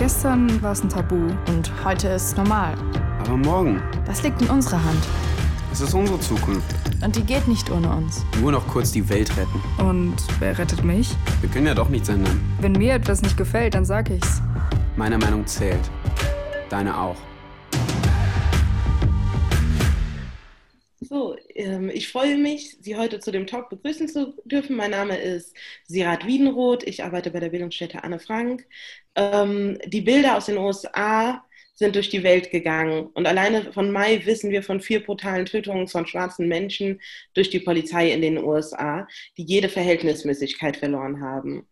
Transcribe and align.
Gestern 0.00 0.62
war 0.62 0.72
es 0.72 0.82
ein 0.82 0.88
Tabu. 0.88 1.14
Und 1.48 1.70
heute 1.84 2.08
ist 2.08 2.28
es 2.28 2.36
normal. 2.38 2.72
Aber 3.18 3.36
morgen? 3.36 3.82
Das 4.06 4.22
liegt 4.22 4.40
in 4.40 4.48
unserer 4.48 4.82
Hand. 4.82 5.06
Es 5.70 5.82
ist 5.82 5.92
unsere 5.92 6.18
Zukunft. 6.20 6.74
Und 7.04 7.16
die 7.16 7.22
geht 7.22 7.46
nicht 7.46 7.70
ohne 7.70 7.90
uns. 7.90 8.24
Nur 8.40 8.50
noch 8.50 8.66
kurz 8.66 8.92
die 8.92 9.06
Welt 9.10 9.30
retten. 9.36 9.60
Und 9.78 10.16
wer 10.38 10.56
rettet 10.56 10.82
mich? 10.84 11.14
Wir 11.42 11.50
können 11.50 11.66
ja 11.66 11.74
doch 11.74 11.90
nichts 11.90 12.08
ändern. 12.08 12.40
Wenn 12.62 12.72
mir 12.72 12.94
etwas 12.94 13.20
nicht 13.20 13.36
gefällt, 13.36 13.74
dann 13.74 13.84
sag 13.84 14.08
ich's. 14.08 14.40
Meine 14.96 15.18
Meinung 15.18 15.46
zählt. 15.46 15.90
Deine 16.70 16.98
auch. 16.98 17.16
Ich 21.92 22.08
freue 22.08 22.38
mich, 22.38 22.76
Sie 22.80 22.96
heute 22.96 23.20
zu 23.20 23.30
dem 23.30 23.46
Talk 23.46 23.68
begrüßen 23.68 24.08
zu 24.08 24.34
dürfen. 24.44 24.76
Mein 24.76 24.92
Name 24.92 25.16
ist 25.18 25.54
Sirat 25.86 26.26
Wiedenroth. 26.26 26.82
Ich 26.84 27.02
arbeite 27.04 27.30
bei 27.30 27.40
der 27.40 27.50
Bildungsstätte 27.50 28.02
Anne 28.02 28.18
Frank. 28.18 28.66
Ähm, 29.14 29.78
die 29.86 30.00
Bilder 30.00 30.36
aus 30.36 30.46
den 30.46 30.58
USA 30.58 31.44
sind 31.74 31.96
durch 31.96 32.08
die 32.08 32.22
Welt 32.22 32.50
gegangen. 32.50 33.06
Und 33.14 33.26
alleine 33.26 33.72
von 33.72 33.90
Mai 33.90 34.24
wissen 34.24 34.50
wir 34.50 34.62
von 34.62 34.80
vier 34.80 35.04
brutalen 35.04 35.46
Tötungen 35.46 35.88
von 35.88 36.06
schwarzen 36.06 36.48
Menschen 36.48 37.00
durch 37.34 37.50
die 37.50 37.60
Polizei 37.60 38.10
in 38.12 38.22
den 38.22 38.38
USA, 38.38 39.06
die 39.36 39.44
jede 39.44 39.68
Verhältnismäßigkeit 39.68 40.76
verloren 40.76 41.20
haben. 41.20 41.68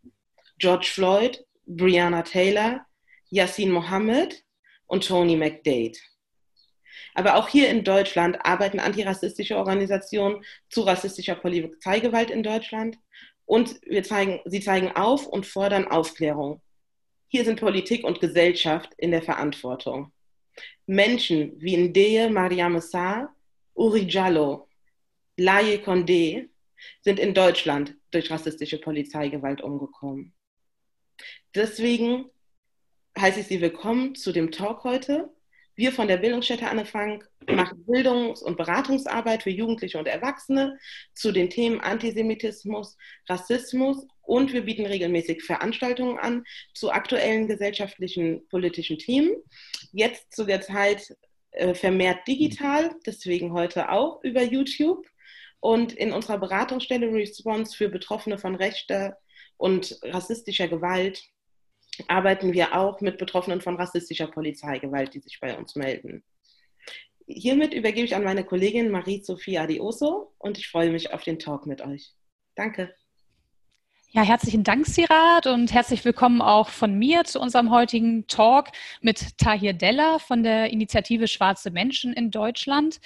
George 0.58 0.88
Floyd, 0.92 1.44
Breonna 1.66 2.22
Taylor, 2.22 2.84
Yassin 3.30 3.70
Mohammed 3.70 4.42
und 4.86 5.06
Tony 5.06 5.36
McDade. 5.36 5.98
Aber 7.18 7.34
auch 7.34 7.48
hier 7.48 7.68
in 7.68 7.82
Deutschland 7.82 8.38
arbeiten 8.44 8.78
antirassistische 8.78 9.56
Organisationen 9.56 10.44
zu 10.70 10.82
rassistischer 10.82 11.34
Polizeigewalt 11.34 12.30
in 12.30 12.44
Deutschland. 12.44 12.96
Und 13.44 13.80
wir 13.82 14.04
zeigen, 14.04 14.38
sie 14.44 14.60
zeigen 14.60 14.92
auf 14.92 15.26
und 15.26 15.44
fordern 15.44 15.88
Aufklärung. 15.88 16.62
Hier 17.26 17.44
sind 17.44 17.58
Politik 17.58 18.04
und 18.04 18.20
Gesellschaft 18.20 18.92
in 18.98 19.10
der 19.10 19.22
Verantwortung. 19.22 20.12
Menschen 20.86 21.60
wie 21.60 21.76
Ndeye 21.76 22.30
Mariam 22.30 22.80
Uri 23.74 24.06
Jallo, 24.08 24.68
Laye 25.36 25.78
Condé 25.78 26.48
sind 27.00 27.18
in 27.18 27.34
Deutschland 27.34 27.96
durch 28.12 28.30
rassistische 28.30 28.78
Polizeigewalt 28.78 29.60
umgekommen. 29.60 30.34
Deswegen 31.52 32.26
heiße 33.18 33.40
ich 33.40 33.48
Sie 33.48 33.60
willkommen 33.60 34.14
zu 34.14 34.30
dem 34.30 34.52
Talk 34.52 34.84
heute 34.84 35.32
wir 35.78 35.92
von 35.92 36.08
der 36.08 36.16
Bildungsstätte 36.16 36.68
Anne 36.68 36.84
Frank 36.84 37.30
machen 37.48 37.84
Bildungs- 37.86 38.42
und 38.42 38.56
Beratungsarbeit 38.56 39.44
für 39.44 39.50
Jugendliche 39.50 39.96
und 39.96 40.08
Erwachsene 40.08 40.76
zu 41.14 41.30
den 41.30 41.50
Themen 41.50 41.80
Antisemitismus, 41.80 42.96
Rassismus 43.28 44.04
und 44.22 44.52
wir 44.52 44.62
bieten 44.62 44.86
regelmäßig 44.86 45.44
Veranstaltungen 45.44 46.18
an 46.18 46.42
zu 46.74 46.90
aktuellen 46.90 47.46
gesellschaftlichen, 47.46 48.44
politischen 48.48 48.98
Themen. 48.98 49.36
Jetzt 49.92 50.34
zu 50.34 50.44
der 50.44 50.62
Zeit 50.62 51.16
äh, 51.52 51.74
vermehrt 51.74 52.26
digital, 52.26 52.90
deswegen 53.06 53.52
heute 53.52 53.92
auch 53.92 54.22
über 54.24 54.42
YouTube. 54.42 55.06
Und 55.60 55.92
in 55.92 56.12
unserer 56.12 56.38
Beratungsstelle 56.38 57.12
Response 57.12 57.76
für 57.76 57.88
Betroffene 57.88 58.36
von 58.36 58.56
rechter 58.56 59.16
und 59.56 59.96
rassistischer 60.02 60.66
Gewalt 60.66 61.22
arbeiten 62.06 62.52
wir 62.52 62.74
auch 62.74 63.00
mit 63.00 63.18
Betroffenen 63.18 63.60
von 63.60 63.76
rassistischer 63.76 64.28
Polizeigewalt, 64.28 65.14
die 65.14 65.20
sich 65.20 65.40
bei 65.40 65.56
uns 65.56 65.74
melden. 65.74 66.22
Hiermit 67.26 67.74
übergebe 67.74 68.06
ich 68.06 68.14
an 68.14 68.24
meine 68.24 68.44
Kollegin 68.44 68.90
Marie-Sophie 68.90 69.58
Adioso 69.58 70.32
und 70.38 70.56
ich 70.58 70.68
freue 70.68 70.90
mich 70.90 71.12
auf 71.12 71.22
den 71.22 71.38
Talk 71.38 71.66
mit 71.66 71.80
euch. 71.82 72.12
Danke. 72.54 72.94
Ja, 74.10 74.22
herzlichen 74.22 74.64
Dank, 74.64 74.86
Sirat, 74.86 75.46
und 75.46 75.70
herzlich 75.74 76.02
willkommen 76.06 76.40
auch 76.40 76.70
von 76.70 76.98
mir 76.98 77.24
zu 77.24 77.38
unserem 77.40 77.70
heutigen 77.70 78.26
Talk 78.26 78.68
mit 79.02 79.36
Tahir 79.36 79.74
Della 79.74 80.18
von 80.18 80.42
der 80.42 80.70
Initiative 80.70 81.28
Schwarze 81.28 81.70
Menschen 81.70 82.14
in 82.14 82.30
Deutschland. 82.30 83.00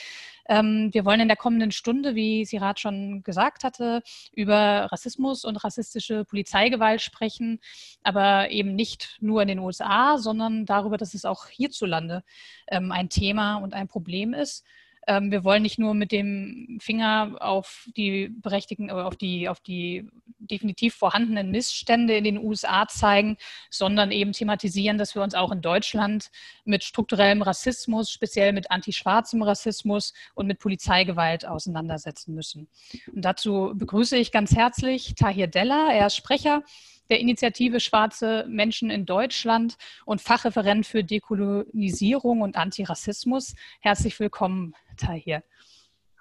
Ähm, 0.48 0.90
wir 0.92 1.04
wollen 1.04 1.20
in 1.20 1.28
der 1.28 1.36
kommenden 1.36 1.70
Stunde, 1.70 2.14
wie 2.14 2.44
Sirat 2.44 2.80
schon 2.80 3.22
gesagt 3.22 3.64
hatte, 3.64 4.02
über 4.32 4.88
Rassismus 4.90 5.44
und 5.44 5.56
rassistische 5.56 6.24
Polizeigewalt 6.24 7.00
sprechen, 7.00 7.60
aber 8.02 8.50
eben 8.50 8.74
nicht 8.74 9.16
nur 9.20 9.42
in 9.42 9.48
den 9.48 9.58
USA, 9.58 10.18
sondern 10.18 10.66
darüber, 10.66 10.96
dass 10.96 11.14
es 11.14 11.24
auch 11.24 11.46
hierzulande 11.46 12.24
ähm, 12.68 12.92
ein 12.92 13.08
Thema 13.08 13.56
und 13.56 13.74
ein 13.74 13.88
Problem 13.88 14.34
ist. 14.34 14.64
Ähm, 15.06 15.30
wir 15.30 15.44
wollen 15.44 15.62
nicht 15.62 15.78
nur 15.78 15.94
mit 15.94 16.12
dem 16.12 16.78
Finger 16.80 17.36
auf 17.40 17.88
die 17.96 18.28
berechtigten, 18.28 18.90
auf 18.90 19.16
die, 19.16 19.48
auf 19.48 19.60
die 19.60 20.08
definitiv 20.38 20.94
vorhandenen 20.94 21.50
Missstände 21.50 22.16
in 22.16 22.24
den 22.24 22.38
USA 22.38 22.86
zeigen, 22.88 23.36
sondern 23.70 24.10
eben 24.10 24.32
thematisieren, 24.32 24.98
dass 24.98 25.14
wir 25.14 25.22
uns 25.22 25.34
auch 25.34 25.52
in 25.52 25.60
Deutschland 25.60 26.30
mit 26.64 26.84
strukturellem 26.84 27.42
Rassismus, 27.42 28.10
speziell 28.10 28.52
mit 28.52 28.70
antischwarzem 28.70 29.42
Rassismus 29.42 30.12
und 30.34 30.46
mit 30.46 30.58
Polizeigewalt 30.58 31.46
auseinandersetzen 31.46 32.34
müssen. 32.34 32.68
Und 33.12 33.24
dazu 33.24 33.72
begrüße 33.74 34.16
ich 34.16 34.32
ganz 34.32 34.54
herzlich 34.54 35.14
Tahir 35.16 35.46
Della. 35.46 35.92
Er 35.92 36.06
ist 36.06 36.16
Sprecher 36.16 36.62
der 37.12 37.20
Initiative 37.20 37.78
Schwarze 37.78 38.46
Menschen 38.48 38.88
in 38.88 39.04
Deutschland 39.04 39.76
und 40.06 40.22
Fachreferent 40.22 40.86
für 40.86 41.04
Dekolonisierung 41.04 42.40
und 42.40 42.56
Antirassismus. 42.56 43.54
Herzlich 43.80 44.18
willkommen, 44.18 44.74
Tahir. 44.96 45.42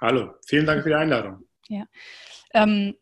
Hallo, 0.01 0.33
vielen 0.45 0.65
Dank 0.65 0.83
für 0.83 0.89
die 0.89 0.95
Einladung. 0.95 1.45
Ja. 1.69 1.85
Ähm, 2.53 2.97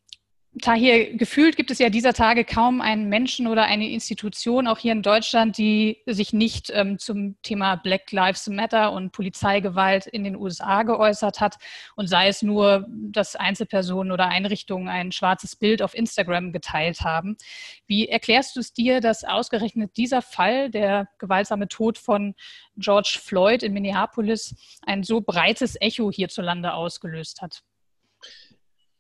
Tahir, 0.64 1.16
gefühlt 1.16 1.58
gibt 1.58 1.70
es 1.70 1.78
ja 1.78 1.90
dieser 1.90 2.14
Tage 2.14 2.44
kaum 2.44 2.82
einen 2.82 3.08
Menschen 3.08 3.46
oder 3.46 3.66
eine 3.66 3.88
Institution, 3.88 4.68
auch 4.68 4.80
hier 4.80 4.94
in 4.94 5.04
Deutschland, 5.04 5.60
die 5.60 6.02
sich 6.08 6.34
nicht 6.34 6.72
ähm, 6.74 6.98
zum 6.98 7.40
Thema 7.44 7.76
Black 7.76 8.12
Lives 8.12 8.48
Matter 8.48 8.92
und 8.92 9.12
Polizeigewalt 9.12 10.08
in 10.08 10.24
den 10.24 10.36
USA 10.36 10.82
geäußert 10.82 11.40
hat 11.40 11.58
und 11.96 12.08
sei 12.08 12.30
es 12.30 12.42
nur, 12.42 12.88
dass 12.90 13.36
Einzelpersonen 13.36 14.12
oder 14.12 14.28
Einrichtungen 14.28 14.88
ein 14.88 15.12
schwarzes 15.12 15.56
Bild 15.56 15.84
auf 15.84 15.94
Instagram 15.94 16.52
geteilt 16.52 17.02
haben. 17.02 17.38
Wie 17.86 18.08
erklärst 18.08 18.56
du 18.56 18.60
es 18.60 18.74
dir, 18.74 19.02
dass 19.02 19.24
ausgerechnet 19.24 19.98
dieser 19.98 20.24
Fall, 20.24 20.72
der 20.72 21.10
gewaltsame 21.20 21.68
Tod 21.68 22.00
von 22.00 22.34
George 22.76 23.20
Floyd 23.24 23.62
in 23.62 23.72
Minneapolis, 23.74 24.56
ein 24.82 25.04
so 25.04 25.22
breites 25.22 25.78
Echo 25.80 26.12
hierzulande 26.12 26.74
ausgelöst 26.74 27.44
hat? 27.44 27.62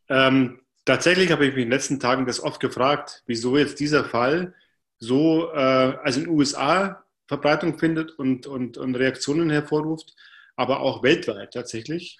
Ähm 0.09 0.59
Tatsächlich 0.89 1.31
habe 1.31 1.45
ich 1.45 1.53
mich 1.53 1.65
in 1.65 1.69
den 1.69 1.77
letzten 1.77 1.99
Tagen 1.99 2.25
das 2.25 2.41
oft 2.41 2.59
gefragt, 2.59 3.21
wieso 3.27 3.55
jetzt 3.57 3.79
dieser 3.79 4.05
Fall 4.05 4.55
so, 4.97 5.51
äh, 5.53 5.55
also 5.55 6.19
in 6.19 6.25
den 6.25 6.33
USA 6.35 7.05
Verbreitung 7.27 7.77
findet 7.77 8.17
und, 8.17 8.47
und, 8.47 8.75
und 8.79 8.95
Reaktionen 8.95 9.51
hervorruft, 9.51 10.15
aber 10.55 10.79
auch 10.79 11.03
weltweit 11.03 11.53
tatsächlich. 11.53 12.17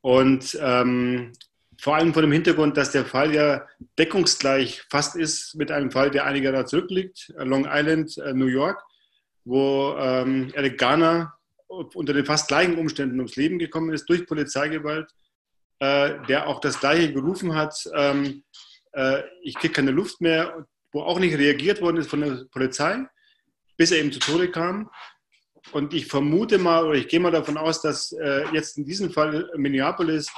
Und 0.00 0.58
ähm, 0.60 1.34
vor 1.78 1.94
allem 1.94 2.12
vor 2.12 2.22
dem 2.22 2.32
Hintergrund, 2.32 2.76
dass 2.76 2.90
der 2.90 3.04
Fall 3.04 3.32
ja 3.32 3.64
deckungsgleich 3.96 4.82
fast 4.90 5.14
ist 5.14 5.54
mit 5.54 5.70
einem 5.70 5.92
Fall, 5.92 6.10
der 6.10 6.26
einige 6.26 6.50
Jahre 6.50 6.64
zurückliegt, 6.64 7.32
äh, 7.38 7.44
Long 7.44 7.68
Island, 7.70 8.18
äh, 8.18 8.32
New 8.32 8.46
York, 8.46 8.82
wo 9.44 9.94
ähm, 9.96 10.50
Eric 10.54 10.78
Garner 10.78 11.34
unter 11.68 12.12
den 12.12 12.26
fast 12.26 12.48
gleichen 12.48 12.76
Umständen 12.76 13.20
ums 13.20 13.36
Leben 13.36 13.60
gekommen 13.60 13.92
ist 13.92 14.08
durch 14.08 14.26
Polizeigewalt 14.26 15.14
äh, 15.80 16.14
der 16.28 16.46
auch 16.46 16.60
das 16.60 16.78
Gleiche 16.78 17.12
gerufen 17.12 17.54
hat, 17.54 17.74
ähm, 17.94 18.44
äh, 18.92 19.22
ich 19.42 19.54
kriege 19.54 19.72
keine 19.72 19.90
Luft 19.90 20.20
mehr, 20.20 20.66
wo 20.92 21.02
auch 21.02 21.18
nicht 21.18 21.36
reagiert 21.36 21.80
worden 21.80 21.98
ist 21.98 22.10
von 22.10 22.20
der 22.20 22.44
Polizei, 22.50 23.04
bis 23.76 23.90
er 23.90 23.98
eben 23.98 24.12
zu 24.12 24.18
Tode 24.18 24.50
kam. 24.50 24.90
Und 25.72 25.94
ich 25.94 26.06
vermute 26.06 26.58
mal, 26.58 26.86
oder 26.86 26.98
ich 26.98 27.08
gehe 27.08 27.20
mal 27.20 27.30
davon 27.30 27.56
aus, 27.56 27.82
dass 27.82 28.12
äh, 28.12 28.44
jetzt 28.52 28.78
in 28.78 28.84
diesem 28.84 29.10
Fall 29.10 29.50
in 29.54 29.60
Minneapolis 29.60 30.30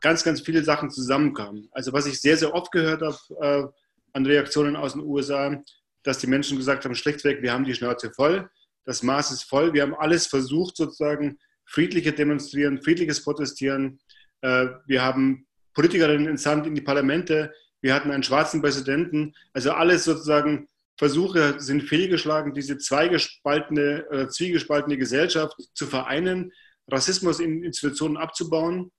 ganz, 0.00 0.22
ganz 0.22 0.40
viele 0.40 0.62
Sachen 0.62 0.90
zusammenkamen. 0.90 1.68
Also 1.72 1.92
was 1.92 2.06
ich 2.06 2.20
sehr, 2.20 2.36
sehr 2.36 2.54
oft 2.54 2.70
gehört 2.70 3.02
habe 3.02 3.18
äh, 3.40 3.66
an 4.12 4.26
Reaktionen 4.26 4.76
aus 4.76 4.92
den 4.92 5.02
USA, 5.02 5.62
dass 6.02 6.18
die 6.18 6.26
Menschen 6.26 6.56
gesagt 6.56 6.84
haben, 6.84 6.94
schlechtweg, 6.94 7.42
wir 7.42 7.52
haben 7.52 7.64
die 7.64 7.74
Schnauze 7.74 8.12
voll, 8.12 8.48
das 8.84 9.02
Maß 9.02 9.32
ist 9.32 9.42
voll, 9.42 9.72
wir 9.72 9.82
haben 9.82 9.94
alles 9.94 10.26
versucht, 10.26 10.76
sozusagen 10.76 11.38
friedliche 11.64 12.12
Demonstrieren, 12.12 12.80
friedliches 12.80 13.24
Protestieren, 13.24 13.98
wir 14.42 15.02
haben 15.02 15.46
Politikerinnen 15.74 16.26
entsandt 16.26 16.66
in 16.66 16.74
die 16.74 16.80
Parlamente. 16.80 17.52
Wir 17.82 17.94
hatten 17.94 18.10
einen 18.10 18.22
schwarzen 18.22 18.62
Präsidenten. 18.62 19.34
Also 19.52 19.72
alles 19.72 20.04
sozusagen 20.04 20.68
Versuche 20.98 21.60
sind 21.60 21.82
fehlgeschlagen, 21.82 22.54
diese 22.54 22.78
zweigespaltene, 22.78 24.06
äh, 24.10 24.28
zwiegespaltene 24.28 24.96
Gesellschaft 24.96 25.54
zu 25.74 25.86
vereinen, 25.86 26.52
Rassismus 26.90 27.38
in 27.38 27.62
Institutionen 27.62 28.16
abzubauen. 28.16 28.90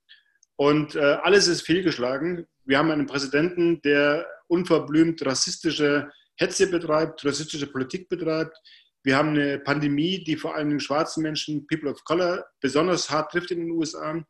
Und 0.56 0.94
äh, 0.94 1.00
alles 1.00 1.48
ist 1.48 1.62
fehlgeschlagen. 1.62 2.46
Wir 2.64 2.78
haben 2.78 2.90
einen 2.90 3.06
Präsidenten, 3.06 3.82
der 3.82 4.26
unverblümt 4.46 5.24
rassistische 5.26 6.10
Hetze 6.36 6.68
betreibt, 6.68 7.24
rassistische 7.24 7.66
Politik 7.66 8.08
betreibt. 8.08 8.56
Wir 9.02 9.16
haben 9.16 9.30
eine 9.30 9.58
Pandemie, 9.58 10.22
die 10.22 10.36
vor 10.36 10.54
allem 10.54 10.78
schwarzen 10.78 11.22
Menschen, 11.22 11.66
People 11.66 11.90
of 11.90 12.04
Color, 12.04 12.44
besonders 12.60 13.10
hart 13.10 13.32
trifft 13.32 13.50
in 13.50 13.60
den 13.60 13.70
USA. 13.70 14.22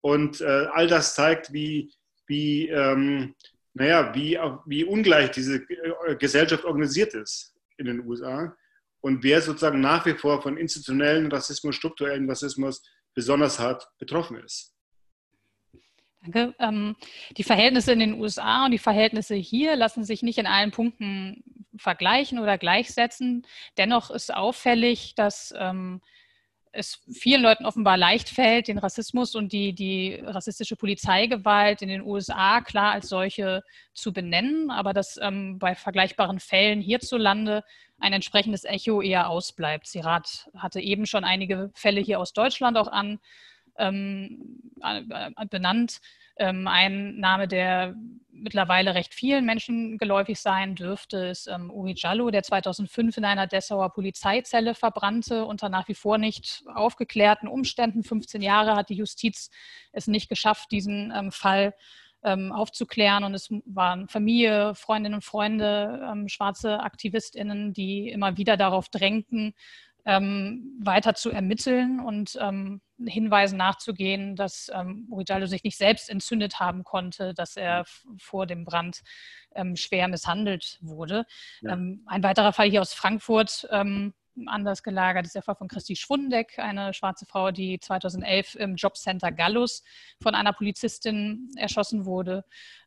Und 0.00 0.40
äh, 0.40 0.66
all 0.72 0.86
das 0.86 1.14
zeigt, 1.14 1.52
wie, 1.52 1.92
wie, 2.26 2.68
ähm, 2.68 3.34
naja, 3.74 4.14
wie, 4.14 4.38
wie 4.66 4.84
ungleich 4.84 5.30
diese 5.32 5.56
äh, 5.56 6.16
Gesellschaft 6.16 6.64
organisiert 6.64 7.14
ist 7.14 7.54
in 7.76 7.86
den 7.86 8.06
USA. 8.06 8.54
und 9.00 9.22
wer 9.24 9.40
sozusagen 9.40 9.80
nach 9.80 10.04
wie 10.04 10.14
vor 10.14 10.42
von 10.42 10.58
institutionellen 10.58 11.32
Rassismus, 11.32 11.74
strukturellen 11.76 12.28
Rassismus 12.28 12.82
besonders 13.14 13.58
hart 13.58 13.88
betroffen 13.98 14.36
ist. 14.38 14.74
Danke. 16.22 16.54
Ähm, 16.58 16.96
die 17.36 17.44
Verhältnisse 17.44 17.92
in 17.92 18.00
den 18.00 18.20
USA 18.20 18.66
und 18.66 18.72
die 18.72 18.78
Verhältnisse 18.78 19.34
hier 19.34 19.74
lassen 19.74 20.04
sich 20.04 20.22
nicht 20.22 20.38
in 20.38 20.46
allen 20.46 20.70
Punkten 20.70 21.42
vergleichen 21.76 22.38
oder 22.38 22.58
gleichsetzen. 22.58 23.46
Dennoch 23.78 24.10
ist 24.10 24.34
auffällig, 24.34 25.14
dass 25.14 25.54
ähm, 25.56 26.02
es 26.72 27.00
vielen 27.10 27.42
Leuten 27.42 27.66
offenbar 27.66 27.96
leicht 27.96 28.28
fällt, 28.28 28.68
den 28.68 28.78
Rassismus 28.78 29.34
und 29.34 29.52
die, 29.52 29.72
die 29.72 30.20
rassistische 30.24 30.76
Polizeigewalt 30.76 31.82
in 31.82 31.88
den 31.88 32.02
USA 32.02 32.60
klar 32.60 32.92
als 32.92 33.08
solche 33.08 33.62
zu 33.92 34.12
benennen, 34.12 34.70
aber 34.70 34.92
dass 34.92 35.18
ähm, 35.20 35.58
bei 35.58 35.74
vergleichbaren 35.74 36.38
Fällen 36.38 36.80
hierzulande 36.80 37.64
ein 37.98 38.12
entsprechendes 38.12 38.64
Echo 38.64 39.02
eher 39.02 39.28
ausbleibt. 39.28 39.86
Sirat 39.86 40.48
hatte 40.56 40.80
eben 40.80 41.06
schon 41.06 41.24
einige 41.24 41.70
Fälle 41.74 42.00
hier 42.00 42.20
aus 42.20 42.32
Deutschland 42.32 42.76
auch 42.76 42.88
an 42.88 43.18
ähm, 43.76 44.60
benannt. 45.50 46.00
Ähm, 46.40 46.66
ein 46.66 47.20
Name, 47.20 47.46
der 47.46 47.94
mittlerweile 48.32 48.94
recht 48.94 49.12
vielen 49.12 49.44
Menschen 49.44 49.98
geläufig 49.98 50.40
sein 50.40 50.74
dürfte, 50.74 51.18
ist 51.26 51.46
ähm, 51.46 51.70
Uri 51.70 51.94
Jallo, 51.94 52.30
der 52.30 52.42
2005 52.42 53.18
in 53.18 53.26
einer 53.26 53.46
Dessauer 53.46 53.92
Polizeizelle 53.92 54.74
verbrannte, 54.74 55.44
unter 55.44 55.68
nach 55.68 55.86
wie 55.88 55.94
vor 55.94 56.16
nicht 56.16 56.62
aufgeklärten 56.74 57.46
Umständen. 57.46 58.02
15 58.02 58.40
Jahre 58.40 58.74
hat 58.74 58.88
die 58.88 58.94
Justiz 58.94 59.50
es 59.92 60.06
nicht 60.06 60.30
geschafft, 60.30 60.72
diesen 60.72 61.12
ähm, 61.14 61.30
Fall 61.30 61.74
ähm, 62.22 62.52
aufzuklären. 62.52 63.24
Und 63.24 63.34
es 63.34 63.50
waren 63.66 64.08
Familie, 64.08 64.74
Freundinnen 64.74 65.16
und 65.16 65.24
Freunde, 65.24 66.08
ähm, 66.10 66.28
schwarze 66.28 66.80
AktivistInnen, 66.80 67.74
die 67.74 68.08
immer 68.08 68.38
wieder 68.38 68.56
darauf 68.56 68.88
drängten, 68.88 69.52
ähm, 70.10 70.76
weiter 70.82 71.14
zu 71.14 71.30
ermitteln 71.30 72.00
und 72.00 72.36
ähm, 72.40 72.80
Hinweisen 73.06 73.56
nachzugehen, 73.56 74.34
dass 74.34 74.68
ähm, 74.74 75.06
Urigallo 75.08 75.46
sich 75.46 75.62
nicht 75.62 75.78
selbst 75.78 76.10
entzündet 76.10 76.58
haben 76.58 76.82
konnte, 76.82 77.32
dass 77.32 77.56
er 77.56 77.84
vor 78.18 78.46
dem 78.46 78.64
Brand 78.64 79.02
ähm, 79.54 79.76
schwer 79.76 80.08
misshandelt 80.08 80.78
wurde. 80.80 81.26
Ja. 81.60 81.74
Ähm, 81.74 82.02
ein 82.06 82.24
weiterer 82.24 82.52
Fall 82.52 82.68
hier 82.68 82.80
aus 82.80 82.92
Frankfurt, 82.92 83.68
ähm, 83.70 84.12
anders 84.46 84.82
gelagert, 84.82 85.26
ist 85.26 85.36
der 85.36 85.42
Fall 85.42 85.54
von 85.54 85.68
Christi 85.68 85.94
Schwundeck, 85.94 86.58
eine 86.58 86.92
schwarze 86.92 87.24
Frau, 87.24 87.52
die 87.52 87.78
2011 87.78 88.56
im 88.56 88.74
Jobcenter 88.74 89.30
Gallus 89.30 89.84
von 90.20 90.34
einer 90.34 90.52
Polizistin 90.52 91.50
erschossen 91.56 92.04
wurde. 92.04 92.44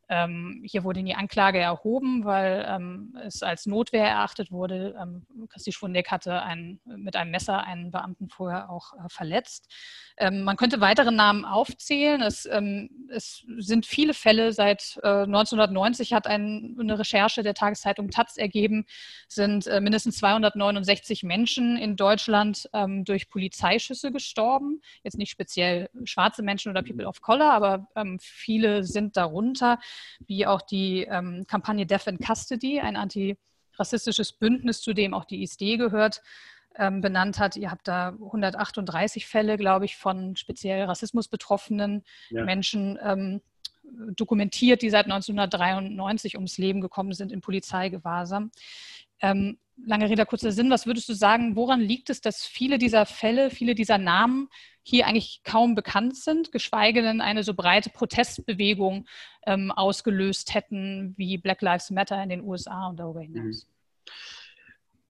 Ähm, 0.10 0.62
hier 0.66 0.84
wurde 0.84 1.02
die 1.04 1.16
Anklage 1.16 1.60
erhoben, 1.60 2.26
weil 2.26 2.66
ähm, 2.68 3.18
es 3.26 3.42
als 3.42 3.66
Notwehr 3.66 4.06
erachtet 4.06 4.52
wurde. 4.52 4.96
Ähm, 5.02 5.26
Christi 5.50 5.72
Schwundeck 5.72 6.12
hatte 6.12 6.42
ein, 6.42 6.80
mit 6.86 7.16
einem 7.16 7.32
Messer 7.32 7.64
einen 7.64 7.92
Beamten 7.92 8.30
vorher 8.30 8.70
auch 8.70 8.94
äh, 8.94 9.10
verletzt. 9.10 9.72
Ähm, 10.18 10.44
man 10.44 10.58
könnte 10.58 10.82
weitere 10.82 11.12
Namen 11.12 11.46
aufzählen. 11.46 12.22
Es, 12.22 12.46
es 13.10 13.46
sind 13.58 13.86
viele 13.86 14.14
Fälle. 14.14 14.52
Seit 14.52 15.00
äh, 15.04 15.24
1990 15.24 16.14
hat 16.14 16.28
ein, 16.28 16.76
eine 16.80 17.00
Recherche 17.00 17.42
der 17.42 17.54
Tageszeitung 17.54 18.10
Taz 18.10 18.38
ergeben, 18.38 18.86
sind 19.28 19.68
äh, 19.68 19.80
mindestens 19.80 20.18
269 20.18 21.24
Menschen 21.24 21.78
in 21.78 21.96
Deutschland 21.96 22.70
durch 22.74 23.30
Polizeischüsse 23.30 24.12
gestorben. 24.12 24.82
Jetzt 25.04 25.18
nicht 25.18 25.32
speziell 25.32 25.90
schwarze 26.04 26.44
Menschen 26.44 26.70
oder 26.70 26.84
People 26.84 27.08
of 27.08 27.22
Color, 27.22 27.52
aber 27.52 27.88
viele 28.20 28.84
sind 28.84 29.16
darunter 29.18 29.80
wie 30.26 30.46
auch 30.46 30.62
die 30.62 31.04
ähm, 31.04 31.46
Kampagne 31.48 31.86
Deaf 31.86 32.08
in 32.08 32.20
Custody, 32.20 32.80
ein 32.80 32.96
antirassistisches 32.96 34.34
Bündnis, 34.34 34.82
zu 34.82 34.94
dem 34.94 35.14
auch 35.14 35.26
die 35.26 35.44
ISD 35.44 35.78
gehört, 35.78 36.22
ähm, 36.76 37.02
benannt 37.02 37.40
hat. 37.40 37.56
Ihr 37.56 37.72
habt 37.72 37.88
da 37.88 38.10
138 38.10 39.28
Fälle, 39.28 39.58
glaube 39.58 39.86
ich, 39.86 39.98
von 39.98 40.36
speziell 40.36 40.86
Rassismus 40.86 41.28
betroffenen 41.28 42.04
ja. 42.30 42.44
Menschen 42.44 42.98
ähm, 43.04 43.42
dokumentiert, 44.16 44.82
die 44.82 44.90
seit 44.90 45.06
1993 45.06 46.36
ums 46.36 46.58
Leben 46.58 46.82
gekommen 46.82 47.14
sind 47.14 47.32
in 47.32 47.42
Polizeigewahrsam. 47.42 48.52
Ähm, 49.22 49.58
lange 49.78 50.10
Rede, 50.10 50.26
kurzer 50.26 50.52
Sinn. 50.52 50.70
Was 50.70 50.86
würdest 50.86 51.10
du 51.10 51.14
sagen, 51.14 51.56
woran 51.56 51.82
liegt 51.82 52.10
es, 52.10 52.22
dass 52.22 52.46
viele 52.46 52.78
dieser 52.78 53.06
Fälle, 53.06 53.50
viele 53.50 53.76
dieser 53.76 53.98
Namen 53.98 54.50
hier 54.84 55.08
eigentlich 55.08 55.42
kaum 55.44 55.76
bekannt 55.76 56.18
sind, 56.18 56.52
geschweige 56.52 57.02
denn 57.02 57.22
eine 57.22 57.44
so 57.44 57.54
breite 57.54 57.90
Protestbewegung 57.90 59.08
ähm, 59.46 59.72
ausgelöst 59.72 60.54
hätten 60.54 61.14
wie 61.18 61.38
Black 61.38 61.62
Lives 61.62 61.90
Matter 61.90 62.22
in 62.22 62.30
den 62.30 62.42
USA 62.42 62.88
und 62.88 62.98
darüber 62.98 63.22
hinaus? 63.22 63.66
Mhm. 63.66 64.14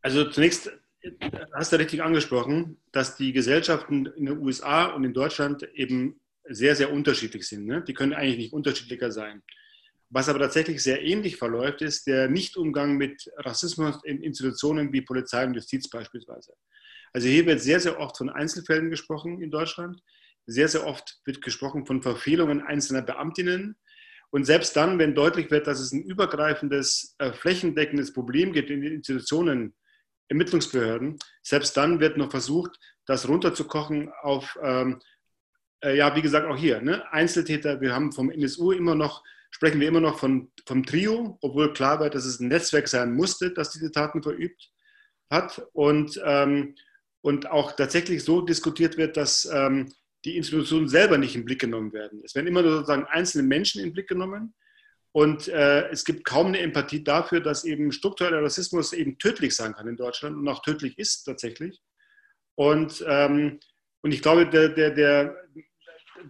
Also 0.01 0.29
zunächst 0.29 0.71
hast 1.53 1.71
du 1.71 1.77
richtig 1.77 2.03
angesprochen, 2.03 2.77
dass 2.91 3.15
die 3.17 3.33
Gesellschaften 3.33 4.05
in 4.05 4.25
den 4.25 4.37
USA 4.37 4.85
und 4.85 5.03
in 5.03 5.13
Deutschland 5.13 5.63
eben 5.73 6.19
sehr, 6.45 6.75
sehr 6.75 6.91
unterschiedlich 6.91 7.47
sind. 7.47 7.65
Ne? 7.65 7.81
Die 7.81 7.93
können 7.93 8.13
eigentlich 8.13 8.37
nicht 8.37 8.53
unterschiedlicher 8.53 9.11
sein. 9.11 9.41
Was 10.15 10.29
aber 10.29 10.37
tatsächlich 10.37 10.83
sehr 10.83 11.01
ähnlich 11.01 11.37
verläuft, 11.37 11.81
ist 11.81 12.05
der 12.05 12.27
Nichtumgang 12.29 12.97
mit 12.97 13.31
Rassismus 13.37 13.99
in 14.03 14.21
Institutionen 14.21 14.93
wie 14.93 15.01
Polizei 15.01 15.43
und 15.43 15.55
Justiz 15.55 15.89
beispielsweise. 15.89 16.53
Also 17.13 17.27
hier 17.27 17.47
wird 17.47 17.61
sehr, 17.61 17.79
sehr 17.79 17.99
oft 17.99 18.17
von 18.17 18.29
Einzelfällen 18.29 18.91
gesprochen 18.91 19.41
in 19.41 19.49
Deutschland. 19.49 19.99
Sehr, 20.45 20.67
sehr 20.67 20.85
oft 20.85 21.19
wird 21.25 21.41
gesprochen 21.41 21.87
von 21.87 22.03
Verfehlungen 22.03 22.61
einzelner 22.61 23.01
Beamtinnen. 23.01 23.75
Und 24.29 24.45
selbst 24.45 24.75
dann, 24.75 24.99
wenn 24.99 25.15
deutlich 25.15 25.49
wird, 25.49 25.65
dass 25.65 25.79
es 25.79 25.91
ein 25.93 26.03
übergreifendes, 26.03 27.15
äh, 27.17 27.33
flächendeckendes 27.33 28.13
Problem 28.13 28.53
gibt 28.53 28.69
in 28.69 28.81
den 28.81 28.93
Institutionen, 28.93 29.73
Ermittlungsbehörden, 30.27 31.17
selbst 31.41 31.75
dann 31.75 31.99
wird 31.99 32.17
noch 32.17 32.29
versucht, 32.29 32.79
das 33.07 33.27
runterzukochen 33.27 34.11
auf, 34.21 34.59
ähm, 34.61 35.01
äh, 35.83 35.97
ja, 35.97 36.15
wie 36.15 36.21
gesagt, 36.21 36.45
auch 36.45 36.57
hier, 36.57 36.81
ne? 36.81 37.11
Einzeltäter. 37.11 37.81
Wir 37.81 37.95
haben 37.95 38.11
vom 38.11 38.29
NSU 38.29 38.73
immer 38.73 38.93
noch 38.93 39.23
sprechen 39.53 39.79
wir 39.79 39.87
immer 39.87 40.01
noch 40.01 40.17
von, 40.17 40.51
vom 40.65 40.83
Trio, 40.83 41.37
obwohl 41.41 41.73
klar 41.73 41.99
war, 41.99 42.09
dass 42.09 42.25
es 42.25 42.39
ein 42.39 42.47
Netzwerk 42.47 42.87
sein 42.87 43.13
musste, 43.13 43.51
das 43.51 43.69
diese 43.69 43.91
Taten 43.91 44.23
verübt 44.23 44.71
hat 45.29 45.61
und, 45.73 46.19
ähm, 46.25 46.75
und 47.21 47.49
auch 47.51 47.73
tatsächlich 47.73 48.23
so 48.23 48.41
diskutiert 48.41 48.97
wird, 48.97 49.15
dass 49.15 49.45
ähm, 49.45 49.93
die 50.25 50.37
Institutionen 50.37 50.87
selber 50.87 51.19
nicht 51.19 51.35
in 51.35 51.41
den 51.41 51.45
Blick 51.45 51.61
genommen 51.61 51.93
werden. 51.93 52.21
Es 52.25 52.33
werden 52.33 52.47
immer 52.47 52.63
nur 52.63 52.77
sozusagen 52.77 53.05
einzelne 53.05 53.43
Menschen 53.43 53.79
in 53.79 53.89
den 53.89 53.93
Blick 53.93 54.07
genommen 54.07 54.55
und 55.11 55.47
äh, 55.49 55.87
es 55.89 56.03
gibt 56.03 56.25
kaum 56.25 56.47
eine 56.47 56.59
Empathie 56.59 57.03
dafür, 57.03 57.39
dass 57.39 57.63
eben 57.63 57.91
struktureller 57.91 58.41
Rassismus 58.41 58.91
eben 58.91 59.19
tödlich 59.19 59.55
sein 59.55 59.73
kann 59.73 59.87
in 59.87 59.97
Deutschland 59.97 60.35
und 60.35 60.47
auch 60.47 60.63
tödlich 60.63 60.97
ist 60.97 61.25
tatsächlich. 61.25 61.79
Und, 62.55 63.05
ähm, 63.07 63.59
und 64.01 64.11
ich 64.13 64.23
glaube, 64.23 64.49
der, 64.49 64.69
der, 64.69 64.89
der, 64.89 65.37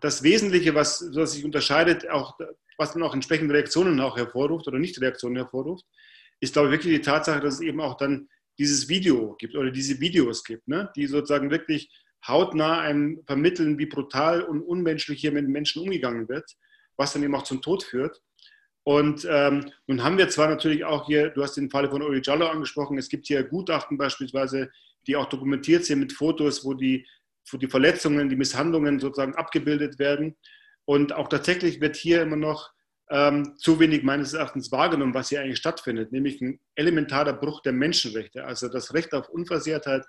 das 0.01 0.23
Wesentliche, 0.23 0.75
was, 0.75 1.09
was 1.15 1.31
sich 1.31 1.45
unterscheidet, 1.45 2.09
auch 2.09 2.37
was 2.77 2.93
dann 2.93 3.03
auch 3.03 3.13
entsprechende 3.13 3.53
Reaktionen 3.53 3.99
auch 3.99 4.17
hervorruft 4.17 4.67
oder 4.67 4.79
nicht 4.79 4.99
Reaktionen 4.99 5.35
hervorruft, 5.35 5.85
ist, 6.39 6.53
glaube 6.53 6.67
ich, 6.69 6.73
wirklich 6.73 6.95
die 6.95 7.01
Tatsache, 7.01 7.39
dass 7.39 7.55
es 7.55 7.61
eben 7.61 7.81
auch 7.81 7.97
dann 7.97 8.27
dieses 8.59 8.89
Video 8.89 9.35
gibt 9.35 9.55
oder 9.55 9.71
diese 9.71 9.99
Videos 9.99 10.43
gibt, 10.43 10.67
ne, 10.67 10.91
die 10.95 11.07
sozusagen 11.07 11.49
wirklich 11.49 11.89
hautnah 12.27 12.79
einem 12.79 13.21
vermitteln, 13.25 13.77
wie 13.77 13.85
brutal 13.85 14.43
und 14.43 14.61
unmenschlich 14.61 15.21
hier 15.21 15.31
mit 15.31 15.47
Menschen 15.47 15.81
umgegangen 15.81 16.29
wird, 16.29 16.49
was 16.97 17.13
dann 17.13 17.23
eben 17.23 17.35
auch 17.35 17.43
zum 17.43 17.61
Tod 17.61 17.83
führt. 17.83 18.21
Und 18.83 19.25
ähm, 19.29 19.71
nun 19.87 20.03
haben 20.03 20.17
wir 20.17 20.29
zwar 20.29 20.49
natürlich 20.49 20.83
auch 20.83 21.05
hier, 21.05 21.29
du 21.29 21.41
hast 21.41 21.55
den 21.55 21.69
Fall 21.69 21.89
von 21.89 22.01
Uri 22.01 22.21
Jallo 22.23 22.47
angesprochen, 22.47 22.97
es 22.97 23.09
gibt 23.09 23.27
hier 23.27 23.43
Gutachten 23.43 23.97
beispielsweise, 23.97 24.69
die 25.07 25.15
auch 25.15 25.27
dokumentiert 25.27 25.85
sind 25.85 25.99
mit 25.99 26.13
Fotos, 26.13 26.65
wo 26.65 26.73
die, 26.73 27.05
wo 27.49 27.57
die 27.57 27.67
Verletzungen, 27.67 28.29
die 28.29 28.35
Misshandlungen 28.35 28.99
sozusagen 28.99 29.35
abgebildet 29.35 29.99
werden. 29.99 30.35
Und 30.85 31.13
auch 31.13 31.29
tatsächlich 31.29 31.81
wird 31.81 31.95
hier 31.95 32.21
immer 32.21 32.35
noch 32.35 32.71
ähm, 33.09 33.55
zu 33.57 33.79
wenig 33.79 34.03
meines 34.03 34.33
Erachtens 34.33 34.71
wahrgenommen, 34.71 35.13
was 35.13 35.29
hier 35.29 35.41
eigentlich 35.41 35.59
stattfindet, 35.59 36.11
nämlich 36.11 36.41
ein 36.41 36.59
elementarer 36.75 37.33
Bruch 37.33 37.61
der 37.61 37.73
Menschenrechte, 37.73 38.45
also 38.45 38.69
das 38.69 38.93
Recht 38.93 39.13
auf 39.13 39.29
Unversehrtheit, 39.29 40.05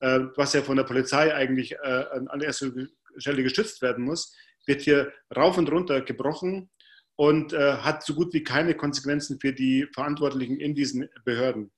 äh, 0.00 0.20
was 0.36 0.52
ja 0.52 0.62
von 0.62 0.76
der 0.76 0.84
Polizei 0.84 1.34
eigentlich 1.34 1.72
äh, 1.72 2.04
an 2.28 2.40
erster 2.40 2.70
Stelle 3.16 3.42
geschützt 3.42 3.82
werden 3.82 4.04
muss, 4.04 4.34
wird 4.66 4.82
hier 4.82 5.12
rauf 5.34 5.58
und 5.58 5.70
runter 5.70 6.00
gebrochen 6.00 6.70
und 7.16 7.52
äh, 7.52 7.78
hat 7.78 8.04
so 8.04 8.14
gut 8.14 8.32
wie 8.32 8.44
keine 8.44 8.74
Konsequenzen 8.74 9.40
für 9.40 9.52
die 9.52 9.86
Verantwortlichen 9.92 10.60
in 10.60 10.74
diesen 10.74 11.08
Behörden. 11.24 11.72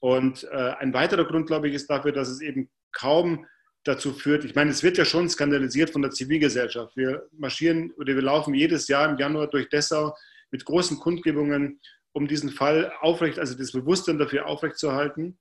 Und 0.00 0.44
äh, 0.44 0.74
ein 0.78 0.94
weiterer 0.94 1.26
Grund, 1.26 1.46
glaube 1.46 1.68
ich, 1.68 1.74
ist 1.74 1.90
dafür, 1.90 2.12
dass 2.12 2.28
es 2.28 2.40
eben 2.40 2.70
kaum 2.92 3.46
dazu 3.84 4.12
führt, 4.12 4.44
ich 4.44 4.54
meine, 4.54 4.70
es 4.70 4.82
wird 4.82 4.98
ja 4.98 5.04
schon 5.04 5.28
skandalisiert 5.28 5.90
von 5.90 6.02
der 6.02 6.10
Zivilgesellschaft. 6.10 6.96
Wir 6.96 7.28
marschieren 7.32 7.92
oder 7.92 8.14
wir 8.14 8.22
laufen 8.22 8.54
jedes 8.54 8.88
Jahr 8.88 9.10
im 9.10 9.16
Januar 9.16 9.48
durch 9.48 9.68
Dessau 9.68 10.14
mit 10.50 10.64
großen 10.64 10.98
Kundgebungen, 10.98 11.80
um 12.12 12.28
diesen 12.28 12.50
Fall 12.50 12.92
aufrecht, 13.00 13.38
also 13.38 13.56
das 13.56 13.72
Bewusstsein 13.72 14.18
dafür 14.18 14.46
aufrechtzuerhalten. 14.46 15.38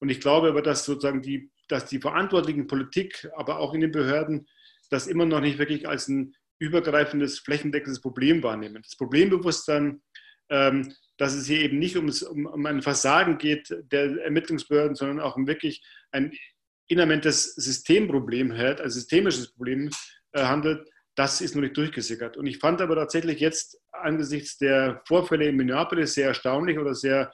Und 0.00 0.08
ich 0.08 0.20
glaube 0.20 0.48
aber, 0.48 0.62
dass 0.62 0.84
sozusagen 0.84 1.22
die, 1.22 1.50
dass 1.68 1.86
die 1.86 2.00
verantwortlichen 2.00 2.66
Politik, 2.66 3.28
aber 3.36 3.58
auch 3.58 3.74
in 3.74 3.80
den 3.80 3.92
Behörden, 3.92 4.48
das 4.90 5.06
immer 5.06 5.26
noch 5.26 5.40
nicht 5.40 5.58
wirklich 5.58 5.88
als 5.88 6.08
ein 6.08 6.34
übergreifendes, 6.58 7.40
flächendeckendes 7.40 8.00
Problem 8.00 8.42
wahrnehmen. 8.42 8.82
Das 8.82 8.96
Problembewusstsein 8.96 10.00
ähm, 10.48 10.94
dass 11.16 11.34
es 11.34 11.46
hier 11.46 11.60
eben 11.60 11.78
nicht 11.78 11.96
ums, 11.96 12.22
um, 12.22 12.46
um 12.46 12.66
ein 12.66 12.82
Versagen 12.82 13.38
geht 13.38 13.74
der 13.90 14.22
Ermittlungsbehörden, 14.22 14.94
sondern 14.94 15.20
auch 15.20 15.36
um 15.36 15.46
wirklich 15.46 15.84
ein 16.10 16.32
immanentes 16.88 17.54
Systemproblem 17.54 18.56
hat, 18.56 18.80
ein 18.80 18.90
systemisches 18.90 19.52
Problem 19.52 19.90
äh, 20.32 20.44
handelt, 20.44 20.88
das 21.16 21.40
ist 21.40 21.54
noch 21.54 21.62
nicht 21.62 21.76
durchgesickert. 21.76 22.36
Und 22.36 22.46
ich 22.46 22.58
fand 22.58 22.80
aber 22.80 22.94
tatsächlich 22.94 23.40
jetzt 23.40 23.80
angesichts 23.90 24.58
der 24.58 25.02
Vorfälle 25.06 25.48
in 25.48 25.56
Minneapolis 25.56 26.14
sehr 26.14 26.28
erstaunlich 26.28 26.78
oder 26.78 26.94
sehr, 26.94 27.32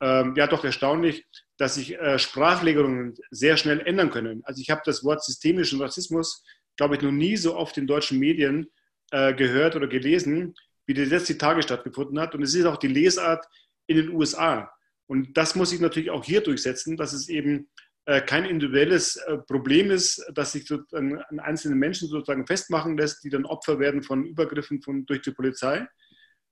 ähm, 0.00 0.34
ja 0.36 0.46
doch 0.46 0.64
erstaunlich, 0.64 1.26
dass 1.56 1.76
sich 1.76 1.98
äh, 1.98 2.18
Sprachlegerungen 2.18 3.14
sehr 3.30 3.56
schnell 3.56 3.80
ändern 3.80 4.10
können. 4.10 4.42
Also 4.44 4.60
ich 4.60 4.70
habe 4.70 4.82
das 4.84 5.02
Wort 5.04 5.24
systemischen 5.24 5.80
Rassismus, 5.80 6.44
glaube 6.76 6.96
ich, 6.96 7.02
noch 7.02 7.12
nie 7.12 7.36
so 7.36 7.56
oft 7.56 7.78
in 7.78 7.86
deutschen 7.86 8.18
Medien 8.18 8.70
äh, 9.10 9.32
gehört 9.32 9.74
oder 9.74 9.86
gelesen, 9.86 10.54
wie 10.86 10.94
das 10.94 11.08
jetzt 11.08 11.28
die 11.28 11.38
Tage 11.38 11.62
stattgefunden 11.62 12.20
hat. 12.20 12.34
Und 12.34 12.42
es 12.42 12.54
ist 12.54 12.66
auch 12.66 12.76
die 12.76 12.88
Lesart 12.88 13.46
in 13.86 13.96
den 13.96 14.10
USA. 14.10 14.70
Und 15.06 15.36
das 15.36 15.54
muss 15.54 15.70
sich 15.70 15.80
natürlich 15.80 16.10
auch 16.10 16.24
hier 16.24 16.42
durchsetzen, 16.42 16.96
dass 16.96 17.12
es 17.12 17.28
eben 17.28 17.70
kein 18.20 18.44
individuelles 18.44 19.16
äh, 19.16 19.38
Problem 19.38 19.90
ist, 19.90 20.24
das 20.34 20.52
sich 20.52 20.66
sozusagen 20.66 21.22
an 21.22 21.40
einzelnen 21.40 21.78
Menschen 21.78 22.08
sozusagen 22.08 22.46
festmachen 22.46 22.96
lässt, 22.96 23.24
die 23.24 23.30
dann 23.30 23.46
Opfer 23.46 23.78
werden 23.78 24.02
von 24.02 24.24
Übergriffen 24.24 24.82
von, 24.82 25.06
durch 25.06 25.22
die 25.22 25.30
Polizei, 25.30 25.86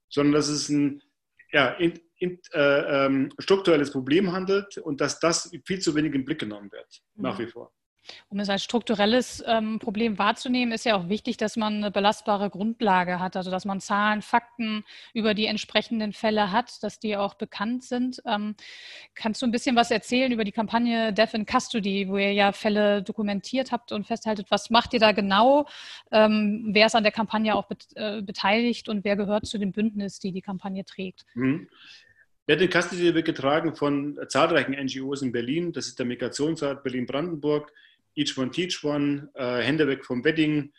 sondern 0.09 0.33
dass 0.33 0.47
es 0.47 0.69
ein 0.69 1.01
ja, 1.51 1.69
in, 1.73 1.99
in, 2.17 2.39
äh, 2.53 3.05
ähm, 3.05 3.29
strukturelles 3.37 3.91
Problem 3.91 4.31
handelt 4.31 4.77
und 4.79 5.01
dass 5.01 5.19
das 5.19 5.51
viel 5.65 5.79
zu 5.79 5.93
wenig 5.93 6.13
in 6.13 6.21
den 6.21 6.25
Blick 6.25 6.39
genommen 6.39 6.71
wird, 6.71 7.03
nach 7.15 7.37
wie 7.37 7.47
vor. 7.47 7.71
Um 8.29 8.39
es 8.39 8.49
als 8.49 8.63
strukturelles 8.63 9.43
ähm, 9.47 9.79
Problem 9.79 10.17
wahrzunehmen, 10.17 10.73
ist 10.73 10.85
ja 10.85 10.95
auch 10.95 11.09
wichtig, 11.09 11.37
dass 11.37 11.55
man 11.55 11.75
eine 11.75 11.91
belastbare 11.91 12.49
Grundlage 12.49 13.19
hat, 13.19 13.35
also 13.35 13.51
dass 13.51 13.65
man 13.65 13.79
Zahlen, 13.79 14.21
Fakten 14.21 14.83
über 15.13 15.33
die 15.33 15.45
entsprechenden 15.45 16.13
Fälle 16.13 16.51
hat, 16.51 16.83
dass 16.83 16.99
die 16.99 17.15
auch 17.17 17.35
bekannt 17.35 17.83
sind. 17.83 18.21
Ähm, 18.25 18.55
kannst 19.15 19.41
du 19.41 19.45
ein 19.45 19.51
bisschen 19.51 19.75
was 19.75 19.91
erzählen 19.91 20.31
über 20.31 20.43
die 20.43 20.51
Kampagne 20.51 21.13
Death 21.13 21.33
in 21.33 21.45
Custody, 21.45 22.07
wo 22.07 22.17
ihr 22.17 22.33
ja 22.33 22.51
Fälle 22.51 23.01
dokumentiert 23.01 23.71
habt 23.71 23.91
und 23.91 24.05
festhaltet? 24.05 24.47
Was 24.49 24.69
macht 24.69 24.93
ihr 24.93 24.99
da 24.99 25.11
genau? 25.11 25.67
Ähm, 26.11 26.69
wer 26.73 26.87
ist 26.87 26.95
an 26.95 27.03
der 27.03 27.11
Kampagne 27.11 27.55
auch 27.55 27.67
bet 27.67 27.87
äh, 27.95 28.21
beteiligt 28.21 28.89
und 28.89 29.03
wer 29.03 29.15
gehört 29.15 29.45
zu 29.45 29.57
dem 29.57 29.71
Bündnis, 29.71 30.19
die 30.19 30.31
die 30.31 30.41
Kampagne 30.41 30.83
trägt? 30.85 31.25
Mhm. 31.33 31.67
Death 32.47 32.59
in 32.59 32.69
Custody 32.69 33.13
wird 33.13 33.25
getragen 33.25 33.73
von 33.73 34.19
zahlreichen 34.27 34.73
NGOs 34.73 35.21
in 35.21 35.31
Berlin. 35.31 35.71
Das 35.71 35.87
ist 35.87 35.97
der 35.97 36.05
Migrationsrat 36.05 36.83
Berlin-Brandenburg, 36.83 37.71
Each 38.15 38.37
One 38.37 38.51
Teach 38.51 38.83
One, 38.83 39.29
äh, 39.35 39.57
Hände 39.61 39.87
weg 39.87 40.05
vom 40.05 40.23
Wedding, 40.23 40.71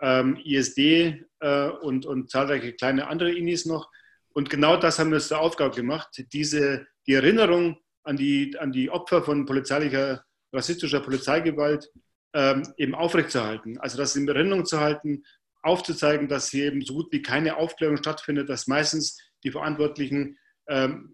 ähm, 0.00 0.36
ISD 0.44 1.24
äh, 1.40 1.68
und, 1.68 2.06
und 2.06 2.30
zahlreiche 2.30 2.72
kleine 2.72 3.08
andere 3.08 3.32
Inis 3.32 3.66
noch. 3.66 3.90
Und 4.30 4.50
genau 4.50 4.76
das 4.76 4.98
haben 4.98 5.10
wir 5.10 5.18
zur 5.18 5.40
Aufgabe 5.40 5.74
gemacht, 5.74 6.08
diese, 6.32 6.86
die 7.06 7.14
Erinnerung 7.14 7.78
an 8.04 8.16
die, 8.16 8.56
an 8.58 8.72
die 8.72 8.90
Opfer 8.90 9.22
von 9.22 9.46
polizeilicher, 9.46 10.24
rassistischer 10.52 11.00
Polizeigewalt 11.00 11.90
ähm, 12.34 12.62
eben 12.76 12.94
aufrechtzuerhalten. 12.94 13.78
Also 13.78 13.98
das 13.98 14.16
in 14.16 14.28
Erinnerung 14.28 14.64
zu 14.64 14.80
halten, 14.80 15.24
aufzuzeigen, 15.62 16.28
dass 16.28 16.50
hier 16.50 16.66
eben 16.66 16.82
so 16.82 16.94
gut 16.94 17.12
wie 17.12 17.22
keine 17.22 17.56
Aufklärung 17.56 17.96
stattfindet, 17.96 18.48
dass 18.48 18.66
meistens 18.66 19.18
die 19.44 19.50
Verantwortlichen 19.50 20.38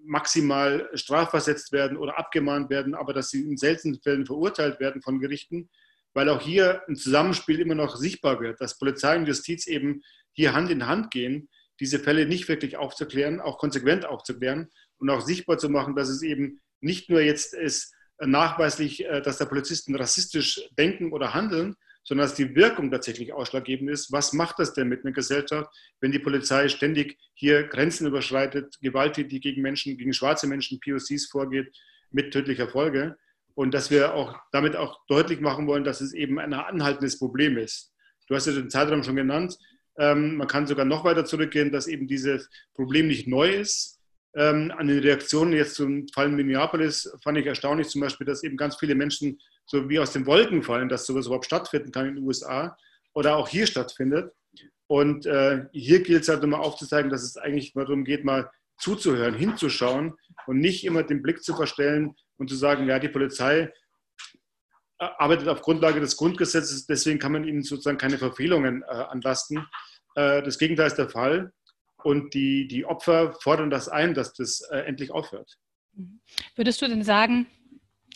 maximal 0.04 0.90
strafversetzt 0.94 1.72
werden 1.72 1.96
oder 1.96 2.18
abgemahnt 2.18 2.70
werden, 2.70 2.94
aber 2.94 3.12
dass 3.12 3.30
sie 3.30 3.42
in 3.42 3.56
seltenen 3.56 4.00
Fällen 4.00 4.26
verurteilt 4.26 4.80
werden 4.80 5.00
von 5.00 5.20
Gerichten, 5.20 5.70
weil 6.12 6.28
auch 6.28 6.40
hier 6.40 6.82
ein 6.88 6.96
Zusammenspiel 6.96 7.60
immer 7.60 7.74
noch 7.74 7.96
sichtbar 7.96 8.40
wird, 8.40 8.60
dass 8.60 8.78
Polizei 8.78 9.16
und 9.16 9.26
Justiz 9.26 9.66
eben 9.66 10.02
hier 10.32 10.54
Hand 10.54 10.70
in 10.70 10.86
Hand 10.86 11.10
gehen, 11.10 11.48
diese 11.80 11.98
Fälle 11.98 12.26
nicht 12.26 12.48
wirklich 12.48 12.76
aufzuklären, 12.76 13.40
auch 13.40 13.58
konsequent 13.58 14.06
aufzuklären 14.06 14.70
und 14.98 15.10
auch 15.10 15.20
sichtbar 15.20 15.58
zu 15.58 15.68
machen, 15.68 15.94
dass 15.94 16.08
es 16.08 16.22
eben 16.22 16.60
nicht 16.80 17.08
nur 17.10 17.20
jetzt 17.20 17.54
ist 17.54 17.94
nachweislich, 18.20 19.04
äh, 19.04 19.22
dass 19.22 19.38
der 19.38 19.46
Polizisten 19.46 19.94
rassistisch 19.96 20.68
denken 20.78 21.12
oder 21.12 21.34
handeln, 21.34 21.76
sondern 22.04 22.26
dass 22.26 22.36
die 22.36 22.54
Wirkung 22.54 22.90
tatsächlich 22.90 23.32
ausschlaggebend 23.32 23.90
ist. 23.90 24.12
Was 24.12 24.32
macht 24.32 24.58
das 24.58 24.74
denn 24.74 24.88
mit 24.88 25.04
einer 25.04 25.12
Gesellschaft, 25.12 25.70
wenn 26.00 26.12
die 26.12 26.18
Polizei 26.18 26.68
ständig 26.68 27.18
hier 27.34 27.64
Grenzen 27.64 28.06
überschreitet, 28.06 28.78
gewalttätig 28.80 29.42
gegen 29.42 29.62
Menschen, 29.62 29.96
gegen 29.96 30.12
schwarze 30.12 30.46
Menschen, 30.46 30.80
POCs 30.80 31.26
vorgeht, 31.30 31.74
mit 32.10 32.32
tödlicher 32.32 32.68
Folge? 32.68 33.16
Und 33.54 33.72
dass 33.72 33.90
wir 33.90 34.14
auch 34.14 34.38
damit 34.52 34.76
auch 34.76 35.00
deutlich 35.08 35.40
machen 35.40 35.66
wollen, 35.66 35.84
dass 35.84 36.00
es 36.00 36.12
eben 36.12 36.38
ein 36.38 36.52
anhaltendes 36.52 37.18
Problem 37.18 37.56
ist. 37.56 37.92
Du 38.26 38.34
hast 38.34 38.46
ja 38.46 38.52
den 38.52 38.70
Zeitraum 38.70 39.02
schon 39.02 39.16
genannt. 39.16 39.56
Ähm, 39.96 40.36
man 40.36 40.48
kann 40.48 40.66
sogar 40.66 40.84
noch 40.84 41.04
weiter 41.04 41.24
zurückgehen, 41.24 41.70
dass 41.70 41.86
eben 41.86 42.08
dieses 42.08 42.50
Problem 42.74 43.06
nicht 43.06 43.28
neu 43.28 43.48
ist. 43.48 44.00
Ähm, 44.36 44.72
an 44.76 44.88
den 44.88 44.98
Reaktionen 44.98 45.52
jetzt 45.52 45.76
zum 45.76 46.08
Fall 46.08 46.26
in 46.26 46.34
Minneapolis 46.34 47.12
fand 47.22 47.38
ich 47.38 47.46
erstaunlich 47.46 47.88
zum 47.88 48.00
Beispiel, 48.00 48.26
dass 48.26 48.42
eben 48.42 48.56
ganz 48.56 48.76
viele 48.76 48.96
Menschen 48.96 49.38
so 49.66 49.88
wie 49.88 49.98
aus 49.98 50.12
den 50.12 50.26
Wolken 50.26 50.62
fallen, 50.62 50.88
dass 50.88 51.06
sowas 51.06 51.26
überhaupt 51.26 51.46
stattfinden 51.46 51.92
kann 51.92 52.06
in 52.06 52.16
den 52.16 52.24
USA 52.24 52.76
oder 53.14 53.36
auch 53.36 53.48
hier 53.48 53.66
stattfindet. 53.66 54.32
Und 54.86 55.26
äh, 55.26 55.64
hier 55.72 56.02
gilt 56.02 56.22
es 56.22 56.28
halt 56.28 56.44
immer 56.44 56.60
aufzuzeigen, 56.60 57.10
dass 57.10 57.22
es 57.22 57.36
eigentlich 57.36 57.72
darum 57.72 58.04
geht, 58.04 58.24
mal 58.24 58.50
zuzuhören, 58.78 59.34
hinzuschauen 59.34 60.14
und 60.46 60.58
nicht 60.58 60.84
immer 60.84 61.02
den 61.02 61.22
Blick 61.22 61.42
zu 61.42 61.54
verstellen 61.54 62.14
und 62.36 62.50
zu 62.50 62.56
sagen, 62.56 62.86
ja, 62.86 62.98
die 62.98 63.08
Polizei 63.08 63.72
äh, 64.98 65.06
arbeitet 65.18 65.48
auf 65.48 65.62
Grundlage 65.62 66.00
des 66.00 66.16
Grundgesetzes, 66.16 66.86
deswegen 66.86 67.18
kann 67.18 67.32
man 67.32 67.44
ihnen 67.44 67.62
sozusagen 67.62 67.98
keine 67.98 68.18
Verfehlungen 68.18 68.82
äh, 68.82 68.86
anlasten. 68.86 69.66
Äh, 70.16 70.42
das 70.42 70.58
Gegenteil 70.58 70.88
ist 70.88 70.96
der 70.96 71.08
Fall. 71.08 71.52
Und 72.02 72.34
die, 72.34 72.68
die 72.68 72.84
Opfer 72.84 73.32
fordern 73.40 73.70
das 73.70 73.88
ein, 73.88 74.12
dass 74.12 74.34
das 74.34 74.60
äh, 74.70 74.80
endlich 74.80 75.10
aufhört. 75.10 75.56
Würdest 76.54 76.82
du 76.82 76.88
denn 76.88 77.02
sagen, 77.02 77.46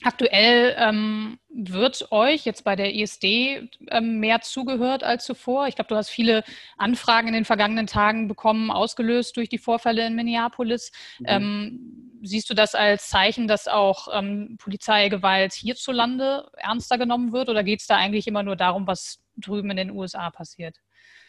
Aktuell 0.05 0.77
ähm, 0.79 1.41
wird 1.49 2.13
euch 2.13 2.45
jetzt 2.45 2.63
bei 2.63 2.77
der 2.77 2.95
ISD 2.95 3.69
ähm, 3.89 4.21
mehr 4.21 4.41
zugehört 4.43 5.03
als 5.03 5.25
zuvor. 5.25 5.67
Ich 5.67 5.75
glaube, 5.75 5.89
du 5.89 5.97
hast 5.97 6.09
viele 6.09 6.45
Anfragen 6.77 7.27
in 7.29 7.35
den 7.35 7.45
vergangenen 7.45 7.89
Tagen 7.89 8.29
bekommen, 8.29 8.71
ausgelöst 8.71 9.37
durch 9.37 9.49
die 9.49 9.59
Vorfälle 9.59 10.07
in 10.07 10.15
Minneapolis. 10.15 10.93
Mhm. 11.19 11.27
Ähm, 11.27 12.11
siehst 12.23 12.49
du 12.49 12.55
das 12.55 12.77
als 12.77 13.09
Zeichen, 13.09 13.49
dass 13.49 13.67
auch 13.67 14.07
ähm, 14.13 14.57
Polizeigewalt 14.59 15.53
hierzulande 15.53 16.49
ernster 16.57 16.97
genommen 16.97 17.33
wird 17.33 17.49
oder 17.49 17.65
geht 17.65 17.81
es 17.81 17.89
da 17.89 17.97
eigentlich 17.97 18.29
immer 18.29 18.45
nur 18.45 18.57
darum, 18.57 18.87
was 18.87 19.21
drüben 19.37 19.71
in 19.71 19.79
den 19.79 19.91
USA 19.91 20.31
passiert? 20.31 20.77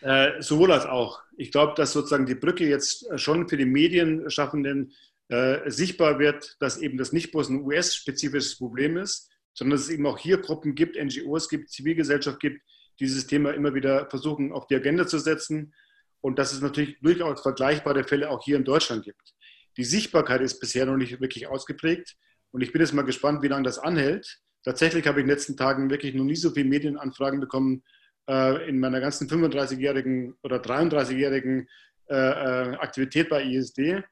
Äh, 0.02 0.42
sowohl 0.42 0.72
als 0.72 0.86
auch. 0.86 1.22
Ich 1.38 1.52
glaube, 1.52 1.74
dass 1.76 1.92
sozusagen 1.92 2.26
die 2.26 2.36
Brücke 2.36 2.68
jetzt 2.68 3.08
schon 3.20 3.50
für 3.50 3.58
die 3.58 3.66
Medienschaffenden 3.66 4.94
äh, 5.30 5.70
sichtbar 5.70 6.20
wird, 6.20 6.58
dass 6.60 6.78
eben 6.78 6.98
das 6.98 7.14
nicht 7.14 7.32
bloß 7.32 7.50
ein 7.50 7.62
US-spezifisches 7.64 8.58
Problem 8.58 8.98
ist, 8.98 9.30
sondern 9.54 9.78
dass 9.78 9.88
es 9.88 9.94
eben 9.94 10.06
auch 10.06 10.18
hier 10.18 10.40
Gruppen 10.40 10.76
gibt, 10.76 10.96
NGOs 10.96 11.50
gibt, 11.50 11.70
Zivilgesellschaft 11.70 12.40
gibt, 12.40 12.62
dieses 13.00 13.28
Thema 13.28 13.52
immer 13.52 13.74
wieder 13.74 14.10
versuchen 14.10 14.52
auf 14.52 14.68
die 14.68 14.76
Agenda 14.76 15.08
zu 15.08 15.20
setzen 15.20 15.74
und 16.22 16.40
dass 16.40 16.52
es 16.52 16.62
natürlich 16.62 17.00
durchaus 17.02 17.42
vergleichbare 17.42 18.04
Fälle 18.04 18.30
auch 18.30 18.44
hier 18.44 18.58
in 18.58 18.66
Deutschland 18.66 19.04
gibt. 19.04 19.36
Die 19.78 19.84
Sichtbarkeit 19.84 20.42
ist 20.42 20.60
bisher 20.60 20.86
noch 20.86 20.98
nicht 20.98 21.22
wirklich 21.22 21.48
ausgeprägt 21.48 22.18
und 22.52 22.62
ich 22.62 22.72
bin 22.72 22.82
jetzt 22.82 22.94
mal 22.94 23.04
gespannt, 23.04 23.42
wie 23.44 23.48
lange 23.48 23.64
das 23.64 23.80
anhält. 23.80 24.40
Tatsächlich 24.64 25.08
habe 25.08 25.20
ich 25.20 25.24
in 25.24 25.28
den 25.28 25.36
letzten 25.36 25.56
Tagen 25.56 25.90
wirklich 25.90 26.14
noch 26.14 26.26
nie 26.26 26.36
so 26.36 26.50
viele 26.52 26.68
Medienanfragen 26.68 27.40
bekommen 27.40 27.84
äh, 28.30 28.68
in 28.68 28.80
meiner 28.80 29.00
ganzen 29.00 29.30
35-jährigen 29.30 30.36
oder 30.44 30.58
33-jährigen 30.58 31.70
äh, 32.10 32.16
äh, 32.16 32.76
Aktivität 32.78 33.30
bei 33.30 33.44
ISD. 33.44 34.04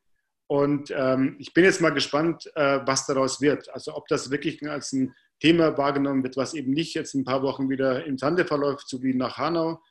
Und 0.48 0.92
ähm, 0.96 1.36
ich 1.40 1.54
bin 1.54 1.66
jetzt 1.66 1.82
mal 1.82 1.90
gespannt, 1.90 2.50
äh, 2.56 2.80
was 2.86 3.06
daraus 3.06 3.42
wird. 3.42 3.70
Also 3.74 3.96
ob 3.96 4.08
das 4.08 4.32
wirklich 4.32 4.68
als 4.68 4.94
ein 4.94 5.14
Thema 5.40 5.78
wahrgenommen 5.78 6.24
wird, 6.24 6.38
was 6.38 6.54
eben 6.54 6.72
nicht 6.72 6.96
jetzt 6.96 7.14
ein 7.14 7.26
paar 7.26 7.44
Wochen 7.44 7.70
wieder 7.70 8.06
im 8.06 8.18
Sande 8.18 8.46
verläuft, 8.46 8.88
so 8.88 9.04
wie 9.04 9.14
nach 9.14 9.38
Hanau, 9.38 9.82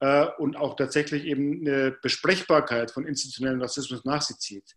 äh, 0.00 0.26
und 0.38 0.56
auch 0.56 0.76
tatsächlich 0.76 1.24
eben 1.24 1.60
eine 1.60 1.96
Besprechbarkeit 2.02 2.90
von 2.90 3.06
institutionellen 3.06 3.60
Rassismus 3.60 4.04
nach 4.04 4.22
sich 4.22 4.36
zieht. 4.38 4.76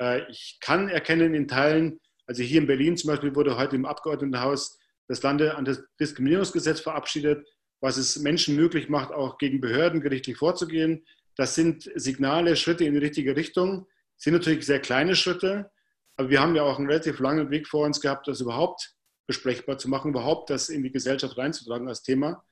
Äh, 0.00 0.28
ich 0.30 0.58
kann 0.60 0.88
erkennen 0.88 1.34
in 1.34 1.48
Teilen, 1.48 2.00
also 2.26 2.42
hier 2.42 2.60
in 2.60 2.66
Berlin 2.66 2.96
zum 2.96 3.08
Beispiel 3.08 3.34
wurde 3.34 3.56
heute 3.56 3.76
im 3.76 3.84
Abgeordnetenhaus 3.84 4.78
das 5.06 5.22
Landesdiskriminierungsgesetz 5.22 6.80
verabschiedet, 6.80 7.46
was 7.80 7.98
es 7.98 8.18
Menschen 8.18 8.56
möglich 8.56 8.88
macht, 8.88 9.12
auch 9.12 9.36
gegen 9.36 9.60
Behörden 9.60 10.00
gerichtlich 10.00 10.38
vorzugehen. 10.38 11.04
Das 11.36 11.54
sind 11.54 11.90
Signale, 11.94 12.56
Schritte 12.56 12.84
in 12.84 12.94
die 12.94 13.00
richtige 13.00 13.36
Richtung 13.36 13.86
sind 14.16 14.34
natürlich 14.34 14.66
sehr 14.66 14.80
kleine 14.80 15.16
Schritte, 15.16 15.70
aber 16.16 16.30
wir 16.30 16.40
haben 16.40 16.54
ja 16.54 16.62
auch 16.62 16.78
einen 16.78 16.88
relativ 16.88 17.18
langen 17.18 17.50
Weg 17.50 17.66
vor 17.68 17.84
uns 17.84 18.00
gehabt, 18.00 18.28
das 18.28 18.40
überhaupt 18.40 18.94
besprechbar 19.26 19.78
zu 19.78 19.88
machen, 19.88 20.10
überhaupt 20.10 20.50
das 20.50 20.68
in 20.68 20.82
die 20.82 20.92
Gesellschaft 20.92 21.36
reinzutragen 21.36 21.88
als 21.88 22.02
Thema. 22.02 22.44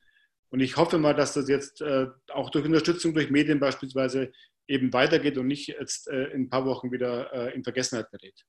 Und 0.49 0.59
ich 0.59 0.77
hoffe 0.77 0.97
mal, 0.97 1.13
dass 1.15 1.33
das 1.33 1.49
jetzt 1.49 1.81
äh, 1.81 2.07
auch 2.31 2.49
durch 2.49 2.65
Unterstützung 2.65 3.13
durch 3.13 3.31
Medien 3.31 3.59
beispielsweise 3.59 4.31
eben 4.67 4.93
weitergeht 4.93 5.37
und 5.37 5.47
nicht 5.47 5.67
jetzt 5.67 6.07
äh, 6.07 6.25
in 6.25 6.43
ein 6.43 6.49
paar 6.49 6.65
Wochen 6.65 6.91
wieder 6.91 7.33
äh, 7.33 7.53
in 7.55 7.63
Vergessenheit 7.63 8.09
gerät. 8.11 8.45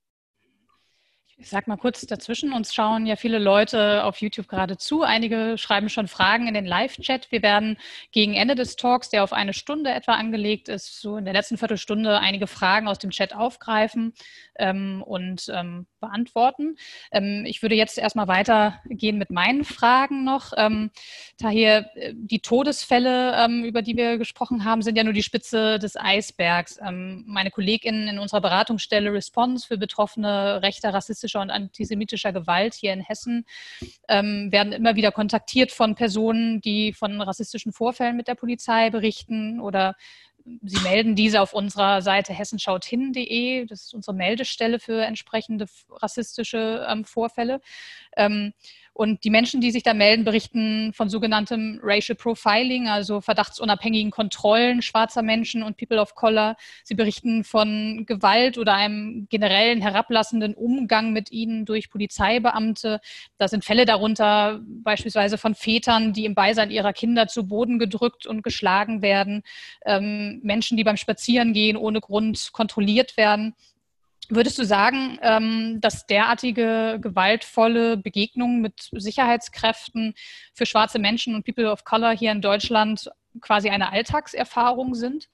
Ich 1.44 1.50
sag 1.50 1.68
mal 1.68 1.76
kurz 1.76 2.00
dazwischen. 2.06 2.54
Uns 2.54 2.72
schauen 2.72 3.04
ja 3.04 3.16
viele 3.16 3.38
Leute 3.38 4.04
auf 4.04 4.22
YouTube 4.22 4.48
gerade 4.48 4.78
zu. 4.78 5.02
Einige 5.02 5.58
schreiben 5.58 5.90
schon 5.90 6.08
Fragen 6.08 6.48
in 6.48 6.54
den 6.54 6.64
Live-Chat. 6.64 7.30
Wir 7.30 7.42
werden 7.42 7.76
gegen 8.12 8.32
Ende 8.32 8.54
des 8.54 8.76
Talks, 8.76 9.10
der 9.10 9.22
auf 9.22 9.34
eine 9.34 9.52
Stunde 9.52 9.90
etwa 9.90 10.14
angelegt 10.14 10.70
ist, 10.70 11.02
so 11.02 11.18
in 11.18 11.26
der 11.26 11.34
letzten 11.34 11.58
Viertelstunde 11.58 12.18
einige 12.18 12.46
Fragen 12.46 12.88
aus 12.88 12.98
dem 12.98 13.10
Chat 13.10 13.34
aufgreifen 13.34 14.14
ähm, 14.58 15.02
und 15.02 15.52
ähm, 15.52 15.86
beantworten. 16.04 16.76
Ähm, 17.12 17.44
ich 17.46 17.62
würde 17.62 17.74
jetzt 17.74 17.98
erstmal 17.98 18.28
weitergehen 18.28 19.18
mit 19.18 19.30
meinen 19.30 19.64
Fragen 19.64 20.24
noch. 20.24 20.52
Ähm, 20.56 20.90
daher, 21.38 21.90
äh, 21.96 22.12
die 22.14 22.40
Todesfälle, 22.40 23.34
ähm, 23.36 23.64
über 23.64 23.82
die 23.82 23.96
wir 23.96 24.18
gesprochen 24.18 24.64
haben, 24.64 24.82
sind 24.82 24.96
ja 24.96 25.04
nur 25.04 25.12
die 25.12 25.22
Spitze 25.22 25.78
des 25.78 25.96
Eisbergs. 25.96 26.78
Ähm, 26.86 27.24
meine 27.26 27.50
KollegInnen 27.50 28.08
in 28.08 28.18
unserer 28.18 28.40
Beratungsstelle 28.40 29.12
Response 29.12 29.66
für 29.66 29.78
Betroffene 29.78 30.62
rechter, 30.62 30.92
rassistischer 30.92 31.40
und 31.40 31.50
antisemitischer 31.50 32.32
Gewalt 32.32 32.74
hier 32.74 32.92
in 32.92 33.00
Hessen 33.00 33.46
ähm, 34.08 34.52
werden 34.52 34.72
immer 34.72 34.96
wieder 34.96 35.12
kontaktiert 35.12 35.72
von 35.72 35.94
Personen, 35.94 36.60
die 36.60 36.92
von 36.92 37.20
rassistischen 37.20 37.72
Vorfällen 37.72 38.16
mit 38.16 38.28
der 38.28 38.34
Polizei 38.34 38.90
berichten 38.90 39.60
oder 39.60 39.96
Sie 40.44 40.80
melden 40.82 41.16
diese 41.16 41.40
auf 41.40 41.54
unserer 41.54 42.02
Seite 42.02 42.34
hessenschauthin.de. 42.34 43.64
Das 43.66 43.82
ist 43.82 43.94
unsere 43.94 44.14
Meldestelle 44.14 44.78
für 44.78 45.02
entsprechende 45.02 45.66
rassistische 45.90 46.86
ähm, 46.88 47.04
Vorfälle. 47.04 47.60
Ähm, 48.16 48.52
und 48.94 49.24
die 49.24 49.30
Menschen, 49.30 49.60
die 49.60 49.72
sich 49.72 49.82
da 49.82 49.92
melden, 49.92 50.24
berichten 50.24 50.92
von 50.94 51.08
sogenanntem 51.08 51.80
Racial 51.82 52.14
Profiling, 52.14 52.88
also 52.88 53.20
verdachtsunabhängigen 53.20 54.12
Kontrollen 54.12 54.82
schwarzer 54.82 55.22
Menschen 55.22 55.64
und 55.64 55.76
People 55.76 56.00
of 56.00 56.14
Color. 56.14 56.56
Sie 56.84 56.94
berichten 56.94 57.42
von 57.42 58.04
Gewalt 58.06 58.56
oder 58.56 58.74
einem 58.74 59.26
generellen 59.28 59.80
herablassenden 59.80 60.54
Umgang 60.54 61.12
mit 61.12 61.32
ihnen 61.32 61.64
durch 61.64 61.90
Polizeibeamte. 61.90 63.00
Da 63.36 63.48
sind 63.48 63.64
Fälle 63.64 63.84
darunter, 63.84 64.60
beispielsweise 64.64 65.38
von 65.38 65.56
Vätern, 65.56 66.12
die 66.12 66.24
im 66.24 66.36
Beisein 66.36 66.70
ihrer 66.70 66.92
Kinder 66.92 67.26
zu 67.26 67.48
Boden 67.48 67.80
gedrückt 67.80 68.28
und 68.28 68.44
geschlagen 68.44 69.02
werden. 69.02 69.42
Ähm, 69.84 70.38
Menschen, 70.44 70.76
die 70.76 70.84
beim 70.84 70.96
Spazierengehen 70.96 71.76
ohne 71.76 72.00
Grund 72.00 72.50
kontrolliert 72.52 73.16
werden. 73.16 73.56
Würdest 74.30 74.58
du 74.58 74.64
sagen, 74.64 75.18
ähm, 75.22 75.80
dass 75.80 76.06
derartige 76.06 76.98
gewaltvolle 77.00 77.96
Begegnungen 77.96 78.62
mit 78.62 78.88
Sicherheitskräften 78.92 80.14
für 80.54 80.66
schwarze 80.66 80.98
Menschen 80.98 81.34
und 81.34 81.44
People 81.44 81.70
of 81.70 81.84
Color 81.84 82.12
hier 82.12 82.32
in 82.32 82.40
Deutschland 82.40 83.10
quasi 83.40 83.68
eine 83.68 83.92
Alltagserfahrung 83.92 84.94
sind? 84.94 85.28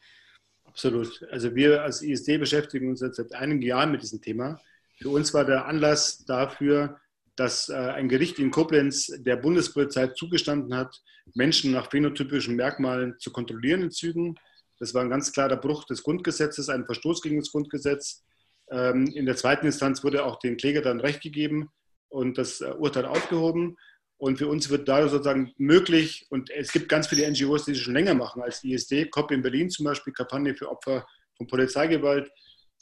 Absolut. 0.64 1.24
Also 1.30 1.54
wir 1.54 1.82
als 1.82 2.02
ISD 2.02 2.38
beschäftigen 2.38 2.90
uns 2.90 3.00
jetzt 3.00 3.16
seit 3.16 3.32
einigen 3.32 3.62
Jahren 3.62 3.92
mit 3.92 4.02
diesem 4.02 4.20
Thema. 4.20 4.60
Für 4.98 5.10
uns 5.10 5.32
war 5.34 5.44
der 5.44 5.66
Anlass 5.66 6.24
dafür, 6.24 6.98
dass 7.36 7.68
äh, 7.68 7.74
ein 7.74 8.08
Gericht 8.08 8.38
in 8.38 8.50
Koblenz 8.50 9.06
der 9.18 9.36
Bundespolizei 9.36 10.08
zugestanden 10.08 10.74
hat, 10.76 11.00
Menschen 11.34 11.72
nach 11.72 11.90
phänotypischen 11.90 12.56
Merkmalen 12.56 13.18
zu 13.18 13.32
kontrollieren 13.32 13.82
in 13.82 13.90
Zügen. 13.90 14.34
Das 14.78 14.94
war 14.94 15.02
ein 15.02 15.10
ganz 15.10 15.32
klarer 15.32 15.56
Bruch 15.56 15.84
des 15.84 16.02
Grundgesetzes, 16.02 16.68
ein 16.68 16.84
Verstoß 16.84 17.22
gegen 17.22 17.38
das 17.38 17.50
Grundgesetz. 17.50 18.24
Ähm, 18.70 19.06
in 19.14 19.26
der 19.26 19.36
zweiten 19.36 19.66
Instanz 19.66 20.04
wurde 20.04 20.24
auch 20.24 20.38
den 20.38 20.56
Kläger 20.56 20.82
dann 20.82 21.00
Recht 21.00 21.22
gegeben 21.22 21.70
und 22.08 22.38
das 22.38 22.60
äh, 22.60 22.72
Urteil 22.78 23.06
aufgehoben. 23.06 23.76
Und 24.16 24.36
für 24.36 24.48
uns 24.48 24.68
wird 24.68 24.86
da 24.86 25.08
sozusagen 25.08 25.52
möglich, 25.56 26.26
und 26.28 26.50
es 26.50 26.72
gibt 26.72 26.90
ganz 26.90 27.06
viele 27.06 27.28
NGOs, 27.30 27.64
die 27.64 27.72
das 27.72 27.80
schon 27.80 27.94
länger 27.94 28.14
machen 28.14 28.42
als 28.42 28.62
ISD, 28.62 29.10
COP 29.10 29.30
in 29.30 29.42
Berlin 29.42 29.70
zum 29.70 29.86
Beispiel, 29.86 30.12
Kampagne 30.12 30.54
für 30.54 30.68
Opfer 30.68 31.06
von 31.38 31.46
Polizeigewalt. 31.46 32.30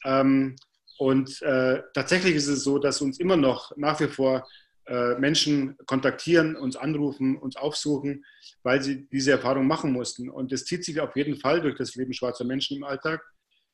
Ähm, 0.05 0.57
und 0.99 1.41
äh, 1.43 1.81
tatsächlich 1.95 2.35
ist 2.35 2.49
es 2.49 2.65
so, 2.65 2.79
dass 2.79 3.01
uns 3.01 3.21
immer 3.21 3.37
noch 3.37 3.71
nach 3.77 4.01
wie 4.01 4.09
vor 4.09 4.49
äh, 4.89 5.15
Menschen 5.19 5.77
kontaktieren, 5.87 6.57
uns 6.57 6.75
anrufen, 6.75 7.37
uns 7.37 7.57
aufsuchen, 7.57 8.25
weil 8.65 8.83
sie 8.83 9.07
diese 9.09 9.31
Erfahrung 9.31 9.67
machen 9.67 9.93
mussten. 9.93 10.29
Und 10.29 10.51
das 10.51 10.65
zieht 10.65 10.85
sich 10.85 10.99
auf 10.99 11.15
jeden 11.15 11.37
Fall 11.37 11.61
durch 11.61 11.77
das 11.77 11.95
Leben 11.95 12.13
schwarzer 12.13 12.45
Menschen 12.45 12.79
im 12.79 12.85
Alltag. 12.85 13.23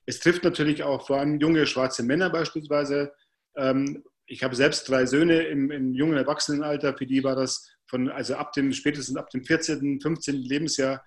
Es 0.06 0.20
trifft 0.20 0.44
natürlich 0.44 0.82
auch 0.82 1.06
vor 1.06 1.18
allem 1.18 1.40
junge 1.40 1.66
schwarze 1.66 2.02
Männer 2.02 2.30
beispielsweise. 2.30 3.12
Ähm, 3.56 4.04
ich 4.26 4.42
habe 4.42 4.54
selbst 4.54 4.88
drei 4.88 5.06
Söhne 5.06 5.42
im, 5.42 5.70
im, 5.70 5.94
jungen 5.94 6.16
Erwachsenenalter. 6.16 6.96
Für 6.96 7.06
die 7.06 7.22
war 7.24 7.36
das 7.36 7.70
von, 7.86 8.08
also 8.08 8.36
ab 8.36 8.52
dem, 8.52 8.72
spätestens 8.72 9.16
ab 9.16 9.30
dem 9.30 9.44
14., 9.44 10.00
15. 10.00 10.36
Lebensjahr 10.36 11.04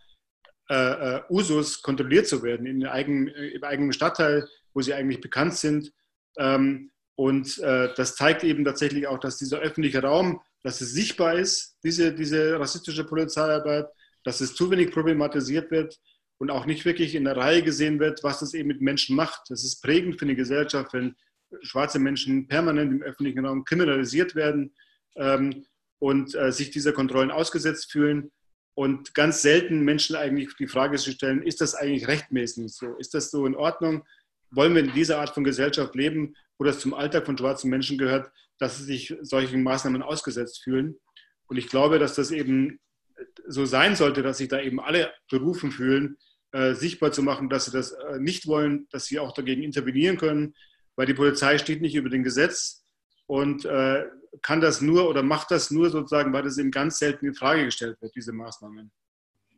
äh, 0.69 0.75
äh, 0.75 1.21
Usus, 1.29 1.81
kontrolliert 1.81 2.27
zu 2.27 2.43
werden 2.43 2.65
in 2.65 2.85
eigenen, 2.85 3.27
im 3.27 3.63
eigenen 3.63 3.93
Stadtteil, 3.93 4.47
wo 4.73 4.81
sie 4.81 4.93
eigentlich 4.93 5.21
bekannt 5.21 5.55
sind. 5.55 5.91
Ähm, 6.37 6.91
und 7.15 7.57
äh, 7.59 7.93
das 7.95 8.15
zeigt 8.15 8.43
eben 8.43 8.63
tatsächlich 8.63 9.07
auch, 9.07 9.19
dass 9.19 9.37
dieser 9.37 9.59
öffentliche 9.59 10.03
Raum, 10.03 10.41
dass 10.61 10.81
es 10.81 10.91
sichtbar 10.91 11.35
ist, 11.35 11.77
diese, 11.83 12.13
diese 12.13 12.59
rassistische 12.59 13.03
Polizeiarbeit, 13.03 13.87
dass 14.23 14.41
es 14.41 14.53
zu 14.53 14.69
wenig 14.69 14.91
problematisiert 14.91 15.71
wird 15.71 15.97
und 16.39 16.51
auch 16.51 16.65
nicht 16.65 16.85
wirklich 16.85 17.15
in 17.15 17.23
der 17.23 17.37
Reihe 17.37 17.63
gesehen 17.63 17.99
wird, 17.99 18.23
was 18.23 18.39
das 18.39 18.53
eben 18.53 18.67
mit 18.67 18.81
Menschen 18.81 19.15
macht. 19.15 19.49
Das 19.49 19.63
ist 19.63 19.81
prägend 19.81 20.19
für 20.19 20.25
eine 20.25 20.35
Gesellschaft, 20.35 20.93
wenn 20.93 21.15
schwarze 21.61 21.99
Menschen 21.99 22.47
permanent 22.47 22.91
im 22.91 23.01
öffentlichen 23.01 23.45
Raum 23.45 23.63
kriminalisiert 23.63 24.35
werden 24.35 24.73
ähm, 25.15 25.65
und 25.99 26.35
äh, 26.35 26.51
sich 26.51 26.71
dieser 26.71 26.93
Kontrollen 26.93 27.31
ausgesetzt 27.31 27.91
fühlen 27.91 28.31
und 28.75 29.15
ganz 29.15 29.41
selten 29.41 29.81
Menschen 29.81 30.15
eigentlich 30.15 30.55
die 30.55 30.67
Frage 30.67 30.97
zu 30.97 31.11
stellen, 31.11 31.41
ist 31.41 31.61
das 31.61 31.73
eigentlich 31.73 32.07
rechtmäßig 32.07 32.71
so? 32.73 32.95
Ist 32.97 33.13
das 33.13 33.31
so 33.31 33.45
in 33.45 33.55
Ordnung? 33.55 34.03
Wollen 34.51 34.75
wir 34.75 34.83
in 34.83 34.93
dieser 34.93 35.19
Art 35.19 35.31
von 35.31 35.43
Gesellschaft 35.43 35.95
leben, 35.95 36.35
wo 36.59 36.63
das 36.63 36.79
zum 36.79 36.93
Alltag 36.93 37.25
von 37.25 37.37
schwarzen 37.37 37.69
Menschen 37.69 37.97
gehört, 37.97 38.31
dass 38.59 38.77
sie 38.77 38.83
sich 38.83 39.15
solchen 39.21 39.63
Maßnahmen 39.63 40.03
ausgesetzt 40.03 40.63
fühlen? 40.63 40.99
Und 41.47 41.57
ich 41.57 41.69
glaube, 41.69 41.97
dass 41.97 42.15
das 42.15 42.29
eben 42.29 42.79
so 43.47 43.65
sein 43.65 43.95
sollte, 43.95 44.21
dass 44.21 44.37
sich 44.37 44.47
da 44.47 44.61
eben 44.61 44.79
alle 44.79 45.11
berufen 45.29 45.71
fühlen, 45.71 46.17
äh, 46.51 46.73
sichtbar 46.73 47.11
zu 47.11 47.23
machen, 47.23 47.49
dass 47.49 47.65
sie 47.65 47.71
das 47.71 47.91
äh, 47.91 48.19
nicht 48.19 48.47
wollen, 48.47 48.87
dass 48.91 49.05
sie 49.05 49.19
auch 49.19 49.33
dagegen 49.33 49.63
intervenieren 49.63 50.17
können, 50.17 50.55
weil 50.95 51.05
die 51.05 51.13
Polizei 51.13 51.57
steht 51.57 51.81
nicht 51.81 51.95
über 51.95 52.09
dem 52.09 52.23
Gesetz 52.23 52.85
und 53.25 53.65
äh, 53.65 54.05
kann 54.41 54.61
das 54.61 54.81
nur 54.81 55.09
oder 55.09 55.23
macht 55.23 55.51
das 55.51 55.71
nur 55.71 55.89
sozusagen, 55.89 56.33
weil 56.33 56.43
das 56.43 56.57
eben 56.57 56.71
ganz 56.71 56.99
selten 56.99 57.25
in 57.25 57.33
Frage 57.33 57.65
gestellt 57.65 58.01
wird, 58.01 58.15
diese 58.15 58.33
Maßnahmen. 58.33 58.91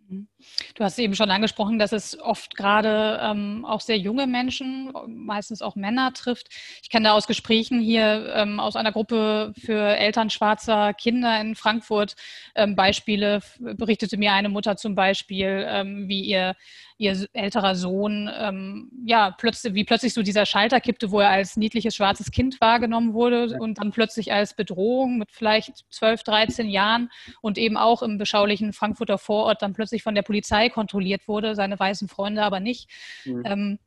Mhm. 0.10 0.28
Du 0.76 0.84
hast 0.84 0.98
eben 0.98 1.16
schon 1.16 1.30
angesprochen, 1.30 1.78
dass 1.78 1.92
es 1.92 2.20
oft 2.20 2.56
gerade 2.56 3.20
ähm, 3.22 3.64
auch 3.66 3.82
sehr 3.82 3.98
junge 3.98 4.26
Menschen, 4.26 4.92
meistens 5.08 5.62
auch 5.62 5.76
Männer 5.76 6.14
trifft. 6.14 6.48
Ich 6.82 6.90
kenne 6.90 7.10
da 7.10 7.14
aus 7.14 7.28
Gesprächen 7.28 7.80
hier 7.80 8.34
ähm, 8.36 8.60
aus 8.60 8.76
einer 8.76 8.92
Gruppe 8.92 9.54
für 9.58 9.80
Eltern 9.80 10.30
schwarzer 10.30 10.94
Kinder 10.94 11.40
in 11.40 11.56
Frankfurt 11.56 12.16
ähm, 12.56 12.76
Beispiele. 12.76 13.42
Berichtete 13.60 14.18
mir 14.18 14.34
eine 14.34 14.50
Mutter 14.50 14.78
zum 14.78 14.96
Beispiel, 14.96 15.66
ähm, 15.68 16.08
wie 16.08 16.22
ihr 16.22 16.56
ihr 17.00 17.28
älterer 17.32 17.76
Sohn, 17.76 18.30
ähm, 18.38 18.92
ja, 19.06 19.32
plötzlich, 19.32 19.74
wie 19.74 19.86
plötzlich 19.86 20.14
so 20.14 20.22
dieser 20.22 20.46
Schalter 20.46 20.82
kippte, 20.82 21.12
wo 21.12 21.22
er 21.22 21.30
als 21.30 21.56
niedliches 21.56 21.96
schwarzes 21.96 22.30
Kind 22.30 22.60
wahrgenommen 22.60 23.14
wurde 23.14 23.58
und 23.58 23.80
dann 23.80 23.92
plötzlich 23.92 24.34
als 24.34 24.54
Bedrohung 24.54 25.18
mit 25.18 25.32
vielleicht 25.32 25.86
12, 25.90 26.24
13 26.24 26.68
Jahren 26.68 27.10
und 27.42 27.58
eben 27.58 27.78
auch 27.78 28.04
im 28.04 28.18
beschaulichen 28.18 28.74
Frankfurter 28.74 29.18
Vorort 29.18 29.62
dann 29.62 29.74
plötzlich 29.74 30.04
von 30.04 30.14
der 30.14 30.24
Polizei 30.24 30.68
kontrolliert 30.68 31.30
wurde, 31.30 31.56
seine 31.56 31.80
weißen 31.80 32.10
Freunde 32.10 32.44
aber 32.44 32.60
nicht. 32.60 32.90
Mhm. 33.24 33.44
Ähm, 33.46 33.80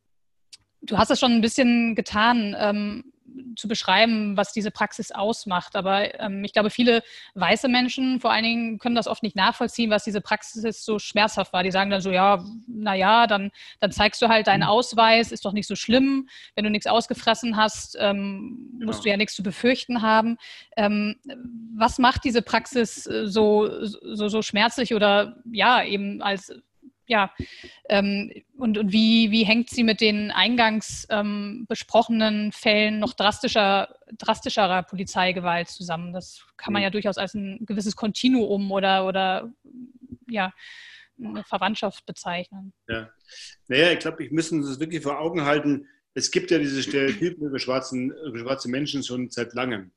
du 0.80 0.96
hast 0.96 1.10
es 1.10 1.20
schon 1.20 1.32
ein 1.32 1.42
bisschen 1.42 1.94
getan. 1.94 2.56
Ähm, 2.58 3.12
zu 3.56 3.68
beschreiben, 3.68 4.36
was 4.36 4.52
diese 4.52 4.70
Praxis 4.70 5.10
ausmacht. 5.10 5.76
Aber 5.76 6.18
ähm, 6.20 6.44
ich 6.44 6.52
glaube, 6.52 6.70
viele 6.70 7.02
weiße 7.34 7.68
Menschen 7.68 8.20
vor 8.20 8.32
allen 8.32 8.44
Dingen 8.44 8.78
können 8.78 8.94
das 8.94 9.06
oft 9.06 9.22
nicht 9.22 9.36
nachvollziehen, 9.36 9.90
was 9.90 10.04
diese 10.04 10.20
Praxis 10.20 10.84
so 10.84 10.98
schmerzhaft 10.98 11.52
war. 11.52 11.62
Die 11.62 11.70
sagen 11.70 11.90
dann 11.90 12.00
so, 12.00 12.10
ja, 12.10 12.44
naja, 12.66 13.26
dann, 13.26 13.50
dann 13.80 13.92
zeigst 13.92 14.20
du 14.22 14.28
halt 14.28 14.46
deinen 14.46 14.62
mhm. 14.62 14.68
Ausweis, 14.68 15.32
ist 15.32 15.44
doch 15.44 15.52
nicht 15.52 15.66
so 15.66 15.76
schlimm. 15.76 16.28
Wenn 16.54 16.64
du 16.64 16.70
nichts 16.70 16.86
ausgefressen 16.86 17.56
hast, 17.56 17.96
ähm, 17.98 18.70
genau. 18.72 18.86
musst 18.86 19.04
du 19.04 19.08
ja 19.08 19.16
nichts 19.16 19.34
zu 19.34 19.42
befürchten 19.42 20.02
haben. 20.02 20.38
Ähm, 20.76 21.16
was 21.76 21.98
macht 21.98 22.24
diese 22.24 22.42
Praxis 22.42 23.06
äh, 23.06 23.26
so, 23.26 23.84
so, 23.84 24.28
so 24.28 24.42
schmerzlich 24.42 24.94
oder 24.94 25.36
ja, 25.50 25.84
eben 25.84 26.22
als 26.22 26.52
ja, 27.12 27.30
ähm, 27.90 28.32
und, 28.56 28.78
und 28.78 28.90
wie, 28.90 29.30
wie 29.30 29.44
hängt 29.44 29.68
sie 29.68 29.84
mit 29.84 30.00
den 30.00 30.30
eingangs 30.30 31.06
ähm, 31.10 31.66
besprochenen 31.68 32.52
Fällen 32.52 33.00
noch 33.00 33.12
drastischer, 33.12 33.94
drastischerer 34.16 34.82
Polizeigewalt 34.82 35.68
zusammen? 35.68 36.14
Das 36.14 36.42
kann 36.56 36.72
man 36.72 36.80
mhm. 36.80 36.84
ja 36.84 36.90
durchaus 36.90 37.18
als 37.18 37.34
ein 37.34 37.66
gewisses 37.66 37.96
Kontinuum 37.96 38.72
oder, 38.72 39.06
oder 39.06 39.52
ja, 40.26 40.54
eine 41.22 41.44
Verwandtschaft 41.44 42.06
bezeichnen. 42.06 42.72
Ja, 42.88 43.10
naja, 43.68 43.92
ich 43.92 43.98
glaube, 43.98 44.20
wir 44.20 44.32
müssen 44.32 44.60
uns 44.60 44.70
das 44.70 44.80
wirklich 44.80 45.02
vor 45.02 45.20
Augen 45.20 45.42
halten. 45.42 45.86
Es 46.14 46.30
gibt 46.30 46.50
ja 46.50 46.58
diese 46.58 46.82
Stereotypen 46.82 47.46
über, 47.46 47.58
schwarzen, 47.58 48.10
über 48.26 48.38
schwarze 48.38 48.70
Menschen 48.70 49.02
schon 49.02 49.28
seit 49.28 49.52
langem. 49.52 49.92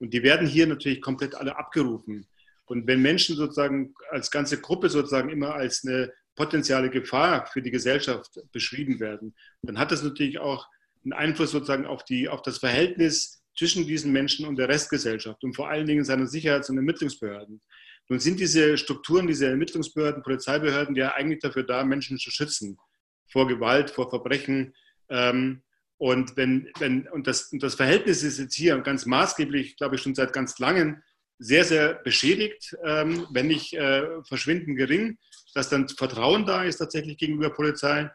Und 0.00 0.12
die 0.12 0.22
werden 0.22 0.46
hier 0.46 0.66
natürlich 0.66 1.00
komplett 1.00 1.34
alle 1.34 1.56
abgerufen. 1.56 2.28
Und 2.66 2.86
wenn 2.86 3.00
Menschen 3.00 3.36
sozusagen 3.36 3.94
als 4.10 4.30
ganze 4.30 4.60
Gruppe 4.60 4.90
sozusagen 4.90 5.30
immer 5.30 5.54
als 5.54 5.82
eine 5.86 6.12
potenzielle 6.38 6.88
Gefahr 6.88 7.46
für 7.52 7.60
die 7.60 7.72
Gesellschaft 7.72 8.40
beschrieben 8.52 9.00
werden, 9.00 9.34
dann 9.62 9.78
hat 9.78 9.90
das 9.90 10.04
natürlich 10.04 10.38
auch 10.38 10.68
einen 11.02 11.12
Einfluss 11.12 11.50
sozusagen 11.50 11.84
auf, 11.84 12.04
die, 12.04 12.28
auf 12.28 12.42
das 12.42 12.58
Verhältnis 12.58 13.42
zwischen 13.58 13.88
diesen 13.88 14.12
Menschen 14.12 14.46
und 14.46 14.56
der 14.56 14.68
Restgesellschaft 14.68 15.42
und 15.42 15.54
vor 15.54 15.68
allen 15.68 15.86
Dingen 15.86 16.04
seiner 16.04 16.28
Sicherheits- 16.28 16.70
und 16.70 16.76
Ermittlungsbehörden. 16.76 17.60
Nun 18.08 18.20
sind 18.20 18.38
diese 18.38 18.78
Strukturen, 18.78 19.26
diese 19.26 19.48
Ermittlungsbehörden, 19.48 20.22
Polizeibehörden 20.22 20.94
ja 20.94 21.12
eigentlich 21.14 21.40
dafür 21.40 21.64
da, 21.64 21.84
Menschen 21.84 22.18
zu 22.18 22.30
schützen 22.30 22.78
vor 23.26 23.48
Gewalt, 23.48 23.90
vor 23.90 24.08
Verbrechen. 24.08 24.74
Ähm, 25.10 25.62
und, 25.98 26.36
wenn, 26.36 26.70
wenn, 26.78 27.08
und, 27.08 27.26
das, 27.26 27.52
und 27.52 27.64
das 27.64 27.74
Verhältnis 27.74 28.22
ist 28.22 28.38
jetzt 28.38 28.54
hier 28.54 28.78
ganz 28.78 29.06
maßgeblich, 29.06 29.76
glaube 29.76 29.96
ich, 29.96 30.02
schon 30.02 30.14
seit 30.14 30.32
ganz 30.32 30.56
langem 30.60 31.02
sehr, 31.38 31.64
sehr 31.64 31.94
beschädigt, 31.94 32.76
ähm, 32.84 33.26
wenn 33.30 33.46
nicht 33.46 33.74
äh, 33.74 34.22
verschwindend 34.24 34.76
gering, 34.76 35.18
dass 35.54 35.68
dann 35.68 35.88
Vertrauen 35.88 36.44
da 36.44 36.64
ist 36.64 36.78
tatsächlich 36.78 37.16
gegenüber 37.16 37.50
Polizei. 37.50 38.10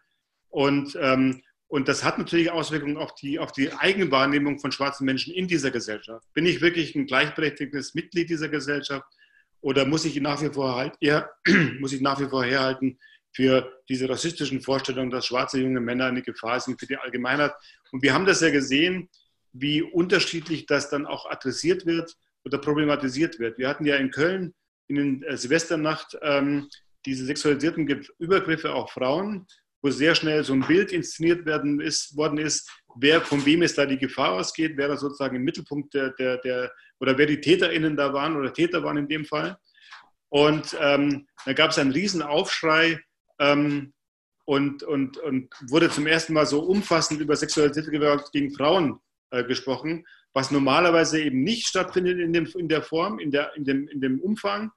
Und, 0.50 0.98
ähm, 1.02 1.42
und 1.68 1.88
das 1.88 2.04
hat 2.04 2.18
natürlich 2.18 2.52
Auswirkungen 2.52 2.98
auf 2.98 3.16
die, 3.16 3.40
auf 3.40 3.52
die 3.52 3.72
Eigenwahrnehmung 3.74 4.60
von 4.60 4.72
schwarzen 4.72 5.06
Menschen 5.06 5.34
in 5.34 5.48
dieser 5.48 5.72
Gesellschaft. 5.72 6.28
Bin 6.34 6.46
ich 6.46 6.62
wirklich 6.62 6.96
ein 6.96 7.08
gleichberechtigtes 7.08 7.96
Mitglied 7.96 8.30
dieser 8.30 8.50
Gesellschaft 8.50 9.06
oder 9.62 9.86
muss 9.86 10.06
ich 10.06 10.20
nach 10.20 10.42
wie 10.42 10.54
vor, 10.54 10.76
halt, 10.76 10.96
eher, 11.00 11.32
muss 11.80 11.94
ich 11.94 12.02
nach 12.02 12.20
wie 12.20 12.28
vor 12.28 12.44
herhalten, 12.44 13.00
für 13.36 13.82
diese 13.90 14.08
rassistischen 14.08 14.62
Vorstellungen, 14.62 15.10
dass 15.10 15.26
schwarze 15.26 15.60
junge 15.60 15.80
Männer 15.80 16.06
eine 16.06 16.22
Gefahr 16.22 16.60
sind 16.60 16.80
für 16.80 16.86
die 16.86 16.98
Allgemeinheit. 16.98 17.54
Und 17.92 18.04
wir 18.04 18.14
haben 18.14 18.26
das 18.28 18.42
ja 18.42 18.52
gesehen, 18.52 19.10
wie 19.54 19.82
unterschiedlich 19.82 20.68
das 20.68 20.90
dann 20.90 21.08
auch 21.08 21.30
adressiert 21.30 21.86
wird 21.88 22.16
oder 22.46 22.58
problematisiert 22.58 23.40
wird. 23.40 23.58
Wir 23.58 23.68
hatten 23.68 23.86
ja 23.86 23.96
in 23.96 24.12
Köln 24.12 24.54
in 24.88 25.22
der 25.22 25.32
äh, 25.32 25.38
Silvesternacht 25.38 26.18
ähm, 26.22 26.68
diese 27.06 27.26
sexualisierten 27.26 27.88
Übergriffe 28.20 28.74
auf 28.74 28.92
Frauen, 28.92 29.46
wo 29.82 29.90
sehr 29.90 30.16
schnell 30.16 30.44
so 30.44 30.54
ein 30.54 30.66
Bild 30.66 30.92
inszeniert 30.92 31.46
werden 31.46 31.82
ist, 31.82 32.16
worden 32.16 32.38
ist, 32.38 32.70
wer 32.96 33.22
von 33.22 33.46
wem 33.46 33.62
es 33.62 33.76
da 33.76 33.86
die 33.86 33.98
Gefahr 33.98 34.34
ausgeht, 34.34 34.74
wer 34.76 34.88
da 34.88 34.98
sozusagen 34.98 35.36
im 35.36 35.44
Mittelpunkt 35.44 35.94
der, 35.94 36.12
der, 36.12 36.38
der 36.38 36.72
oder 37.00 37.18
wer 37.18 37.26
die 37.26 37.42
TäterInnen 37.42 37.98
da 37.98 38.14
waren 38.14 38.38
oder 38.38 38.54
Täter 38.54 38.84
waren 38.84 38.98
in 38.98 39.08
dem 39.08 39.26
Fall. 39.26 39.58
Und 40.30 40.76
ähm, 40.80 41.28
da 41.46 41.54
gab 41.54 41.72
es 41.72 41.78
einen 41.78 41.92
riesen 41.92 42.22
Aufschrei, 42.22 43.00
ähm, 43.40 43.94
und, 44.46 44.84
und, 44.84 45.18
und 45.18 45.54
wurde 45.70 45.90
zum 45.90 46.08
ersten 46.08 46.34
Mal 46.34 46.46
so 46.46 46.62
umfassend 46.62 47.22
über 47.22 47.36
sexualisierte 47.36 47.92
Gewalt 47.92 48.30
gegen 48.32 48.54
Frauen 48.54 49.00
äh, 49.32 49.44
gesprochen, 49.44 50.06
was 50.34 50.52
normalerweise 50.52 51.22
eben 51.22 51.44
nicht 51.44 51.68
stattfindet 51.68 52.20
in, 52.20 52.34
dem, 52.34 52.48
in 52.58 52.68
der 52.68 52.82
Form, 52.82 53.20
in, 53.20 53.32
der, 53.32 53.56
in, 53.56 53.66
dem, 53.66 53.88
in 53.88 54.02
dem 54.02 54.20
Umfang, 54.20 54.72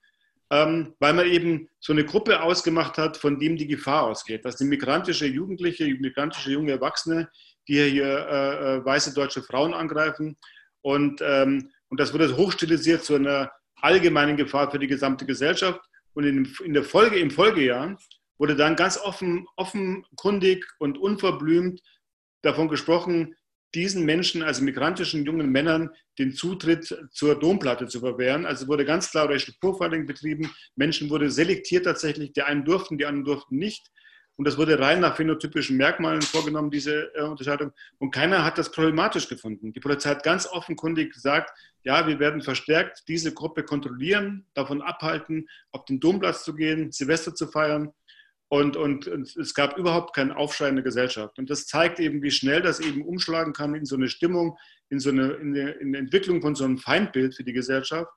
ähm, 0.50 0.94
weil 0.98 1.14
man 1.14 1.26
eben 1.26 1.68
so 1.80 1.92
eine 1.92 2.04
Gruppe 2.04 2.42
ausgemacht 2.42 2.98
hat, 2.98 3.16
von 3.16 3.38
dem 3.38 3.56
die 3.56 3.66
Gefahr 3.66 4.04
ausgeht. 4.04 4.44
Das 4.44 4.58
sind 4.58 4.68
migrantische 4.68 5.26
Jugendliche, 5.26 5.86
migrantische 5.86 6.52
junge 6.52 6.72
Erwachsene, 6.72 7.28
die 7.68 7.82
hier 7.82 8.06
äh, 8.06 8.76
äh, 8.76 8.84
weiße 8.84 9.14
deutsche 9.14 9.42
Frauen 9.42 9.74
angreifen. 9.74 10.36
Und, 10.82 11.20
ähm, 11.22 11.70
und 11.88 11.98
das 11.98 12.12
wurde 12.12 12.36
hochstilisiert 12.36 13.04
zu 13.04 13.14
einer 13.14 13.50
allgemeinen 13.80 14.36
Gefahr 14.36 14.70
für 14.70 14.78
die 14.78 14.86
gesamte 14.86 15.26
Gesellschaft. 15.26 15.80
Und 16.14 16.24
in, 16.24 16.54
in 16.64 16.74
der 16.74 16.84
Folge, 16.84 17.16
im 17.18 17.30
Folgejahr 17.30 17.96
wurde 18.38 18.56
dann 18.56 18.76
ganz 18.76 18.98
offen, 18.98 19.46
offenkundig 19.56 20.64
und 20.78 20.98
unverblümt 20.98 21.80
davon 22.42 22.68
gesprochen, 22.68 23.34
diesen 23.76 24.06
Menschen, 24.06 24.42
also 24.42 24.64
migrantischen 24.64 25.24
jungen 25.24 25.52
Männern, 25.52 25.90
den 26.18 26.32
Zutritt 26.32 26.96
zur 27.12 27.38
Domplatte 27.38 27.86
zu 27.86 28.00
verwehren. 28.00 28.46
Also 28.46 28.66
wurde 28.68 28.86
ganz 28.86 29.10
klar 29.10 29.28
Racial 29.28 29.54
Profiling 29.60 30.06
betrieben. 30.06 30.50
Menschen 30.74 31.10
wurde 31.10 31.30
selektiert 31.30 31.84
tatsächlich. 31.84 32.32
Die 32.32 32.42
einen 32.42 32.64
durften, 32.64 32.96
die 32.96 33.04
anderen 33.04 33.26
durften 33.26 33.56
nicht. 33.58 33.92
Und 34.36 34.46
das 34.46 34.58
wurde 34.58 34.78
rein 34.78 35.00
nach 35.00 35.16
phänotypischen 35.16 35.76
Merkmalen 35.76 36.22
vorgenommen, 36.22 36.70
diese 36.70 37.14
äh, 37.14 37.22
Unterscheidung. 37.22 37.72
Und 37.98 38.10
keiner 38.10 38.44
hat 38.44 38.58
das 38.58 38.70
problematisch 38.70 39.28
gefunden. 39.28 39.72
Die 39.72 39.80
Polizei 39.80 40.10
hat 40.10 40.22
ganz 40.22 40.46
offenkundig 40.46 41.12
gesagt, 41.12 41.50
ja, 41.84 42.06
wir 42.06 42.18
werden 42.18 42.42
verstärkt 42.42 43.04
diese 43.08 43.32
Gruppe 43.32 43.62
kontrollieren, 43.62 44.46
davon 44.54 44.82
abhalten, 44.82 45.48
auf 45.70 45.84
den 45.84 46.00
Domplatz 46.00 46.44
zu 46.44 46.54
gehen, 46.54 46.92
Silvester 46.92 47.34
zu 47.34 47.46
feiern 47.46 47.92
und, 48.48 48.76
und, 48.76 49.08
und, 49.08 49.36
es 49.36 49.54
gab 49.54 49.76
überhaupt 49.76 50.14
keinen 50.14 50.30
Aufschrei 50.30 50.68
in 50.68 50.76
der 50.76 50.84
Gesellschaft. 50.84 51.38
Und 51.38 51.50
das 51.50 51.66
zeigt 51.66 51.98
eben, 51.98 52.22
wie 52.22 52.30
schnell 52.30 52.62
das 52.62 52.78
eben 52.78 53.02
umschlagen 53.02 53.52
kann 53.52 53.74
in 53.74 53.84
so 53.84 53.96
eine 53.96 54.08
Stimmung, 54.08 54.56
in 54.88 55.00
so 55.00 55.10
eine, 55.10 55.32
in 55.32 55.54
eine, 55.54 55.70
in 55.72 55.88
eine 55.88 55.98
Entwicklung 55.98 56.40
von 56.40 56.54
so 56.54 56.64
einem 56.64 56.78
Feindbild 56.78 57.34
für 57.34 57.42
die 57.42 57.52
Gesellschaft, 57.52 58.10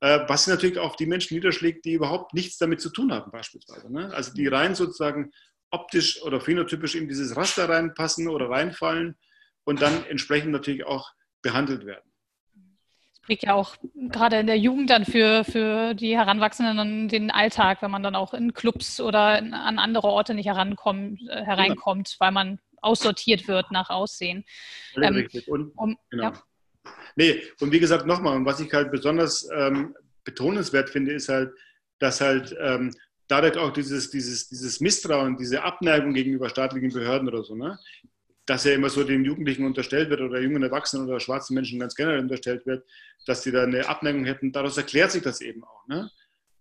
äh, 0.00 0.20
was 0.28 0.46
natürlich 0.46 0.78
auf 0.78 0.94
die 0.96 1.06
Menschen 1.06 1.34
niederschlägt, 1.34 1.84
die 1.84 1.94
überhaupt 1.94 2.32
nichts 2.32 2.58
damit 2.58 2.80
zu 2.80 2.90
tun 2.90 3.12
haben, 3.12 3.32
beispielsweise. 3.32 3.92
Ne? 3.92 4.12
Also 4.14 4.32
die 4.32 4.46
rein 4.46 4.76
sozusagen 4.76 5.32
optisch 5.72 6.22
oder 6.22 6.40
phänotypisch 6.40 6.94
in 6.94 7.08
dieses 7.08 7.36
Raster 7.36 7.68
reinpassen 7.68 8.28
oder 8.28 8.50
reinfallen 8.50 9.16
und 9.64 9.82
dann 9.82 10.04
entsprechend 10.04 10.52
natürlich 10.52 10.84
auch 10.84 11.10
behandelt 11.42 11.86
werden 11.86 12.11
prägt 13.22 13.44
ja 13.44 13.54
auch 13.54 13.76
gerade 13.94 14.38
in 14.38 14.46
der 14.46 14.58
Jugend 14.58 14.90
dann 14.90 15.04
für, 15.04 15.44
für 15.44 15.94
die 15.94 16.16
Heranwachsenden 16.16 16.76
dann 16.76 17.08
den 17.08 17.30
Alltag, 17.30 17.82
wenn 17.82 17.90
man 17.90 18.02
dann 18.02 18.16
auch 18.16 18.34
in 18.34 18.52
Clubs 18.52 19.00
oder 19.00 19.38
an 19.38 19.78
andere 19.78 20.08
Orte 20.08 20.34
nicht 20.34 20.46
herankommt, 20.46 21.20
äh, 21.28 21.44
hereinkommt, 21.44 22.16
weil 22.18 22.32
man 22.32 22.58
aussortiert 22.80 23.48
wird 23.48 23.70
nach 23.70 23.90
Aussehen. 23.90 24.44
Ähm. 24.96 25.28
Und, 25.46 25.72
um, 25.76 25.96
genau. 26.10 26.24
ja. 26.24 26.32
Nee, 27.14 27.42
und 27.60 27.72
wie 27.72 27.78
gesagt, 27.78 28.06
nochmal, 28.06 28.36
und 28.36 28.44
was 28.44 28.60
ich 28.60 28.72
halt 28.72 28.90
besonders 28.90 29.48
ähm, 29.54 29.94
betonenswert 30.24 30.90
finde, 30.90 31.12
ist 31.12 31.28
halt, 31.28 31.52
dass 32.00 32.20
halt 32.20 32.56
ähm, 32.60 32.92
dadurch 33.28 33.56
auch 33.56 33.72
dieses, 33.72 34.10
dieses, 34.10 34.48
dieses 34.48 34.80
Misstrauen, 34.80 35.36
diese 35.36 35.62
Abneigung 35.62 36.12
gegenüber 36.12 36.48
staatlichen 36.48 36.92
Behörden 36.92 37.28
oder 37.28 37.44
so, 37.44 37.54
ne, 37.54 37.78
dass 38.46 38.64
ja 38.64 38.72
immer 38.72 38.90
so 38.90 39.04
den 39.04 39.24
Jugendlichen 39.24 39.64
unterstellt 39.64 40.10
wird 40.10 40.20
oder 40.20 40.40
jungen 40.40 40.62
Erwachsenen 40.62 41.08
oder 41.08 41.20
schwarzen 41.20 41.54
Menschen 41.54 41.78
ganz 41.78 41.94
generell 41.94 42.20
unterstellt 42.20 42.66
wird, 42.66 42.84
dass 43.26 43.42
sie 43.42 43.52
da 43.52 43.62
eine 43.62 43.88
Abneigung 43.88 44.24
hätten. 44.24 44.52
Daraus 44.52 44.76
erklärt 44.76 45.12
sich 45.12 45.22
das 45.22 45.40
eben 45.40 45.62
auch. 45.64 45.86
Ne? 45.86 46.10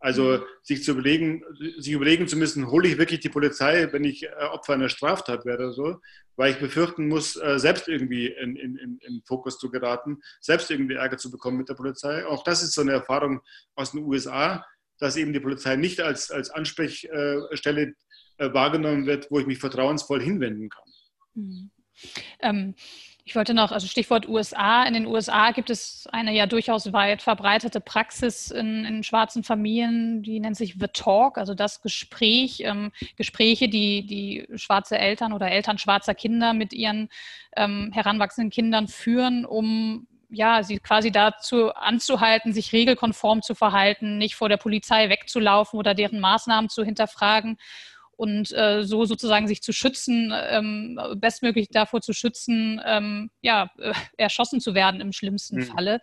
Also 0.01 0.23
mhm. 0.23 0.43
sich 0.63 0.83
zu 0.83 0.91
überlegen, 0.91 1.43
sich 1.77 1.93
überlegen 1.93 2.27
zu 2.27 2.35
müssen, 2.35 2.69
hole 2.71 2.87
ich 2.87 2.97
wirklich 2.97 3.19
die 3.19 3.29
Polizei, 3.29 3.87
wenn 3.91 4.03
ich 4.03 4.23
äh, 4.23 4.31
Opfer 4.51 4.73
einer 4.73 4.89
Straftat 4.89 5.45
werde 5.45 5.65
oder 5.65 5.73
so, 5.73 6.01
weil 6.35 6.51
ich 6.51 6.59
befürchten 6.59 7.07
muss, 7.07 7.35
äh, 7.35 7.59
selbst 7.59 7.87
irgendwie 7.87 8.27
in, 8.27 8.55
in, 8.55 8.77
in, 8.77 8.97
in 8.99 9.21
Fokus 9.25 9.59
zu 9.59 9.69
geraten, 9.69 10.19
selbst 10.39 10.71
irgendwie 10.71 10.95
Ärger 10.95 11.17
zu 11.17 11.29
bekommen 11.29 11.57
mit 11.57 11.69
der 11.69 11.75
Polizei. 11.75 12.25
Auch 12.25 12.43
das 12.43 12.63
ist 12.63 12.73
so 12.73 12.81
eine 12.81 12.93
Erfahrung 12.93 13.41
aus 13.75 13.91
den 13.91 14.03
USA, 14.03 14.65
dass 14.97 15.17
eben 15.17 15.33
die 15.33 15.39
Polizei 15.39 15.75
nicht 15.75 16.01
als, 16.01 16.31
als 16.31 16.49
Ansprechstelle 16.49 17.93
äh, 18.37 18.53
wahrgenommen 18.53 19.05
wird, 19.05 19.29
wo 19.29 19.39
ich 19.39 19.45
mich 19.45 19.59
vertrauensvoll 19.59 20.21
hinwenden 20.21 20.69
kann. 20.69 20.90
Mhm. 21.35 21.71
Ähm, 22.39 22.75
ich 23.23 23.35
wollte 23.35 23.53
noch, 23.53 23.71
also 23.71 23.87
Stichwort 23.87 24.27
USA. 24.27 24.83
In 24.83 24.93
den 24.93 25.05
USA 25.05 25.51
gibt 25.51 25.69
es 25.69 26.07
eine 26.11 26.33
ja 26.33 26.47
durchaus 26.47 26.91
weit 26.91 27.21
verbreitete 27.21 27.79
Praxis 27.79 28.49
in, 28.49 28.83
in 28.83 29.03
schwarzen 29.03 29.43
Familien, 29.43 30.23
die 30.23 30.39
nennt 30.39 30.57
sich 30.57 30.75
The 30.79 30.87
Talk, 30.91 31.37
also 31.37 31.53
das 31.53 31.81
Gespräch, 31.81 32.61
ähm, 32.65 32.91
Gespräche, 33.17 33.69
die, 33.69 34.05
die 34.05 34.47
schwarze 34.55 34.97
Eltern 34.97 35.33
oder 35.33 35.51
Eltern 35.51 35.77
schwarzer 35.77 36.15
Kinder 36.15 36.53
mit 36.53 36.73
ihren 36.73 37.09
ähm, 37.55 37.91
heranwachsenden 37.93 38.49
Kindern 38.49 38.87
führen, 38.87 39.45
um 39.45 40.07
ja, 40.33 40.63
sie 40.63 40.79
quasi 40.79 41.11
dazu 41.11 41.73
anzuhalten, 41.73 42.53
sich 42.53 42.71
regelkonform 42.71 43.41
zu 43.41 43.53
verhalten, 43.53 44.17
nicht 44.17 44.35
vor 44.35 44.47
der 44.47 44.57
Polizei 44.57 45.09
wegzulaufen 45.09 45.77
oder 45.77 45.93
deren 45.93 46.21
Maßnahmen 46.21 46.69
zu 46.69 46.83
hinterfragen 46.83 47.57
und 48.21 48.51
äh, 48.51 48.83
so 48.83 49.05
sozusagen 49.05 49.47
sich 49.47 49.63
zu 49.63 49.73
schützen, 49.73 50.31
ähm, 50.47 50.99
bestmöglich 51.15 51.69
davor 51.69 52.01
zu 52.01 52.13
schützen, 52.13 52.79
ähm, 52.85 53.31
ja, 53.41 53.71
äh, 53.79 53.93
erschossen 54.15 54.61
zu 54.61 54.75
werden 54.75 55.01
im 55.01 55.11
schlimmsten 55.11 55.55
mhm. 55.55 55.63
Falle. 55.63 56.01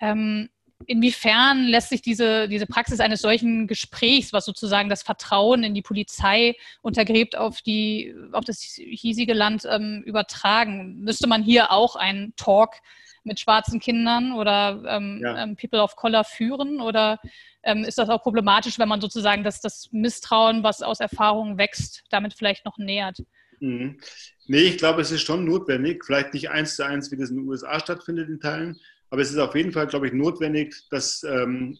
Ähm, 0.00 0.48
inwiefern 0.86 1.66
lässt 1.66 1.90
sich 1.90 2.02
diese, 2.02 2.48
diese 2.48 2.66
Praxis 2.66 2.98
eines 2.98 3.20
solchen 3.20 3.68
Gesprächs, 3.68 4.32
was 4.32 4.46
sozusagen 4.46 4.88
das 4.88 5.04
Vertrauen 5.04 5.62
in 5.62 5.74
die 5.74 5.82
Polizei 5.82 6.56
untergräbt, 6.82 7.36
auf, 7.36 7.62
die, 7.62 8.12
auf 8.32 8.44
das 8.44 8.60
hiesige 8.60 9.32
Land 9.32 9.64
ähm, 9.70 10.02
übertragen? 10.04 11.02
Müsste 11.02 11.28
man 11.28 11.44
hier 11.44 11.70
auch 11.70 11.94
einen 11.94 12.34
Talk 12.34 12.78
mit 13.24 13.40
schwarzen 13.40 13.80
Kindern 13.80 14.32
oder 14.32 14.82
ähm, 14.86 15.20
ja. 15.22 15.42
ähm, 15.42 15.56
People 15.56 15.82
of 15.82 15.96
Color 15.96 16.24
führen? 16.24 16.80
Oder 16.80 17.18
ähm, 17.62 17.84
ist 17.84 17.98
das 17.98 18.08
auch 18.08 18.22
problematisch, 18.22 18.78
wenn 18.78 18.88
man 18.88 19.00
sozusagen 19.00 19.44
das, 19.44 19.60
das 19.60 19.88
Misstrauen, 19.92 20.62
was 20.62 20.82
aus 20.82 21.00
Erfahrungen 21.00 21.58
wächst, 21.58 22.04
damit 22.10 22.34
vielleicht 22.34 22.64
noch 22.64 22.78
nähert? 22.78 23.18
Mhm. 23.60 23.98
Nee, 24.46 24.62
ich 24.62 24.78
glaube, 24.78 25.00
es 25.00 25.10
ist 25.10 25.22
schon 25.22 25.44
notwendig, 25.44 26.04
vielleicht 26.04 26.34
nicht 26.34 26.50
eins 26.50 26.76
zu 26.76 26.84
eins, 26.84 27.10
wie 27.10 27.16
das 27.16 27.30
in 27.30 27.36
den 27.36 27.48
USA 27.48 27.80
stattfindet 27.80 28.28
in 28.28 28.40
Teilen, 28.40 28.78
aber 29.10 29.22
es 29.22 29.30
ist 29.30 29.38
auf 29.38 29.54
jeden 29.54 29.72
Fall, 29.72 29.86
glaube 29.86 30.08
ich, 30.08 30.12
notwendig, 30.12 30.74
dass 30.90 31.22
ähm, 31.22 31.78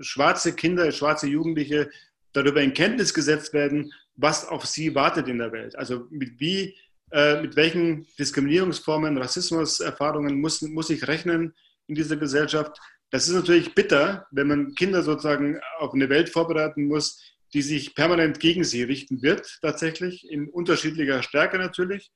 schwarze 0.00 0.54
Kinder, 0.54 0.90
schwarze 0.92 1.28
Jugendliche 1.28 1.90
darüber 2.32 2.60
in 2.62 2.74
Kenntnis 2.74 3.14
gesetzt 3.14 3.52
werden, 3.52 3.92
was 4.16 4.46
auf 4.46 4.66
sie 4.66 4.94
wartet 4.94 5.28
in 5.28 5.38
der 5.38 5.52
Welt. 5.52 5.76
Also 5.76 6.06
mit 6.10 6.38
wie 6.40 6.76
äh, 7.12 7.42
mit 7.42 7.56
welchen 7.56 8.06
Diskriminierungsformen, 8.18 9.18
Rassismuserfahrungen 9.18 10.40
muss, 10.40 10.62
muss 10.62 10.90
ich 10.90 11.06
rechnen 11.08 11.54
in 11.86 11.94
dieser 11.94 12.16
Gesellschaft. 12.16 12.78
Das 13.10 13.26
ist 13.26 13.34
natürlich 13.34 13.74
bitter, 13.74 14.26
wenn 14.30 14.46
man 14.46 14.74
Kinder 14.74 15.02
sozusagen 15.02 15.60
auf 15.78 15.92
eine 15.92 16.08
Welt 16.08 16.28
vorbereiten 16.28 16.86
muss, 16.86 17.20
die 17.52 17.62
sich 17.62 17.94
permanent 17.94 18.38
gegen 18.38 18.62
sie 18.62 18.84
richten 18.84 19.22
wird, 19.22 19.58
tatsächlich, 19.60 20.30
in 20.30 20.48
unterschiedlicher 20.48 21.22
Stärke 21.22 21.58
natürlich. 21.58 22.12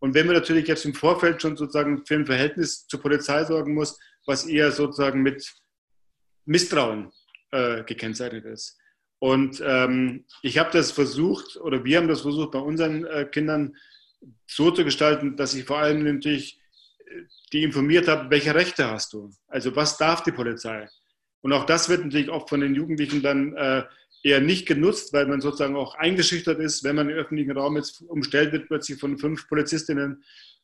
Und 0.00 0.14
wenn 0.14 0.26
man 0.26 0.34
natürlich 0.34 0.66
jetzt 0.66 0.84
im 0.84 0.94
Vorfeld 0.94 1.40
schon 1.40 1.56
sozusagen 1.56 2.04
für 2.04 2.16
ein 2.16 2.26
Verhältnis 2.26 2.86
zur 2.88 3.00
Polizei 3.00 3.44
sorgen 3.44 3.74
muss, 3.74 4.00
was 4.26 4.46
eher 4.46 4.72
sozusagen 4.72 5.22
mit 5.22 5.48
Misstrauen 6.44 7.12
äh, 7.52 7.84
gekennzeichnet 7.84 8.44
ist. 8.44 8.76
Und 9.20 9.62
ähm, 9.64 10.24
ich 10.42 10.58
habe 10.58 10.70
das 10.72 10.90
versucht, 10.90 11.56
oder 11.58 11.84
wir 11.84 11.98
haben 11.98 12.08
das 12.08 12.22
versucht, 12.22 12.50
bei 12.50 12.58
unseren 12.58 13.04
äh, 13.04 13.24
Kindern 13.30 13.76
so 14.46 14.70
zu 14.70 14.84
gestalten, 14.84 15.36
dass 15.36 15.54
ich 15.54 15.64
vor 15.64 15.78
allem 15.78 16.02
natürlich 16.04 16.60
äh, 17.06 17.22
die 17.52 17.62
informiert 17.62 18.08
habe, 18.08 18.30
welche 18.30 18.54
Rechte 18.54 18.90
hast 18.90 19.12
du? 19.12 19.30
Also 19.48 19.74
was 19.76 19.96
darf 19.96 20.22
die 20.22 20.32
Polizei? 20.32 20.88
Und 21.42 21.52
auch 21.52 21.64
das 21.64 21.88
wird 21.88 22.04
natürlich 22.04 22.30
oft 22.30 22.48
von 22.48 22.60
den 22.60 22.74
Jugendlichen 22.74 23.22
dann 23.22 23.56
äh, 23.56 23.82
eher 24.22 24.40
nicht 24.40 24.66
genutzt, 24.66 25.12
weil 25.12 25.26
man 25.26 25.40
sozusagen 25.40 25.76
auch 25.76 25.94
eingeschüchtert 25.96 26.60
ist, 26.60 26.84
wenn 26.84 26.96
man 26.96 27.08
im 27.08 27.16
öffentlichen 27.16 27.50
Raum 27.52 27.76
jetzt 27.76 28.02
umstellt 28.02 28.52
wird, 28.52 28.68
plötzlich 28.68 28.98
von 28.98 29.18
fünf 29.18 29.48
Polizistinnen. 29.48 30.22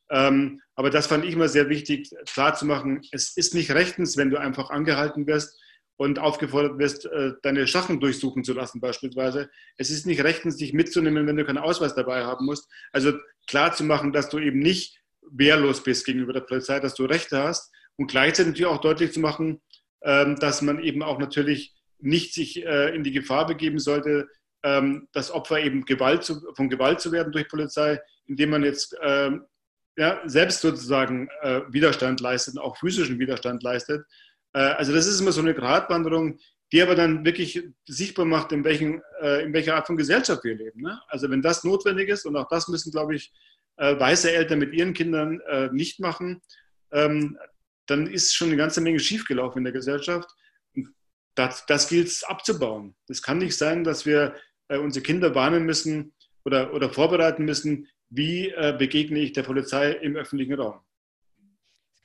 Ähm, 0.09 0.61
aber 0.75 0.89
das 0.89 1.07
fand 1.07 1.25
ich 1.25 1.33
immer 1.33 1.49
sehr 1.49 1.69
wichtig, 1.69 2.09
klarzumachen, 2.25 3.01
es 3.11 3.35
ist 3.35 3.53
nicht 3.53 3.71
rechtens, 3.71 4.17
wenn 4.17 4.29
du 4.29 4.37
einfach 4.37 4.69
angehalten 4.69 5.27
wirst, 5.27 5.59
und 5.99 6.17
aufgefordert 6.17 6.79
wirst, 6.79 7.05
äh, 7.07 7.33
deine 7.43 7.67
Sachen 7.67 7.99
durchsuchen 7.99 8.45
zu 8.45 8.53
lassen 8.53 8.79
beispielsweise. 8.79 9.49
Es 9.75 9.89
ist 9.89 10.05
nicht 10.05 10.23
rechtens, 10.23 10.55
dich 10.55 10.71
mitzunehmen, 10.71 11.27
wenn 11.27 11.35
du 11.35 11.43
keinen 11.43 11.57
Ausweis 11.57 11.93
dabei 11.93 12.23
haben 12.23 12.45
musst. 12.45 12.71
Also 12.93 13.11
klar 13.47 13.73
zu 13.73 13.83
machen, 13.83 14.13
dass 14.13 14.29
du 14.29 14.39
eben 14.39 14.59
nicht 14.59 15.01
wehrlos 15.29 15.83
bist 15.83 16.05
gegenüber 16.05 16.31
der 16.31 16.39
Polizei, 16.39 16.79
dass 16.79 16.95
du 16.95 17.03
Rechte 17.03 17.43
hast 17.43 17.69
und 17.97 18.09
gleichzeitig 18.09 18.51
natürlich 18.51 18.71
auch 18.71 18.79
deutlich 18.79 19.11
zu 19.11 19.19
machen, 19.19 19.59
ähm, 20.01 20.37
dass 20.37 20.61
man 20.61 20.81
eben 20.81 21.03
auch 21.03 21.19
natürlich 21.19 21.75
nicht 21.97 22.33
sich 22.33 22.65
äh, 22.65 22.95
in 22.95 23.03
die 23.03 23.11
Gefahr 23.11 23.45
begeben 23.45 23.77
sollte, 23.77 24.29
ähm, 24.63 25.09
das 25.11 25.31
Opfer 25.31 25.59
eben 25.59 25.83
Gewalt 25.83 26.23
zu, 26.23 26.39
von 26.55 26.69
Gewalt 26.69 27.01
zu 27.01 27.11
werden 27.11 27.33
durch 27.33 27.49
Polizei, 27.49 27.99
indem 28.25 28.51
man 28.51 28.63
jetzt 28.63 28.95
ähm, 29.01 29.43
ja, 29.97 30.21
selbst 30.23 30.61
sozusagen 30.61 31.27
äh, 31.41 31.59
Widerstand 31.67 32.21
leistet, 32.21 32.57
auch 32.57 32.77
physischen 32.77 33.19
Widerstand 33.19 33.63
leistet. 33.63 34.05
Äh, 34.53 34.59
also 34.59 34.93
das 34.93 35.07
ist 35.07 35.19
immer 35.19 35.31
so 35.31 35.41
eine 35.41 35.53
Gratwanderung, 35.53 36.39
die 36.71 36.81
aber 36.81 36.95
dann 36.95 37.25
wirklich 37.25 37.63
sichtbar 37.87 38.25
macht, 38.25 38.51
in, 38.51 38.63
welchen, 38.63 39.01
äh, 39.21 39.43
in 39.43 39.53
welcher 39.53 39.75
Art 39.75 39.87
von 39.87 39.97
Gesellschaft 39.97 40.43
wir 40.43 40.55
leben. 40.55 40.81
Ne? 40.81 40.99
Also 41.07 41.29
wenn 41.29 41.41
das 41.41 41.63
notwendig 41.63 42.09
ist, 42.09 42.25
und 42.25 42.35
auch 42.35 42.47
das 42.47 42.67
müssen, 42.67 42.91
glaube 42.91 43.15
ich, 43.15 43.31
äh, 43.77 43.99
weiße 43.99 44.31
Eltern 44.31 44.59
mit 44.59 44.73
ihren 44.73 44.93
Kindern 44.93 45.39
nicht 45.71 45.99
machen, 45.99 46.41
ähm, 46.91 47.37
dann 47.85 48.07
ist 48.07 48.35
schon 48.35 48.49
eine 48.49 48.57
ganze 48.57 48.81
Menge 48.81 48.99
schiefgelaufen 48.99 49.59
in 49.59 49.63
der 49.63 49.73
Gesellschaft. 49.73 50.29
Das, 51.35 51.65
das 51.65 51.87
gilt 51.87 52.07
es 52.07 52.23
abzubauen. 52.23 52.95
Es 53.07 53.23
kann 53.23 53.37
nicht 53.37 53.57
sein, 53.57 53.83
dass 53.83 54.05
wir 54.05 54.35
unsere 54.67 55.03
Kinder 55.03 55.33
warnen 55.33 55.65
müssen 55.65 56.13
oder, 56.45 56.73
oder 56.73 56.89
vorbereiten 56.89 57.45
müssen, 57.45 57.87
wie 58.09 58.53
begegne 58.77 59.19
ich 59.19 59.33
der 59.33 59.43
Polizei 59.43 59.91
im 59.91 60.15
öffentlichen 60.15 60.53
Raum 60.53 60.81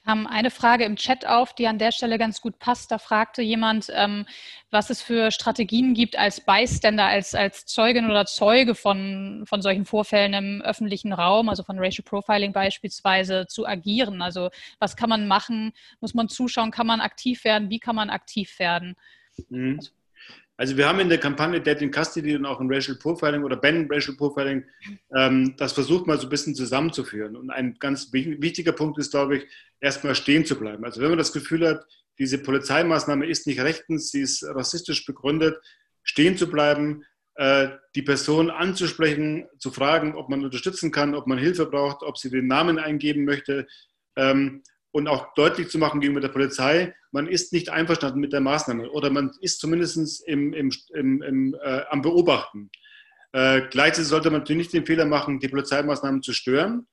kam 0.05 0.27
eine 0.27 0.51
Frage 0.51 0.85
im 0.85 0.97
Chat 0.97 1.27
auf, 1.27 1.55
die 1.55 1.67
an 1.67 1.79
der 1.79 1.91
Stelle 1.91 2.19
ganz 2.19 2.41
gut 2.41 2.59
passt. 2.59 2.91
Da 2.91 2.99
fragte 2.99 3.43
jemand, 3.43 3.87
ähm, 3.95 4.27
was 4.71 4.91
es 4.91 5.01
für 5.01 5.31
Strategien 5.31 5.95
gibt, 5.95 6.17
als 6.19 6.41
Bystander, 6.41 7.07
als, 7.07 7.35
als 7.35 7.65
Zeugin 7.65 8.11
oder 8.11 8.27
Zeuge 8.27 8.75
von, 8.75 9.45
von 9.47 9.63
solchen 9.63 9.85
Vorfällen 9.85 10.35
im 10.35 10.63
öffentlichen 10.63 11.13
Raum, 11.13 11.49
also 11.49 11.63
von 11.63 11.79
Racial 11.79 12.05
Profiling 12.05 12.53
beispielsweise, 12.53 13.47
zu 13.47 13.67
agieren. 13.67 14.21
Also 14.21 14.51
was 14.79 14.97
kann 14.97 15.09
man 15.09 15.27
machen? 15.27 15.73
Muss 16.01 16.15
man 16.15 16.29
zuschauen? 16.29 16.71
Kann 16.71 16.87
man 16.87 17.01
aktiv 17.01 17.45
werden? 17.45 17.71
Wie 17.71 17.79
kann 17.79 17.97
man 17.97 18.11
aktiv 18.11 18.59
werden? 18.59 18.97
Mhm. 19.49 19.77
Also 19.79 19.91
wir 20.77 20.89
haben 20.89 21.01
in 21.01 21.09
der 21.09 21.19
Kampagne 21.19 21.61
Dead 21.61 21.81
in 21.83 21.91
Custody 21.91 22.37
und 22.37 22.47
auch 22.47 22.61
in 22.61 22.73
Racial 22.73 22.97
Profiling 22.97 23.43
oder 23.43 23.57
Ben 23.57 23.89
Racial 23.91 24.17
Profiling 24.17 24.65
ähm, 25.17 25.55
das 25.57 25.73
versucht 25.73 26.07
mal 26.07 26.19
so 26.19 26.27
ein 26.27 26.31
bisschen 26.31 26.55
zusammenzuführen. 26.55 27.37
Und 27.37 27.51
ein 27.51 27.77
ganz 27.81 28.13
wichtiger 28.13 28.73
Punkt 28.73 28.99
ist, 28.99 29.11
glaube 29.11 29.39
ich, 29.39 29.47
erstmal 29.81 30.15
stehen 30.15 30.47
zu 30.47 30.59
bleiben. 30.59 30.85
Also 30.85 31.01
wenn 31.01 31.09
man 31.09 31.19
das 31.19 31.33
Gefühl 31.33 31.67
hat, 31.67 31.85
diese 32.19 32.39
Polizeimaßnahme 32.39 33.27
ist 33.27 33.47
nicht 33.47 33.61
rechtens, 33.61 34.11
sie 34.11 34.21
ist 34.21 34.45
rassistisch 34.45 35.05
begründet, 35.05 35.61
stehen 36.05 36.37
zu 36.37 36.49
bleiben, 36.49 37.05
äh, 37.35 37.71
die 37.97 38.03
Person 38.03 38.51
anzusprechen, 38.51 39.49
zu 39.59 39.73
fragen, 39.73 40.15
ob 40.15 40.29
man 40.29 40.45
unterstützen 40.45 40.93
kann, 40.93 41.17
ob 41.17 41.27
man 41.27 41.39
Hilfe 41.39 41.67
braucht, 41.67 42.03
ob 42.05 42.17
sie 42.17 42.31
den 42.31 42.47
Namen 42.47 42.79
eingeben 42.79 43.25
möchte. 43.25 43.67
Ähm, 44.15 44.63
und 44.95 45.09
auch 45.09 45.35
deutlich 45.35 45.71
zu 45.71 45.79
machen 45.79 46.01
gegenüber 46.01 46.21
der 46.21 46.29
Polizei, 46.29 46.95
man 47.11 47.27
ist 47.27 47.53
nicht 47.53 47.69
einverstanden 47.69 48.21
mit 48.21 48.33
der 48.33 48.41
Maßnahme 48.41 48.89
oder 48.93 49.11
man 49.11 49.33
ist 49.41 49.59
zumindest 49.59 50.23
im, 50.29 50.53
im, 50.53 50.71
im, 50.95 51.57
äh, 51.65 51.83
am 51.91 52.01
Beobachten. 52.01 52.71
Äh, 53.33 53.63
gleichzeitig 53.71 54.09
sollte 54.09 54.31
man 54.31 54.43
natürlich 54.43 54.67
nicht 54.67 54.73
den 54.73 54.87
Fehler 54.87 55.05
machen, 55.05 55.41
die 55.41 55.49
Polizeimaßnahmen 55.49 56.23
zu 56.23 56.33
stören. 56.33 56.87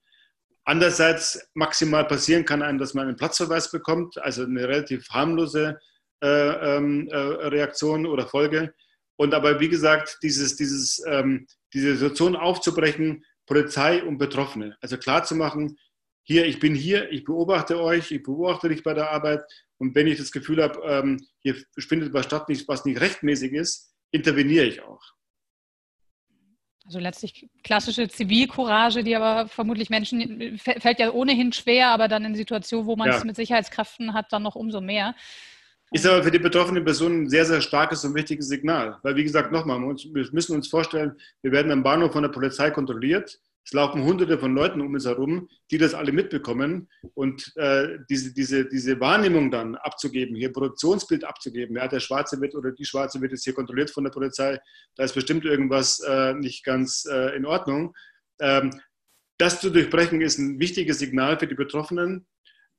Andererseits 0.64 1.48
maximal 1.54 2.06
passieren 2.06 2.44
kann 2.44 2.64
einem, 2.64 2.80
dass 2.80 2.96
man 2.96 3.08
einen 3.08 3.18
Platzverweis 3.18 3.70
bekommt, 3.70 4.18
also 4.18 4.46
eine 4.46 4.68
relativ 4.68 5.08
harmlose 5.12 5.80
äh, 6.24 6.78
ähm, 6.78 7.08
äh, 7.08 7.16
Reaktion 7.16 8.08
oder 8.08 8.26
Folge. 8.26 8.74
Und 9.16 9.36
aber 9.36 9.60
wie 9.60 9.70
gesagt, 9.70 10.18
dieses, 10.24 10.56
dieses, 10.56 11.04
ähm, 11.06 11.46
diese 11.72 11.96
Situation 11.98 12.36
aufzubrechen, 12.36 13.24
Polizei 13.46 14.04
und 14.04 14.18
Betroffene, 14.18 14.76
also 14.82 14.98
klar 14.98 15.24
zu 15.24 15.36
machen, 15.36 15.78
hier, 16.24 16.46
ich 16.46 16.60
bin 16.60 16.76
hier, 16.76 17.12
ich 17.12 17.24
beobachte 17.24 17.82
euch, 17.82 18.12
ich 18.12 18.24
beobachte 18.24 18.70
dich 18.70 18.84
bei 18.84 18.94
der 18.94 19.12
Arbeit 19.12 19.44
und 19.78 19.96
wenn 19.96 20.08
ich 20.08 20.18
das 20.18 20.32
Gefühl 20.32 20.62
habe, 20.62 20.80
ähm, 20.86 21.26
hier 21.40 21.56
findet 21.80 22.14
was 22.14 22.26
statt, 22.26 22.46
was 22.68 22.86
nicht 22.86 23.02
rechtmäßig 23.02 23.54
ist, 23.54 23.94
interveniere 24.12 24.66
ich 24.66 24.82
auch. 24.84 25.02
Also 26.86 27.00
letztlich 27.00 27.50
klassische 27.64 28.10
Zivilcourage, 28.10 29.04
die 29.04 29.16
aber 29.16 29.48
vermutlich 29.48 29.90
Menschen 29.90 30.58
fällt 30.58 31.00
ja 31.00 31.12
ohnehin 31.12 31.54
schwer, 31.54 31.90
aber 31.90 32.08
dann 32.08 32.26
in 32.26 32.36
Situationen, 32.36 32.88
wo 32.88 32.96
man 32.96 33.10
ja. 33.10 33.18
es 33.18 33.24
mit 33.24 33.36
Sicherheitskräften 33.36 34.14
hat, 34.14 34.34
dann 34.34 34.44
noch 34.44 34.56
umso 34.56 34.82
mehr. 34.82 35.16
Ist 35.94 36.08
aber 36.08 36.24
für 36.24 36.32
die 36.32 36.40
betroffene 36.40 36.82
Person 36.82 37.24
ein 37.24 37.30
sehr, 37.30 37.46
sehr 37.46 37.62
starkes 37.62 38.06
und 38.06 38.16
wichtiges 38.16 38.48
Signal. 38.48 38.98
Weil, 39.04 39.16
wie 39.16 39.24
gesagt, 39.24 39.52
nochmal, 39.52 39.80
wir 39.80 40.30
müssen 40.32 40.56
uns 40.56 40.70
vorstellen, 40.70 41.20
wir 41.42 41.52
werden 41.52 41.72
am 41.72 41.84
Bahnhof 41.84 42.14
von 42.14 42.24
der 42.24 42.30
Polizei 42.30 42.72
kontrolliert. 42.72 43.40
Es 43.64 43.74
laufen 43.74 44.04
hunderte 44.04 44.40
von 44.40 44.56
Leuten 44.56 44.82
um 44.82 44.94
uns 44.94 45.06
herum, 45.06 45.48
die 45.70 45.78
das 45.78 45.94
alle 45.94 46.12
mitbekommen. 46.12 46.90
Und 47.14 47.56
äh, 47.58 48.00
diese, 48.10 48.34
diese, 48.34 48.68
diese 48.68 49.00
Wahrnehmung 49.00 49.52
dann 49.52 49.76
abzugeben, 49.76 50.36
hier 50.36 50.52
Produktionsbild 50.52 51.24
abzugeben, 51.24 51.76
ja, 51.76 51.88
der 51.88 52.00
Schwarze 52.00 52.42
wird 52.42 52.56
oder 52.56 52.72
die 52.72 52.86
Schwarze 52.86 53.22
wird 53.22 53.32
jetzt 53.32 53.44
hier 53.44 53.54
kontrolliert 53.54 53.92
von 53.92 54.04
der 54.04 54.12
Polizei, 54.12 54.60
da 54.96 55.04
ist 55.04 55.14
bestimmt 55.14 55.46
irgendwas 55.46 56.00
äh, 56.00 56.34
nicht 56.34 56.64
ganz 56.64 57.06
äh, 57.10 57.36
in 57.36 57.46
Ordnung. 57.46 57.94
Ähm, 58.40 58.72
das 59.38 59.60
zu 59.60 59.70
durchbrechen 59.70 60.22
ist 60.22 60.38
ein 60.38 60.60
wichtiges 60.60 61.00
Signal 61.00 61.38
für 61.40 61.48
die 61.48 61.56
Betroffenen. 61.56 62.28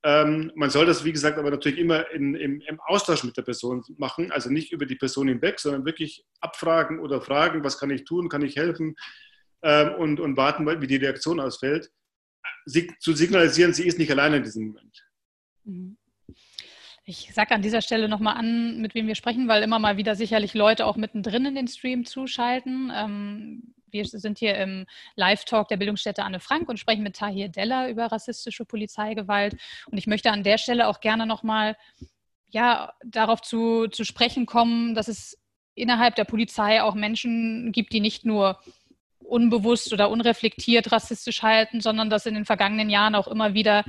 Ähm, 0.05 0.51
man 0.57 0.71
soll 0.71 0.87
das, 0.87 1.05
wie 1.05 1.12
gesagt, 1.12 1.38
aber 1.38 1.51
natürlich 1.51 1.79
immer 1.79 2.11
in, 2.11 2.35
im, 2.35 2.61
im, 2.61 2.81
Austausch 2.87 3.23
mit 3.23 3.37
der 3.37 3.42
Person 3.42 3.85
machen, 3.99 4.33
also 4.33 4.51
nicht 4.51 4.73
über 4.73 4.85
die 4.85 4.97
Person 4.97 5.29
hinweg, 5.29 5.61
sondern 5.61 5.85
wirklich 5.85 6.25
abfragen 6.40 6.99
oder 6.99 7.21
fragen, 7.21 7.62
was 7.62 7.79
kann 7.79 7.90
ich 7.90 8.05
tun, 8.05 8.29
kann 8.29 8.42
ich 8.42 8.57
helfen, 8.57 8.97
ähm, 9.62 9.94
und, 9.94 10.20
und 10.20 10.37
warten, 10.37 10.66
wie 10.81 10.87
die 10.87 10.96
Reaktion 10.96 11.40
ausfällt, 11.40 11.90
sie, 12.64 12.92
zu 12.98 13.12
signalisieren, 13.12 13.72
sie 13.72 13.87
ist 13.87 13.98
nicht 13.98 14.11
alleine 14.11 14.37
in 14.38 14.42
diesem 14.42 14.68
Moment. 14.68 15.05
Mhm. 15.64 15.96
Ich 17.05 17.35
sage 17.35 17.53
an 17.53 17.62
dieser 17.62 17.83
Stelle 17.83 18.09
nochmal 18.09 18.37
an, 18.37 18.81
mit 18.81 18.94
wem 18.94 19.09
wir 19.09 19.16
sprechen, 19.16 19.48
weil 19.48 19.64
immer 19.64 19.81
mal 19.81 19.96
wieder 19.96 20.14
sicherlich 20.14 20.55
Leute 20.55 20.87
auch 20.87 20.96
mittendrin 20.96 21.46
in 21.46 21.57
den 21.57 21.66
Stream 21.66 22.05
zuschalten. 22.05 22.92
Ähm, 22.94 23.75
wir 23.90 24.07
sind 24.07 24.38
hier 24.38 24.57
im 24.57 24.87
Live-Talk 25.16 25.68
der 25.68 25.77
Bildungsstätte 25.77 26.22
Anne 26.22 26.40
Frank 26.40 26.68
und 26.68 26.79
sprechen 26.79 27.03
mit 27.03 27.16
Tahir 27.16 27.48
Della 27.48 27.88
über 27.88 28.07
rassistische 28.07 28.64
Polizeigewalt. 28.64 29.57
Und 29.90 29.98
ich 29.98 30.07
möchte 30.07 30.31
an 30.31 30.44
der 30.44 30.59
Stelle 30.59 30.87
auch 30.87 31.01
gerne 31.01 31.27
nochmal 31.27 31.77
ja, 32.48 32.92
darauf 33.05 33.42
zu, 33.42 33.88
zu 33.88 34.05
sprechen 34.05 34.46
kommen, 34.46 34.94
dass 34.94 35.09
es 35.09 35.38
innerhalb 35.75 36.14
der 36.14 36.25
Polizei 36.25 36.83
auch 36.83 36.94
Menschen 36.94 37.72
gibt, 37.72 37.92
die 37.92 38.01
nicht 38.01 38.25
nur 38.25 38.59
unbewusst 39.33 39.92
oder 39.92 40.11
unreflektiert 40.11 40.92
rassistisch 40.92 41.42
halten, 41.42 41.81
sondern 41.81 42.11
dass 42.11 42.27
in 42.27 42.35
den 42.35 42.45
vergangenen 42.45 42.90
Jahren 42.90 43.14
auch 43.14 43.27
immer 43.27 43.55
wieder 43.55 43.85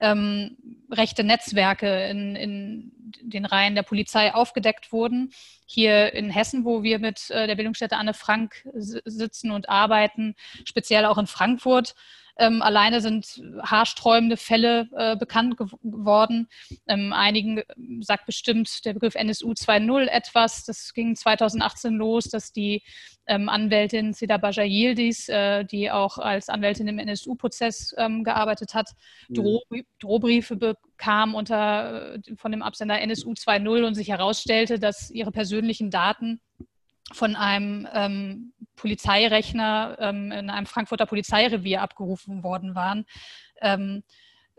ähm, 0.00 0.56
rechte 0.90 1.24
Netzwerke 1.24 2.08
in, 2.08 2.36
in, 2.36 2.92
den 3.22 3.46
Reihen 3.46 3.74
der 3.74 3.82
Polizei 3.82 4.34
aufgedeckt 4.34 4.92
wurden. 4.92 5.32
Hier 5.66 6.12
in 6.12 6.30
Hessen, 6.30 6.64
wo 6.64 6.82
wir 6.82 6.98
mit 6.98 7.30
äh, 7.30 7.46
der 7.46 7.54
Bildungsstätte 7.56 7.96
Anne 7.96 8.14
Frank 8.14 8.68
sitzen 8.74 9.50
und 9.50 9.68
arbeiten, 9.68 10.34
speziell 10.64 11.04
auch 11.04 11.18
in 11.18 11.26
Frankfurt, 11.26 11.94
ähm, 12.38 12.62
alleine 12.62 13.00
sind 13.00 13.42
haarsträubende 13.62 14.36
Fälle 14.36 14.88
äh, 14.96 15.16
bekannt 15.16 15.56
geworden. 15.56 16.48
Ähm, 16.86 17.12
einigen 17.12 17.62
sagt 18.00 18.26
bestimmt 18.26 18.84
der 18.84 18.94
Begriff 18.94 19.16
NSU 19.16 19.52
2.0 19.52 20.06
etwas. 20.06 20.64
Das 20.64 20.94
ging 20.94 21.16
2018 21.16 21.94
los, 21.94 22.24
dass 22.24 22.52
die 22.52 22.82
ähm, 23.26 23.48
Anwältin 23.48 24.14
Seda 24.14 24.38
Baja 24.38 24.62
Yildiz, 24.62 25.28
äh, 25.28 25.64
die 25.64 25.90
auch 25.90 26.18
als 26.18 26.48
Anwältin 26.48 26.88
im 26.88 26.98
NSU-Prozess 26.98 27.94
ähm, 27.98 28.24
gearbeitet 28.24 28.74
hat, 28.74 28.90
mhm. 29.28 29.34
Droh 29.34 29.62
Drohbriefe 30.00 30.56
bekam 30.56 31.34
unter, 31.34 32.14
äh, 32.14 32.36
von 32.36 32.52
dem 32.52 32.62
Absender 32.62 33.00
NSU 33.00 33.32
2.0 33.32 33.84
und 33.84 33.94
sich 33.94 34.08
herausstellte, 34.08 34.78
dass 34.78 35.10
ihre 35.10 35.32
persönlichen 35.32 35.90
Daten 35.90 36.40
von 37.12 37.36
einem 37.36 37.88
ähm, 37.92 38.52
Polizeirechner 38.76 39.96
ähm, 40.00 40.32
in 40.32 40.50
einem 40.50 40.66
Frankfurter 40.66 41.06
Polizeirevier 41.06 41.82
abgerufen 41.82 42.42
worden 42.42 42.74
waren. 42.74 43.06
Ähm, 43.60 44.02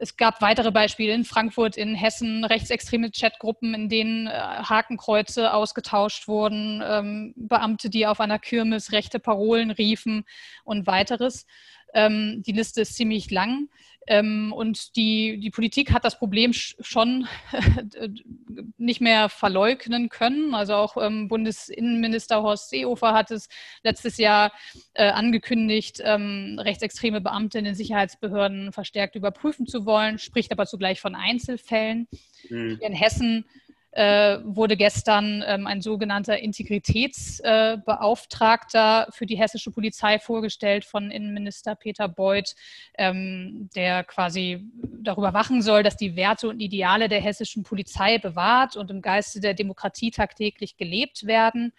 es 0.02 0.16
gab 0.16 0.42
weitere 0.42 0.72
Beispiele 0.72 1.14
in 1.14 1.26
Frankfurt, 1.26 1.76
in 1.76 1.94
Hessen, 1.94 2.46
rechtsextreme 2.46 3.12
Chatgruppen, 3.12 3.74
in 3.74 3.90
denen 3.90 4.28
äh, 4.28 4.32
Hakenkreuze 4.32 5.54
ausgetauscht 5.54 6.28
wurden, 6.30 6.82
ähm, 6.86 7.34
Beamte, 7.36 7.90
die 7.90 8.08
auf 8.08 8.22
einer 8.22 8.40
Kirmes 8.40 8.94
rechte 8.94 9.20
Parolen 9.20 9.72
riefen 9.72 10.24
und 10.64 10.88
weiteres. 10.88 11.46
Ähm, 11.94 12.44
die 12.46 12.52
Liste 12.52 12.82
ist 12.82 12.96
ziemlich 12.96 13.32
lang. 13.32 13.70
Ähm, 14.08 14.52
und 14.54 14.96
die, 14.96 15.40
die 15.40 15.52
Politik 15.52 15.94
hat 15.94 16.04
das 16.04 16.18
Problem 16.18 16.52
schon 16.52 17.28
nicht 18.78 19.02
mehr 19.02 19.30
verleugnen 19.30 20.10
können. 20.10 20.56
Also 20.56 20.74
auch 20.74 20.98
ähm, 20.98 21.28
Bundesinnenminister 21.28 22.42
Horst 22.42 22.72
Seehofer 22.72 23.14
hat 23.14 23.30
es 23.30 23.50
letztes 23.84 24.18
Jahr 24.18 24.52
äh, 24.96 25.10
angekündigt, 25.10 26.02
ähm, 26.04 26.58
rechtsextreme 26.60 27.22
Beamte 27.22 27.60
in 27.60 27.66
den 27.66 27.76
Sicherheitsbehörden 27.76 28.72
verstärkt 28.72 29.16
überprüfen 29.16 29.68
zu 29.68 29.86
wollen, 29.86 30.18
spricht 30.18 30.52
aber 30.52 30.66
zugleich 30.66 31.00
von 31.02 31.14
Einzelfällen. 31.14 32.08
Mhm. 32.50 32.80
In 32.82 32.94
Hessen 32.94 33.46
äh, 33.92 34.38
wurde 34.44 34.78
gestern 34.78 35.44
ähm, 35.46 35.66
ein 35.66 35.82
sogenannter 35.82 36.38
Integritätsbeauftragter 36.40 39.08
äh, 39.08 39.12
für 39.12 39.26
die 39.26 39.38
hessische 39.38 39.72
Polizei 39.72 40.20
vorgestellt 40.20 40.86
von 40.86 41.10
Innenminister 41.10 41.74
Peter 41.76 42.08
Beuth, 42.08 42.54
ähm, 42.98 43.68
der 43.76 44.04
quasi 44.04 44.64
darüber 45.02 45.34
wachen 45.34 45.64
soll, 45.64 45.84
dass 45.84 45.98
die 45.98 46.16
Werte 46.16 46.48
und 46.50 46.60
Ideale 46.60 47.10
der 47.10 47.22
hessischen 47.22 47.64
Polizei 47.64 48.20
bewahrt 48.20 48.78
und 48.78 48.92
im 48.92 49.02
Geiste 49.02 49.40
der 49.40 49.56
Demokratie 49.56 50.12
tagtäglich 50.12 50.78
gelebt 50.78 51.26
werden. 51.26 51.74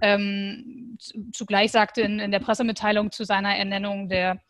Ähm, 0.00 0.96
zugleich 1.32 1.72
sagte 1.72 2.02
in, 2.02 2.20
in 2.20 2.30
der 2.30 2.38
Pressemitteilung 2.38 3.10
zu 3.10 3.24
seiner 3.24 3.56
Ernennung 3.56 4.08
der 4.08 4.40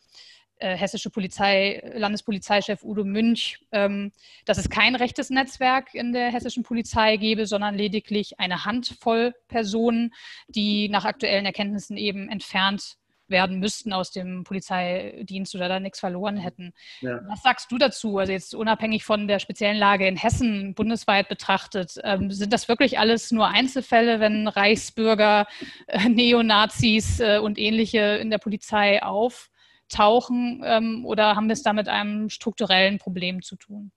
äh, 0.59 0.77
hessische 0.77 1.11
Polizei, 1.11 1.83
Landespolizeichef 1.95 2.83
Udo 2.83 3.05
Münch, 3.05 3.61
ähm, 3.73 4.13
dass 4.45 4.59
es 4.59 4.71
kein 4.71 4.95
rechtes 4.95 5.31
Netzwerk 5.31 5.95
in 5.95 6.13
der 6.13 6.33
hessischen 6.33 6.63
Polizei 6.63 7.17
gebe, 7.17 7.47
sondern 7.47 7.75
lediglich 7.75 8.39
eine 8.41 8.65
Handvoll 8.65 9.35
Personen, 9.49 10.13
die 10.49 10.89
nach 10.89 11.05
aktuellen 11.05 11.47
Erkenntnissen 11.47 11.97
eben 11.97 12.29
entfernt 12.29 12.97
werden 13.29 13.59
müssten 13.59 13.93
aus 13.93 14.11
dem 14.11 14.45
Polizeidienst 14.45 15.55
oder 15.55 15.69
da 15.69 15.81
nichts 15.81 16.01
verloren 16.01 16.37
hätten. 16.37 16.73
Ja. 17.01 17.21
Was 17.29 17.43
sagst 17.43 17.71
du 17.71 17.79
dazu? 17.79 18.19
Also 18.19 18.33
jetzt 18.33 18.55
unabhängig 18.55 19.05
von 19.05 19.29
der 19.29 19.39
speziellen 19.39 19.77
Lage 19.77 20.07
in 20.07 20.17
Hessen, 20.17 20.75
bundesweit 20.75 21.29
betrachtet, 21.29 21.95
ähm, 22.05 22.31
sind 22.31 22.53
das 22.53 22.69
wirklich 22.69 22.99
alles 22.99 23.31
nur 23.31 23.49
Einzelfälle, 23.49 24.21
wenn 24.21 24.49
Reichsbürger, 24.49 25.47
äh, 25.87 26.09
Neonazis 26.09 27.21
äh, 27.21 27.39
und 27.39 27.59
ähnliche 27.59 28.01
in 28.17 28.31
der 28.31 28.39
Polizei 28.39 29.03
auf? 29.03 29.51
Tauchen 29.89 30.63
ähm, 30.65 31.05
oder 31.05 31.37
haben 31.37 31.49
wir 31.49 31.55
es 31.55 31.63
da 31.63 31.73
mit 31.73 31.89
einem 31.89 32.29
strukturellen 32.31 32.99
Problem 32.99 33.43
zu 33.43 33.57
tun? 33.57 33.93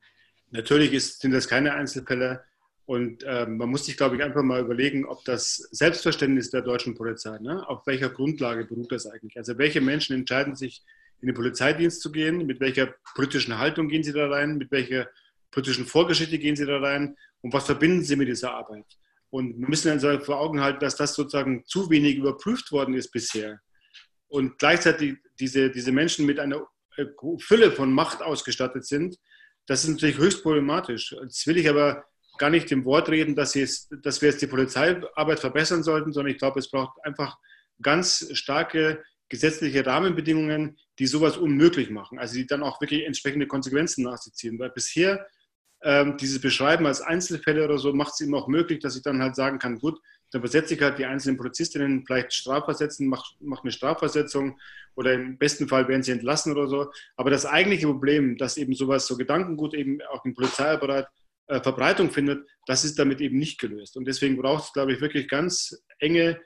Natürlich 0.49 0.93
ist, 0.93 1.21
sind 1.21 1.31
das 1.31 1.47
keine 1.47 1.73
Einzelfälle. 1.73 2.43
Und 2.85 3.23
äh, 3.23 3.45
man 3.45 3.69
muss 3.69 3.85
sich, 3.85 3.95
glaube 3.95 4.17
ich, 4.17 4.23
einfach 4.23 4.43
mal 4.43 4.59
überlegen, 4.59 5.05
ob 5.05 5.23
das 5.23 5.55
Selbstverständnis 5.71 6.49
der 6.49 6.61
deutschen 6.61 6.95
Polizei, 6.95 7.37
ne, 7.39 7.67
auf 7.69 7.87
welcher 7.87 8.09
Grundlage 8.09 8.65
beruht 8.65 8.91
das 8.91 9.05
eigentlich? 9.05 9.37
Also 9.37 9.57
welche 9.57 9.79
Menschen 9.79 10.15
entscheiden 10.15 10.55
sich, 10.55 10.83
in 11.21 11.27
den 11.27 11.35
Polizeidienst 11.35 12.01
zu 12.01 12.11
gehen? 12.11 12.45
Mit 12.45 12.59
welcher 12.59 12.93
politischen 13.15 13.57
Haltung 13.59 13.87
gehen 13.87 14.03
sie 14.03 14.11
da 14.11 14.27
rein? 14.27 14.57
Mit 14.57 14.71
welcher 14.71 15.07
politischen 15.51 15.85
Vorgeschichte 15.85 16.37
gehen 16.39 16.55
sie 16.55 16.65
da 16.65 16.79
rein? 16.79 17.15
Und 17.41 17.53
was 17.53 17.65
verbinden 17.65 18.03
sie 18.03 18.15
mit 18.15 18.27
dieser 18.27 18.53
Arbeit? 18.53 18.85
Und 19.29 19.59
wir 19.59 19.69
müssen 19.69 19.89
also 19.89 20.19
vor 20.19 20.39
Augen 20.39 20.61
halten, 20.61 20.79
dass 20.79 20.95
das 20.95 21.13
sozusagen 21.13 21.63
zu 21.65 21.89
wenig 21.89 22.17
überprüft 22.17 22.71
worden 22.71 22.95
ist 22.95 23.11
bisher 23.11 23.61
und 24.31 24.57
gleichzeitig 24.57 25.17
diese, 25.39 25.69
diese 25.69 25.91
Menschen 25.91 26.25
mit 26.25 26.39
einer 26.39 26.65
äh, 26.95 27.05
Fülle 27.39 27.71
von 27.71 27.91
Macht 27.91 28.21
ausgestattet 28.21 28.85
sind, 28.85 29.17
das 29.67 29.83
ist 29.83 29.89
natürlich 29.89 30.17
höchst 30.17 30.41
problematisch. 30.41 31.13
Jetzt 31.21 31.45
will 31.47 31.57
ich 31.57 31.69
aber 31.69 32.05
gar 32.37 32.49
nicht 32.49 32.71
dem 32.71 32.85
Wort 32.85 33.09
reden, 33.09 33.35
dass, 33.35 33.55
es, 33.55 33.89
dass 34.01 34.21
wir 34.21 34.29
jetzt 34.29 34.41
die 34.41 34.47
Polizeiarbeit 34.47 35.39
verbessern 35.39 35.83
sollten, 35.83 36.13
sondern 36.13 36.31
ich 36.31 36.39
glaube, 36.39 36.59
es 36.59 36.71
braucht 36.71 36.97
einfach 37.03 37.37
ganz 37.81 38.29
starke 38.33 39.03
gesetzliche 39.27 39.85
Rahmenbedingungen, 39.85 40.77
die 40.97 41.07
sowas 41.07 41.37
unmöglich 41.37 41.89
machen, 41.89 42.17
also 42.17 42.35
die 42.35 42.47
dann 42.47 42.63
auch 42.63 42.79
wirklich 42.81 43.05
entsprechende 43.05 43.47
Konsequenzen 43.47 44.03
nach 44.03 44.17
sich 44.17 44.33
ziehen. 44.33 44.59
Weil 44.59 44.71
bisher 44.71 45.27
ähm, 45.83 46.17
dieses 46.17 46.39
Beschreiben 46.39 46.85
als 46.85 47.01
Einzelfälle 47.01 47.65
oder 47.65 47.77
so 47.77 47.93
macht 47.93 48.13
es 48.13 48.21
eben 48.21 48.35
auch 48.35 48.47
möglich, 48.47 48.79
dass 48.79 48.95
ich 48.95 49.03
dann 49.03 49.21
halt 49.21 49.35
sagen 49.35 49.59
kann, 49.59 49.79
gut, 49.79 49.99
dann 50.31 50.41
versetze 50.41 50.73
ich 50.73 50.81
halt 50.81 50.97
die 50.97 51.05
einzelnen 51.05 51.37
Polizistinnen 51.37 52.05
vielleicht 52.05 52.33
strafversetzen, 52.33 53.07
mache 53.07 53.35
mach 53.39 53.63
eine 53.63 53.71
Strafversetzung 53.71 54.59
oder 54.95 55.13
im 55.13 55.37
besten 55.37 55.67
Fall 55.67 55.87
werden 55.87 56.03
sie 56.03 56.11
entlassen 56.11 56.53
oder 56.53 56.67
so. 56.67 56.91
Aber 57.15 57.29
das 57.29 57.45
eigentliche 57.45 57.87
Problem, 57.87 58.37
dass 58.37 58.57
eben 58.57 58.73
sowas, 58.73 59.07
so 59.07 59.17
Gedankengut 59.17 59.73
eben 59.73 60.01
auch 60.09 60.23
im 60.25 60.33
Polizeiapparat 60.33 61.07
äh, 61.47 61.61
Verbreitung 61.61 62.11
findet, 62.11 62.47
das 62.65 62.85
ist 62.85 62.97
damit 62.97 63.19
eben 63.19 63.37
nicht 63.37 63.59
gelöst. 63.59 63.97
Und 63.97 64.05
deswegen 64.05 64.37
braucht 64.37 64.65
es, 64.65 64.73
glaube 64.73 64.93
ich, 64.93 65.01
wirklich 65.01 65.27
ganz 65.27 65.83
enge, 65.99 66.39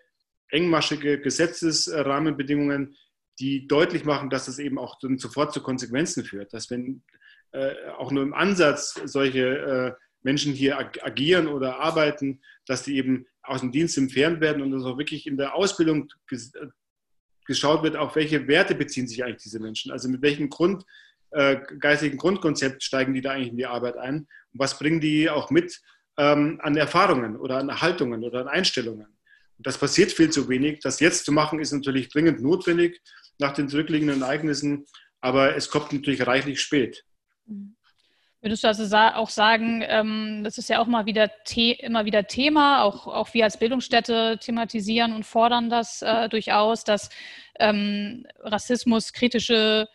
engmaschige 0.50 1.22
Gesetzesrahmenbedingungen, 1.22 2.96
die 3.40 3.68
deutlich 3.68 4.06
machen, 4.06 4.30
dass 4.30 4.46
das 4.46 4.60
eben 4.60 4.80
auch 4.80 4.98
dann 5.00 5.20
sofort 5.20 5.54
zu 5.54 5.62
Konsequenzen 5.62 6.24
führt. 6.24 6.54
Dass 6.54 6.72
wenn 6.72 7.04
äh, 7.52 7.74
auch 7.98 8.12
nur 8.12 8.24
im 8.24 8.34
Ansatz 8.34 9.00
solche 9.06 9.46
äh, 9.48 9.94
Menschen 10.24 10.54
hier 10.54 10.80
ag 10.80 11.04
agieren 11.04 11.48
oder 11.48 11.80
arbeiten, 11.80 12.42
dass 12.66 12.84
die 12.84 12.98
eben 12.98 13.28
aus 13.48 13.62
dem 13.62 13.72
Dienst 13.72 13.98
entfernt 13.98 14.42
werden 14.42 14.62
und 14.62 14.72
dass 14.72 14.84
auch 14.84 14.98
wirklich 14.98 15.28
in 15.28 15.38
der 15.38 15.56
Ausbildung 15.56 16.10
ges 16.28 16.52
geschaut 17.46 17.84
wird, 17.84 17.96
auf 17.96 18.16
welche 18.16 18.48
Werte 18.48 18.74
beziehen 18.74 19.08
sich 19.08 19.24
eigentlich 19.24 19.44
diese 19.44 19.60
Menschen. 19.60 19.92
Also 19.92 20.10
mit 20.10 20.22
welchem 20.24 20.50
Grund, 20.50 20.84
äh, 21.32 21.58
geistigen 21.80 22.18
Grundkonzept 22.18 22.82
steigen 22.84 23.14
die 23.14 23.22
da 23.22 23.32
eigentlich 23.32 23.50
in 23.50 23.58
die 23.58 23.66
Arbeit 23.66 23.98
ein 23.98 24.20
und 24.20 24.28
was 24.60 24.80
bringen 24.80 25.00
die 25.00 25.30
auch 25.30 25.52
mit 25.52 25.80
ähm, 26.18 26.60
an 26.64 26.76
Erfahrungen 26.76 27.36
oder 27.38 27.58
an 27.58 27.82
Haltungen 27.82 28.24
oder 28.24 28.42
an 28.42 28.48
Einstellungen. 28.48 29.08
Und 29.58 29.68
das 29.68 29.78
passiert 29.78 30.12
viel 30.12 30.30
zu 30.30 30.50
wenig. 30.50 30.80
Das 30.80 31.00
jetzt 31.00 31.26
zu 31.26 31.32
machen 31.32 31.60
ist 31.60 31.72
natürlich 31.72 32.10
dringend 32.10 32.42
notwendig 32.42 33.02
nach 33.38 33.54
den 33.54 33.70
zurückliegenden 33.70 34.22
Ereignissen, 34.22 34.86
aber 35.22 35.56
es 35.56 35.70
kommt 35.70 35.94
natürlich 35.94 36.26
reichlich 36.26 36.62
spät. 36.62 37.04
Mhm. 37.46 37.75
Würdest 38.46 38.64
du 38.64 38.68
also 38.68 38.86
auch 38.96 39.32
sagen, 39.32 39.84
ähm, 39.88 40.42
das 40.44 40.60
ist 40.60 40.70
ja 40.70 40.80
auch 40.80 40.86
mal 40.86 41.08
wieder 41.08 41.32
immer 41.80 42.06
wieder 42.06 42.28
Thema, 42.28 42.84
auch, 42.84 43.08
auch 43.08 43.34
wir 43.34 43.44
als 43.44 43.58
Bildungsstätte 43.58 44.38
thematisieren 44.40 45.14
und 45.16 45.26
fordern 45.26 45.72
das 45.72 46.04
äh, 46.04 46.30
durchaus, 46.30 46.84
dass 46.84 47.10
ähm, 47.60 48.28
Rassismus 48.42 49.14
kritische 49.14 49.90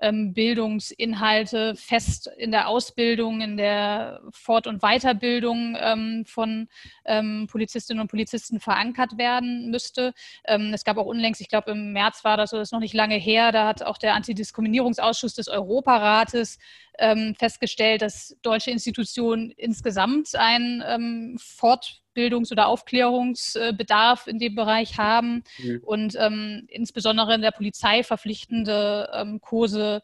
Bildungsinhalte 0.00 1.76
fest 1.76 2.30
in 2.36 2.50
der 2.50 2.68
Ausbildung, 2.68 3.40
in 3.40 3.56
der 3.56 4.20
Fort- 4.32 4.66
und 4.66 4.80
Weiterbildung 4.80 5.76
ähm, 5.80 6.24
von 6.26 6.68
ähm, 7.04 7.46
Polizistinnen 7.50 8.00
und 8.00 8.08
Polizisten 8.08 8.60
verankert 8.60 9.16
werden 9.18 9.70
müsste. 9.70 10.12
Ähm, 10.46 10.72
es 10.74 10.84
gab 10.84 10.98
auch 10.98 11.06
unlängst, 11.06 11.40
ich 11.40 11.48
glaube 11.48 11.70
im 11.70 11.92
März 11.92 12.24
war 12.24 12.36
das, 12.36 12.50
das 12.50 12.68
ist 12.68 12.72
noch 12.72 12.80
nicht 12.80 12.94
lange 12.94 13.16
her, 13.16 13.52
da 13.52 13.66
hat 13.66 13.82
auch 13.82 13.98
der 13.98 14.14
Antidiskriminierungsausschuss 14.14 15.34
des 15.34 15.48
Europarates 15.48 16.58
ähm, 16.98 17.34
festgestellt, 17.38 18.02
dass 18.02 18.36
deutsche 18.42 18.70
Institutionen 18.70 19.50
insgesamt 19.52 20.34
ein 20.34 20.82
ähm, 20.86 21.38
Fort- 21.40 22.03
Bildungs- 22.14 22.52
oder 22.52 22.66
Aufklärungsbedarf 22.66 24.26
in 24.26 24.38
dem 24.38 24.54
Bereich 24.54 24.98
haben 24.98 25.44
mhm. 25.58 25.80
und 25.84 26.16
ähm, 26.18 26.66
insbesondere 26.68 27.34
in 27.34 27.42
der 27.42 27.50
Polizei 27.50 28.02
verpflichtende 28.02 29.10
ähm, 29.12 29.40
Kurse 29.40 30.02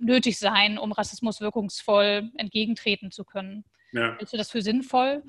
nötig 0.00 0.38
sein, 0.38 0.78
um 0.78 0.92
Rassismus 0.92 1.40
wirkungsvoll 1.40 2.30
entgegentreten 2.36 3.10
zu 3.10 3.24
können. 3.24 3.64
Ja. 3.92 4.16
Hältst 4.16 4.32
du 4.32 4.36
das 4.36 4.50
für 4.50 4.62
sinnvoll? 4.62 5.22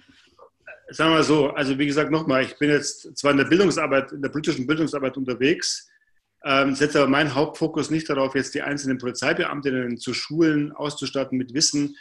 Sagen 0.89 1.13
wir 1.13 1.23
so, 1.23 1.49
also 1.51 1.77
wie 1.77 1.85
gesagt 1.85 2.11
nochmal, 2.11 2.43
ich 2.43 2.57
bin 2.57 2.69
jetzt 2.69 3.17
zwar 3.17 3.31
in 3.31 3.37
der 3.37 3.45
Bildungsarbeit, 3.45 4.11
in 4.11 4.21
der 4.21 4.29
politischen 4.29 4.67
Bildungsarbeit 4.67 5.17
unterwegs, 5.17 5.89
ähm, 6.43 6.73
setze 6.75 6.99
aber 6.99 7.09
meinen 7.09 7.35
Hauptfokus 7.35 7.89
nicht 7.89 8.09
darauf, 8.09 8.35
jetzt 8.35 8.55
die 8.55 8.61
einzelnen 8.61 8.97
Polizeibeamtinnen 8.97 9.97
zu 9.97 10.13
schulen, 10.13 10.71
auszustatten 10.71 11.37
mit 11.37 11.53
Wissen, 11.53 11.95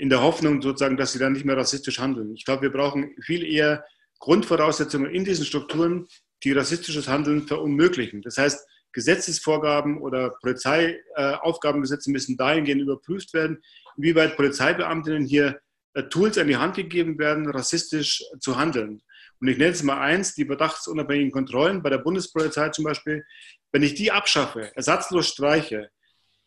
in 0.00 0.08
der 0.08 0.22
Hoffnung 0.22 0.62
sozusagen, 0.62 0.96
dass 0.96 1.12
sie 1.12 1.18
dann 1.18 1.34
nicht 1.34 1.44
mehr 1.44 1.58
rassistisch 1.58 1.98
handeln. 1.98 2.34
Ich 2.34 2.46
glaube, 2.46 2.62
wir 2.62 2.72
brauchen 2.72 3.14
viel 3.22 3.44
eher 3.44 3.84
Grundvoraussetzungen 4.18 5.10
in 5.10 5.26
diesen 5.26 5.44
Strukturen, 5.44 6.06
die 6.42 6.52
rassistisches 6.52 7.06
Handeln 7.06 7.46
verunmöglichen. 7.46 8.22
Das 8.22 8.38
heißt, 8.38 8.66
Gesetzesvorgaben 8.92 10.00
oder 10.00 10.30
Polizeiaufgabengesetze 10.40 12.10
müssen 12.10 12.38
dahingehend 12.38 12.80
überprüft 12.80 13.34
werden, 13.34 13.62
inwieweit 13.98 14.36
Polizeibeamtinnen 14.36 15.26
hier 15.26 15.60
äh, 15.92 16.04
Tools 16.04 16.38
an 16.38 16.48
die 16.48 16.56
Hand 16.56 16.76
gegeben 16.76 17.18
werden, 17.18 17.48
rassistisch 17.50 18.24
zu 18.40 18.56
handeln. 18.56 19.02
Und 19.38 19.48
ich 19.48 19.58
nenne 19.58 19.72
es 19.72 19.82
mal 19.82 20.00
eins, 20.00 20.34
die 20.34 20.46
verdachtsunabhängigen 20.46 21.30
Kontrollen 21.30 21.82
bei 21.82 21.90
der 21.90 21.98
Bundespolizei 21.98 22.70
zum 22.70 22.86
Beispiel. 22.86 23.22
Wenn 23.70 23.82
ich 23.82 23.94
die 23.94 24.10
abschaffe, 24.10 24.74
ersatzlos 24.74 25.28
streiche 25.28 25.90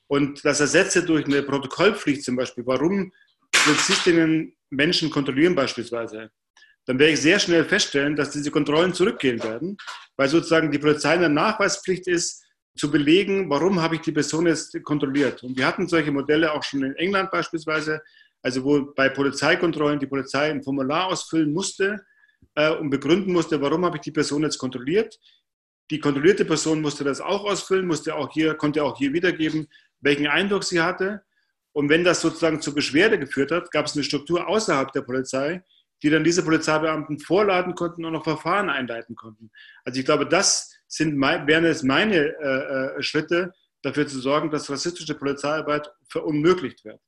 und 0.08 0.43
das 0.43 0.60
ersetze 0.60 1.06
durch 1.06 1.26
eine 1.26 1.43
Protokollpflicht 1.43 2.24
zum 2.24 2.36
Beispiel, 2.36 2.66
warum 2.66 3.12
Polizistinnen 3.54 4.56
Menschen 4.70 5.10
kontrollieren 5.10 5.56
beispielsweise, 5.56 6.32
dann 6.86 6.99
werde 6.99 7.14
ich 7.14 7.22
sehr 7.22 7.39
schnell 7.39 7.64
feststellen, 7.64 8.16
dass 8.16 8.32
diese 8.32 8.51
Kontrollen 8.51 8.93
zurückgehen 8.93 9.41
werden, 9.41 9.78
weil 10.18 10.28
sozusagen 10.28 10.72
die 10.72 10.80
Polizei 10.80 11.16
in 11.16 11.22
der 11.22 11.30
Nachweispflicht 11.30 12.08
ist, 12.08 12.43
zu 12.76 12.89
belegen, 12.89 13.49
warum 13.49 13.82
habe 13.82 13.95
ich 13.95 14.01
die 14.01 14.12
Person 14.12 14.47
jetzt 14.47 14.82
kontrolliert. 14.84 15.43
Und 15.43 15.58
wir 15.58 15.68
hatten 15.68 15.88
solche 15.88 16.12
Modelle 16.12 16.51
auch 16.51 16.64
schon 16.64 16.84
in 16.84 16.95
England 16.95 17.30
beispielsweise, 17.30 18.01
also 18.41 18.64
wo 18.64 18.93
bei 18.95 19.10
Polizeikontrollen 19.10 19.99
die 19.99 20.08
Polizei 20.08 20.49
ein 20.49 20.64
Formular 20.64 21.08
ausfüllen 21.08 21.54
musste 21.54 22.04
äh, 22.56 22.72
und 22.72 22.89
begründen 22.89 23.32
musste, 23.32 23.62
warum 23.62 23.86
habe 23.86 23.97
ich 23.97 24.01
die 24.01 24.12
Person 24.12 24.43
jetzt 24.43 24.58
kontrolliert. 24.58 25.20
Die 25.91 25.99
kontrollierte 25.99 26.45
Person 26.45 26.82
musste 26.82 27.04
das 27.04 27.22
auch 27.22 27.45
ausfüllen, 27.45 27.86
musste 27.86 28.16
auch 28.16 28.32
hier, 28.34 28.56
konnte 28.56 28.84
auch 28.84 28.97
hier 28.97 29.14
wiedergeben, 29.14 29.68
welchen 30.01 30.28
Eindruck 30.28 30.64
sie 30.64 30.82
hatte. 30.82 31.24
Und 31.74 31.90
wenn 31.90 32.04
das 32.04 32.22
sozusagen 32.22 32.62
zur 32.62 32.76
Beschwerde 32.76 33.20
geführt 33.20 33.52
hat, 33.52 33.72
gab 33.72 33.88
es 33.88 33.96
eine 33.96 34.04
Struktur 34.04 34.48
außerhalb 34.48 34.92
der 34.92 35.02
Polizei, 35.02 35.64
die 36.04 36.10
dann 36.10 36.24
diese 36.24 36.44
Polizeibeamten 36.44 37.20
vorladen 37.20 37.76
konnten 37.76 38.06
und 38.06 38.14
noch 38.14 38.24
Verfahren 38.24 38.70
einleiten 38.70 39.16
konnten. 39.16 39.50
Also 39.84 40.00
ich 40.00 40.06
glaube, 40.06 40.28
das 40.28 40.72
sind, 40.88 41.20
wären 41.20 41.66
es 41.66 41.82
meine 41.82 42.18
äh, 42.18 42.98
äh, 42.98 43.04
Schritte, 43.04 43.54
dafür 43.84 44.08
zu 44.08 44.20
sorgen, 44.20 44.50
dass 44.50 44.70
rassistische 44.70 45.14
Polizeiarbeit 45.14 45.90
verunmöglicht 46.08 46.84
wird. 46.86 47.02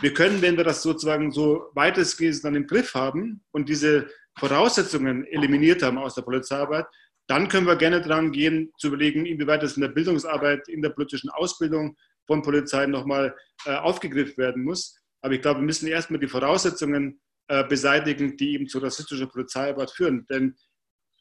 Wir 0.00 0.14
können, 0.14 0.40
wenn 0.40 0.56
wir 0.56 0.64
das 0.64 0.82
sozusagen 0.82 1.32
so 1.32 1.70
weitestgehend 1.74 2.44
dann 2.44 2.54
im 2.54 2.66
Griff 2.66 2.94
haben 2.94 3.42
und 3.50 3.68
diese 3.68 4.06
Voraussetzungen 4.38 5.26
eliminiert 5.26 5.82
haben 5.82 5.98
aus 5.98 6.14
der 6.14 6.22
Polizeiarbeit, 6.22 6.86
dann 7.26 7.48
können 7.48 7.66
wir 7.66 7.76
gerne 7.76 8.00
dran 8.00 8.30
gehen, 8.30 8.72
zu 8.78 8.88
überlegen, 8.88 9.26
inwieweit 9.26 9.62
das 9.62 9.76
in 9.76 9.82
der 9.82 9.88
Bildungsarbeit, 9.88 10.68
in 10.68 10.82
der 10.82 10.90
politischen 10.90 11.30
Ausbildung 11.30 11.96
von 12.26 12.42
Polizei 12.42 12.86
nochmal 12.86 13.36
äh, 13.64 13.74
aufgegriffen 13.74 14.36
werden 14.38 14.64
muss. 14.64 14.98
Aber 15.20 15.34
ich 15.34 15.42
glaube, 15.42 15.60
wir 15.60 15.66
müssen 15.66 15.88
erstmal 15.88 16.20
die 16.20 16.28
Voraussetzungen 16.28 17.20
äh, 17.48 17.64
beseitigen, 17.64 18.36
die 18.36 18.54
eben 18.54 18.68
zu 18.68 18.78
rassistischer 18.78 19.26
Polizeiarbeit 19.26 19.90
führen. 19.90 20.26
Denn 20.28 20.56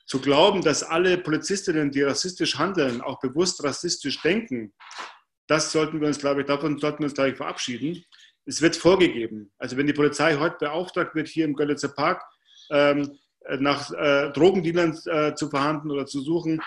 zu 0.06 0.20
glauben, 0.20 0.62
dass 0.62 0.84
alle 0.84 1.18
Polizistinnen, 1.18 1.92
die 1.92 2.02
rassistisch 2.02 2.58
handeln, 2.58 3.02
auch 3.02 3.20
bewusst 3.20 3.64
rassistisch 3.64 4.22
denken, 4.22 4.74
das 5.48 5.72
sollten 5.72 6.00
wir 6.00 6.08
uns, 6.08 6.20
glaube 6.20 6.42
ich, 6.42 6.48
davon 6.48 6.78
sollten 6.78 7.00
wir 7.00 7.06
uns, 7.06 7.14
glaube 7.14 7.32
ich, 7.32 7.38
verabschieden. 7.38 8.04
Es 8.46 8.62
wird 8.62 8.76
vorgegeben. 8.76 9.52
Also 9.58 9.78
wenn 9.78 9.88
die 9.88 9.94
Polizei 9.94 10.36
heute 10.38 10.58
beauftragt 10.60 11.16
wird, 11.16 11.28
hier 11.28 11.46
im 11.46 11.54
Görlitzer 11.54 11.90
Park 11.90 12.24
ähm, 12.70 13.18
nach 13.60 13.92
äh, 13.92 14.32
Drogendealern 14.32 14.98
äh, 15.06 15.36
zu 15.36 15.50
verhandeln 15.50 15.92
oder 15.92 16.06
zu 16.06 16.22
suchen, 16.22 16.62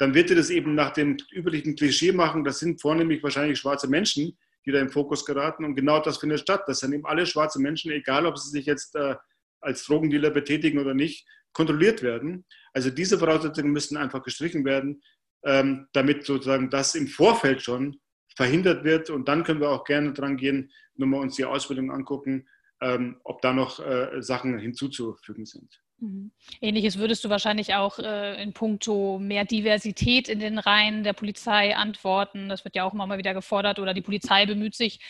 dann 0.00 0.14
wird 0.14 0.30
sie 0.30 0.34
das 0.34 0.48
eben 0.48 0.74
nach 0.74 0.94
dem 0.94 1.18
üblichen 1.30 1.76
Klischee 1.76 2.12
machen. 2.12 2.42
Das 2.42 2.58
sind 2.58 2.80
vornehmlich 2.80 3.22
wahrscheinlich 3.22 3.58
schwarze 3.58 3.86
Menschen, 3.86 4.38
die 4.64 4.72
da 4.72 4.80
im 4.80 4.88
Fokus 4.88 5.26
geraten. 5.26 5.62
Und 5.62 5.74
genau 5.74 6.00
das 6.00 6.16
findet 6.16 6.40
statt. 6.40 6.62
Das 6.66 6.78
sind 6.78 6.94
eben 6.94 7.04
alle 7.04 7.26
schwarze 7.26 7.60
Menschen, 7.60 7.92
egal 7.92 8.24
ob 8.24 8.38
sie 8.38 8.48
sich 8.48 8.64
jetzt 8.64 8.96
äh, 8.96 9.16
als 9.60 9.84
Drogendealer 9.84 10.30
betätigen 10.30 10.78
oder 10.78 10.94
nicht, 10.94 11.28
kontrolliert 11.52 12.02
werden. 12.02 12.46
Also 12.72 12.88
diese 12.88 13.18
Voraussetzungen 13.18 13.72
müssen 13.72 13.98
einfach 13.98 14.22
gestrichen 14.22 14.64
werden, 14.64 15.02
ähm, 15.44 15.86
damit 15.92 16.24
sozusagen 16.24 16.70
das 16.70 16.94
im 16.94 17.06
Vorfeld 17.06 17.60
schon 17.60 18.00
verhindert 18.36 18.84
wird. 18.84 19.10
Und 19.10 19.28
dann 19.28 19.44
können 19.44 19.60
wir 19.60 19.68
auch 19.68 19.84
gerne 19.84 20.14
dran 20.14 20.38
gehen, 20.38 20.72
nur 20.94 21.08
mal 21.08 21.20
uns 21.20 21.36
die 21.36 21.44
Ausbildung 21.44 21.90
angucken, 21.90 22.48
ähm, 22.80 23.20
ob 23.22 23.42
da 23.42 23.52
noch 23.52 23.80
äh, 23.80 24.22
Sachen 24.22 24.58
hinzuzufügen 24.58 25.44
sind. 25.44 25.78
Mhm. 26.00 26.30
Ähnliches 26.60 26.98
würdest 26.98 27.24
du 27.24 27.28
wahrscheinlich 27.28 27.74
auch 27.74 27.98
äh, 27.98 28.42
in 28.42 28.52
puncto 28.52 29.18
mehr 29.18 29.44
Diversität 29.44 30.28
in 30.28 30.40
den 30.40 30.58
Reihen 30.58 31.04
der 31.04 31.12
Polizei 31.12 31.76
antworten. 31.76 32.48
Das 32.48 32.64
wird 32.64 32.74
ja 32.74 32.84
auch 32.84 32.94
immer 32.94 33.06
mal 33.06 33.18
wieder 33.18 33.34
gefordert. 33.34 33.78
Oder 33.78 33.94
die 33.94 34.00
Polizei 34.00 34.46
bemüht 34.46 34.74
sich 34.74 35.00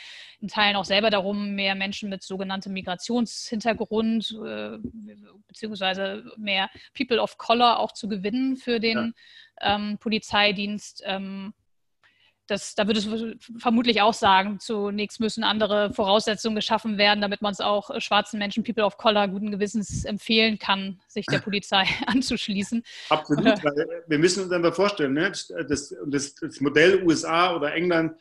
in 0.40 0.48
Teilen 0.48 0.76
auch 0.76 0.84
selber 0.84 1.10
darum, 1.10 1.54
mehr 1.54 1.74
Menschen 1.74 2.08
mit 2.08 2.22
sogenanntem 2.22 2.72
Migrationshintergrund 2.72 4.36
äh, 4.44 4.78
beziehungsweise 5.46 6.24
mehr 6.36 6.70
People 6.96 7.20
of 7.20 7.38
Color 7.38 7.78
auch 7.78 7.92
zu 7.92 8.08
gewinnen 8.08 8.56
für 8.56 8.80
den 8.80 9.14
ja. 9.60 9.76
ähm, 9.76 9.98
Polizeidienst. 9.98 11.02
Ähm, 11.06 11.52
das, 12.50 12.74
da 12.74 12.86
würdest 12.86 13.06
du 13.06 13.34
vermutlich 13.58 14.02
auch 14.02 14.14
sagen, 14.14 14.58
zunächst 14.58 15.20
müssen 15.20 15.44
andere 15.44 15.92
Voraussetzungen 15.92 16.56
geschaffen 16.56 16.98
werden, 16.98 17.20
damit 17.20 17.42
man 17.42 17.52
es 17.52 17.60
auch 17.60 17.90
äh, 17.90 18.00
schwarzen 18.00 18.38
Menschen, 18.38 18.64
People 18.64 18.84
of 18.84 18.96
Color, 18.96 19.28
guten 19.28 19.50
Gewissens 19.50 20.04
empfehlen 20.04 20.58
kann, 20.58 21.00
sich 21.08 21.26
der 21.26 21.38
Polizei 21.40 21.84
anzuschließen. 22.06 22.82
Absolut, 23.08 23.44
oder? 23.44 23.62
weil 23.62 24.04
wir 24.06 24.18
müssen 24.18 24.44
uns 24.44 24.52
einfach 24.52 24.74
vorstellen, 24.74 25.14
ne? 25.14 25.30
das, 25.30 25.94
das, 26.06 26.34
das 26.34 26.60
Modell 26.60 27.02
USA 27.04 27.54
oder 27.54 27.72
England, 27.72 28.20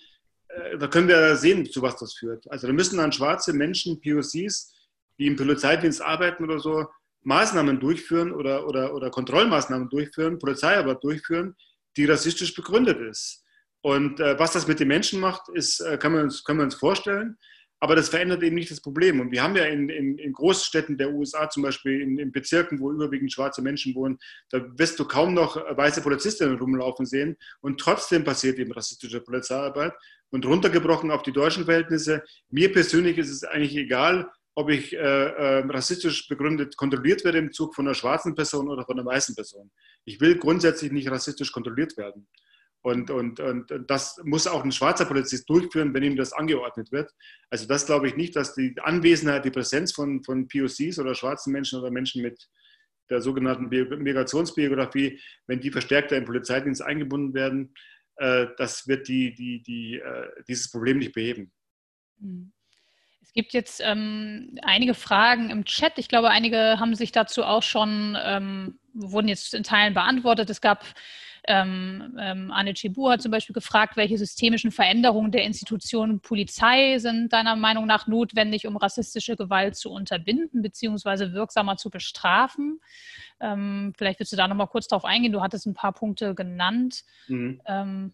äh, 0.49 0.77
da 0.77 0.87
können 0.87 1.07
wir 1.07 1.35
sehen, 1.35 1.65
zu 1.65 1.81
was 1.81 1.97
das 1.97 2.13
führt. 2.13 2.49
Also 2.51 2.67
da 2.67 2.73
müssen 2.73 2.97
dann 2.97 3.11
schwarze 3.11 3.53
Menschen, 3.53 3.99
POCs, 3.99 4.73
die 5.17 5.27
im 5.27 5.35
Polizeidienst 5.35 6.01
arbeiten 6.01 6.43
oder 6.43 6.59
so, 6.59 6.85
Maßnahmen 7.23 7.79
durchführen 7.79 8.31
oder, 8.31 8.67
oder, 8.67 8.93
oder 8.93 9.09
Kontrollmaßnahmen 9.09 9.89
durchführen, 9.89 10.39
Polizeiarbeit 10.39 11.03
durchführen, 11.03 11.55
die 11.97 12.05
rassistisch 12.05 12.55
begründet 12.55 12.99
ist. 13.01 13.43
Und 13.89 14.19
äh, 14.19 14.37
was 14.37 14.53
das 14.53 14.67
mit 14.67 14.79
den 14.79 14.87
Menschen 14.87 15.19
macht, 15.19 15.49
ist, 15.51 15.79
äh, 15.79 15.97
kann, 15.97 16.13
man 16.13 16.25
uns, 16.25 16.43
können 16.43 16.59
wir 16.59 16.63
uns 16.63 16.75
vorstellen. 16.75 17.37
Aber 17.79 17.95
das 17.95 18.09
verändert 18.09 18.43
eben 18.43 18.55
nicht 18.55 18.69
das 18.69 18.81
Problem. 18.81 19.19
Und 19.19 19.31
wir 19.31 19.41
haben 19.41 19.55
ja 19.55 19.63
in, 19.63 19.89
in, 19.89 20.19
in 20.19 20.31
Großstädten 20.31 20.95
der 20.95 21.11
USA, 21.11 21.49
zum 21.49 21.63
Beispiel 21.63 22.01
in, 22.01 22.19
in, 22.19 22.31
Bezirken, 22.31 22.79
wo 22.79 22.91
überwiegend 22.91 23.33
schwarze 23.33 23.63
Menschen 23.63 23.95
wohnen, 23.95 24.19
da 24.51 24.63
wirst 24.77 24.99
du 24.99 25.05
kaum 25.05 25.33
noch 25.33 25.55
weiße 25.55 26.01
Polizistinnen 26.03 26.59
rumlaufen 26.59 27.07
sehen. 27.07 27.35
Und 27.61 27.79
trotzdem 27.79 28.23
passiert 28.23 28.59
eben 28.59 28.73
rassistische 28.73 29.21
Polizeiarbeit. 29.21 29.93
Und 30.29 30.45
runtergebrochen 30.45 31.09
auf 31.09 31.23
die 31.23 31.31
deutschen 31.31 31.65
Verhältnisse, 31.65 32.23
mir 32.51 32.71
persönlich 32.71 33.17
ist 33.17 33.31
es 33.31 33.43
eigentlich 33.43 33.75
egal, 33.75 34.29
ob 34.53 34.69
ich 34.69 34.93
äh, 34.93 34.97
äh, 34.99 35.65
rassistisch 35.67 36.27
begründet 36.27 36.77
kontrolliert 36.77 37.23
werde 37.23 37.39
im 37.39 37.51
Zug 37.51 37.73
von 37.73 37.87
einer 37.87 37.95
schwarzen 37.95 38.35
Person 38.35 38.69
oder 38.69 38.85
von 38.85 38.99
einer 38.99 39.09
weißen 39.09 39.33
Person. 39.33 39.71
Ich 40.05 40.21
will 40.21 40.37
grundsätzlich 40.37 40.91
nicht 40.91 41.09
rassistisch 41.09 41.51
kontrolliert 41.51 41.97
werden. 41.97 42.27
Und, 42.81 43.11
und, 43.11 43.39
und 43.41 43.71
das 43.87 44.21
muss 44.23 44.47
auch 44.47 44.63
ein 44.63 44.71
schwarzer 44.71 45.05
Polizist 45.05 45.49
durchführen, 45.49 45.93
wenn 45.93 46.03
ihm 46.03 46.15
das 46.15 46.31
angeordnet 46.31 46.91
wird. 46.91 47.11
Also 47.49 47.67
das 47.67 47.85
glaube 47.85 48.07
ich 48.07 48.15
nicht, 48.15 48.35
dass 48.35 48.55
die 48.55 48.73
Anwesenheit, 48.81 49.43
die 49.43 49.51
Präsenz 49.51 49.91
von, 49.91 50.23
von 50.23 50.47
POCs 50.47 50.97
oder 50.97 51.13
schwarzen 51.13 51.51
Menschen 51.51 51.79
oder 51.79 51.91
Menschen 51.91 52.21
mit 52.21 52.47
der 53.09 53.21
sogenannten 53.21 53.67
Migrationsbiografie, 53.67 55.19
wenn 55.47 55.59
die 55.59 55.71
verstärkter 55.71 56.15
im 56.15 56.25
Polizeidienst 56.25 56.81
eingebunden 56.81 57.33
werden, 57.33 57.73
äh, 58.15 58.47
das 58.57 58.87
wird 58.87 59.07
die, 59.07 59.33
die, 59.33 59.61
die, 59.63 59.95
äh, 59.95 60.27
dieses 60.47 60.71
Problem 60.71 60.99
nicht 60.99 61.13
beheben. 61.13 61.51
Hm. 62.19 62.51
Es 63.21 63.33
gibt 63.33 63.53
jetzt 63.53 63.79
ähm, 63.83 64.57
einige 64.63 64.95
Fragen 64.95 65.51
im 65.51 65.63
Chat. 65.63 65.97
Ich 65.97 66.07
glaube, 66.07 66.29
einige 66.29 66.79
haben 66.79 66.95
sich 66.95 67.11
dazu 67.11 67.43
auch 67.43 67.61
schon, 67.61 68.17
ähm, 68.19 68.79
wurden 68.93 69.27
jetzt 69.27 69.53
in 69.53 69.63
Teilen 69.63 69.93
beantwortet. 69.93 70.49
Es 70.49 70.61
gab 70.61 70.83
ähm, 71.47 72.17
ähm, 72.19 72.51
Anne 72.51 72.73
Chebu 72.73 73.09
hat 73.09 73.21
zum 73.21 73.31
Beispiel 73.31 73.53
gefragt, 73.53 73.97
welche 73.97 74.17
systemischen 74.17 74.71
Veränderungen 74.71 75.31
der 75.31 75.43
Institution 75.43 76.19
Polizei 76.19 76.97
sind 76.99 77.33
deiner 77.33 77.55
Meinung 77.55 77.85
nach 77.85 78.07
notwendig, 78.07 78.67
um 78.67 78.77
rassistische 78.77 79.35
Gewalt 79.35 79.75
zu 79.75 79.91
unterbinden 79.91 80.61
bzw. 80.61 81.33
wirksamer 81.33 81.77
zu 81.77 81.89
bestrafen. 81.89 82.79
Ähm, 83.39 83.93
vielleicht 83.97 84.19
willst 84.19 84.33
du 84.33 84.37
da 84.37 84.47
nochmal 84.47 84.67
kurz 84.67 84.87
drauf 84.87 85.05
eingehen. 85.05 85.31
Du 85.31 85.41
hattest 85.41 85.65
ein 85.65 85.73
paar 85.73 85.93
Punkte 85.93 86.35
genannt. 86.35 87.03
Mhm. 87.27 87.61
Ähm, 87.65 88.13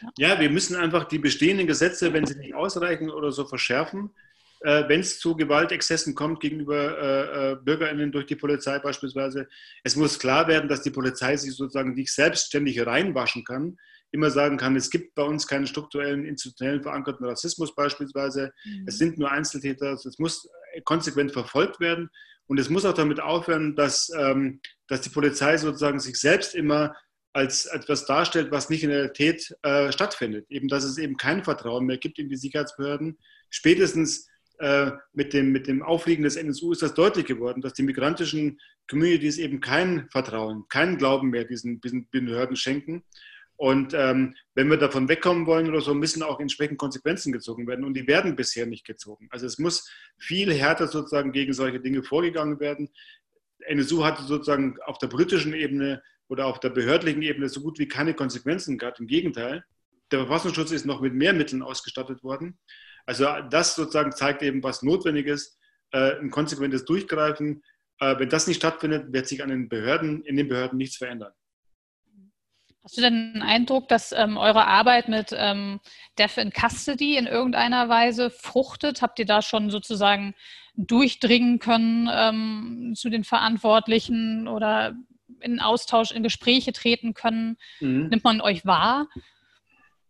ja. 0.00 0.28
ja, 0.30 0.40
wir 0.40 0.50
müssen 0.50 0.76
einfach 0.76 1.04
die 1.04 1.18
bestehenden 1.18 1.66
Gesetze, 1.66 2.12
wenn 2.12 2.26
sie 2.26 2.38
nicht 2.38 2.54
ausreichen 2.54 3.10
oder 3.10 3.32
so, 3.32 3.44
verschärfen 3.44 4.10
äh, 4.64 4.88
wenn 4.88 5.00
es 5.00 5.18
zu 5.18 5.36
Gewaltexzessen 5.36 6.14
kommt 6.14 6.40
gegenüber 6.40 6.98
äh, 6.98 7.52
äh, 7.52 7.56
BürgerInnen 7.56 8.10
durch 8.10 8.24
die 8.24 8.34
Polizei 8.34 8.78
beispielsweise. 8.78 9.46
Es 9.82 9.94
muss 9.94 10.18
klar 10.18 10.48
werden, 10.48 10.68
dass 10.70 10.80
die 10.80 10.90
Polizei 10.90 11.36
sich 11.36 11.54
sozusagen 11.54 11.92
nicht 11.92 12.12
selbstständig 12.12 12.84
reinwaschen 12.86 13.44
kann, 13.44 13.76
immer 14.10 14.30
sagen 14.30 14.56
kann, 14.56 14.74
es 14.74 14.88
gibt 14.90 15.14
bei 15.14 15.22
uns 15.22 15.46
keinen 15.46 15.66
strukturellen, 15.66 16.24
institutionellen 16.24 16.82
verankerten 16.82 17.26
Rassismus 17.26 17.74
beispielsweise. 17.74 18.52
Mhm. 18.64 18.84
Es 18.86 18.96
sind 18.96 19.18
nur 19.18 19.30
Einzeltäter. 19.30 19.92
Es 19.92 20.18
muss 20.18 20.48
konsequent 20.84 21.32
verfolgt 21.32 21.78
werden. 21.80 22.08
Und 22.46 22.58
es 22.58 22.70
muss 22.70 22.86
auch 22.86 22.94
damit 22.94 23.20
aufhören, 23.20 23.76
dass, 23.76 24.10
ähm, 24.16 24.60
dass 24.88 25.02
die 25.02 25.10
Polizei 25.10 25.58
sozusagen 25.58 26.00
sich 26.00 26.16
selbst 26.16 26.54
immer 26.54 26.94
als 27.34 27.66
etwas 27.66 28.06
darstellt, 28.06 28.50
was 28.50 28.70
nicht 28.70 28.84
in 28.84 28.90
der 28.90 28.98
Realität 28.98 29.54
äh, 29.62 29.92
stattfindet. 29.92 30.46
Eben, 30.48 30.68
dass 30.68 30.84
es 30.84 30.96
eben 30.96 31.16
kein 31.16 31.42
Vertrauen 31.44 31.84
mehr 31.84 31.98
gibt 31.98 32.18
in 32.18 32.30
die 32.30 32.36
Sicherheitsbehörden. 32.36 33.18
Spätestens 33.50 34.28
mit, 35.12 35.32
dem, 35.32 35.50
mit 35.50 35.66
dem 35.66 35.82
Aufliegen 35.82 36.22
des 36.22 36.36
NSU 36.36 36.72
ist 36.72 36.82
das 36.82 36.94
deutlich 36.94 37.26
geworden, 37.26 37.60
dass 37.60 37.72
die 37.72 37.82
migrantischen 37.82 38.60
Communities 38.88 39.38
eben 39.38 39.60
kein 39.60 40.08
Vertrauen, 40.10 40.64
keinen 40.68 40.96
Glauben 40.96 41.30
mehr 41.30 41.44
diesen, 41.44 41.80
diesen 41.80 42.08
Behörden 42.10 42.56
schenken. 42.56 43.02
Und 43.56 43.94
ähm, 43.94 44.34
wenn 44.54 44.68
wir 44.68 44.76
davon 44.76 45.08
wegkommen 45.08 45.46
wollen 45.46 45.68
oder 45.68 45.80
so, 45.80 45.94
müssen 45.94 46.22
auch 46.22 46.40
entsprechend 46.40 46.78
Konsequenzen 46.78 47.32
gezogen 47.32 47.66
werden. 47.66 47.84
Und 47.84 47.94
die 47.94 48.06
werden 48.06 48.36
bisher 48.36 48.66
nicht 48.66 48.84
gezogen. 48.84 49.28
Also 49.30 49.46
es 49.46 49.58
muss 49.58 49.88
viel 50.18 50.52
härter 50.52 50.88
sozusagen 50.88 51.32
gegen 51.32 51.52
solche 51.52 51.80
Dinge 51.80 52.02
vorgegangen 52.02 52.58
werden. 52.58 52.90
NSU 53.66 54.04
hatte 54.04 54.24
sozusagen 54.24 54.76
auf 54.84 54.98
der 54.98 55.06
politischen 55.06 55.54
Ebene 55.54 56.02
oder 56.28 56.46
auf 56.46 56.58
der 56.58 56.70
behördlichen 56.70 57.22
Ebene 57.22 57.48
so 57.48 57.60
gut 57.60 57.78
wie 57.78 57.88
keine 57.88 58.14
Konsequenzen 58.14 58.76
gehabt. 58.76 58.98
Im 58.98 59.06
Gegenteil, 59.06 59.64
der 60.10 60.20
Verfassungsschutz 60.20 60.72
ist 60.72 60.84
noch 60.84 61.00
mit 61.00 61.14
mehr 61.14 61.32
Mitteln 61.32 61.62
ausgestattet 61.62 62.22
worden. 62.24 62.58
Also 63.06 63.26
das 63.50 63.74
sozusagen 63.74 64.12
zeigt 64.12 64.42
eben, 64.42 64.62
was 64.62 64.82
notwendig 64.82 65.26
ist, 65.26 65.58
äh, 65.92 66.18
ein 66.18 66.30
konsequentes 66.30 66.84
Durchgreifen 66.84 67.62
Äh, 68.00 68.18
wenn 68.18 68.28
das 68.28 68.46
nicht 68.46 68.56
stattfindet, 68.56 69.12
wird 69.12 69.28
sich 69.28 69.42
an 69.42 69.50
den 69.50 69.68
Behörden, 69.68 70.22
in 70.24 70.36
den 70.36 70.48
Behörden 70.48 70.78
nichts 70.78 70.96
verändern. 70.96 71.32
Hast 72.82 72.98
du 72.98 73.00
denn 73.00 73.34
den 73.34 73.42
Eindruck, 73.42 73.88
dass 73.88 74.12
ähm, 74.12 74.36
eure 74.36 74.66
Arbeit 74.66 75.08
mit 75.08 75.28
ähm, 75.32 75.80
Deaf 76.18 76.36
in 76.36 76.52
Custody 76.52 77.16
in 77.16 77.26
irgendeiner 77.26 77.88
Weise 77.88 78.30
fruchtet? 78.30 79.00
Habt 79.00 79.18
ihr 79.18 79.24
da 79.24 79.40
schon 79.40 79.70
sozusagen 79.70 80.34
durchdringen 80.76 81.60
können 81.60 82.10
ähm, 82.12 82.92
zu 82.94 83.08
den 83.08 83.24
Verantwortlichen 83.24 84.48
oder 84.48 84.94
in 85.40 85.60
Austausch, 85.60 86.10
in 86.10 86.22
Gespräche 86.22 86.72
treten 86.72 87.14
können? 87.14 87.56
Mhm. 87.80 88.08
Nimmt 88.08 88.24
man 88.24 88.40
euch 88.42 88.66
wahr? 88.66 89.08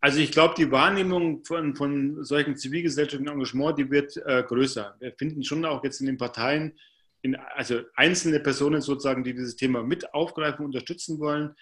Also 0.04 0.18
ich 0.18 0.32
glaube, 0.32 0.52
die 0.54 0.70
Wahrnehmung 0.70 1.42
von, 1.46 1.74
von 1.74 2.22
solchen 2.22 2.58
zivilgesellschaftlichen 2.58 3.32
Engagement, 3.32 3.78
die 3.78 3.90
wird 3.90 4.14
äh, 4.26 4.42
größer. 4.42 4.94
Wir 5.00 5.14
finden 5.16 5.42
schon 5.42 5.64
auch 5.64 5.82
jetzt 5.82 5.98
in 6.00 6.06
den 6.06 6.18
Parteien, 6.18 6.78
in, 7.22 7.36
also 7.36 7.80
einzelne 7.94 8.38
Personen 8.38 8.82
sozusagen, 8.82 9.24
die 9.24 9.32
dieses 9.32 9.56
Thema 9.56 9.82
mit 9.82 10.12
aufgreifen, 10.12 10.66
unterstützen 10.66 11.18
wollen. 11.20 11.54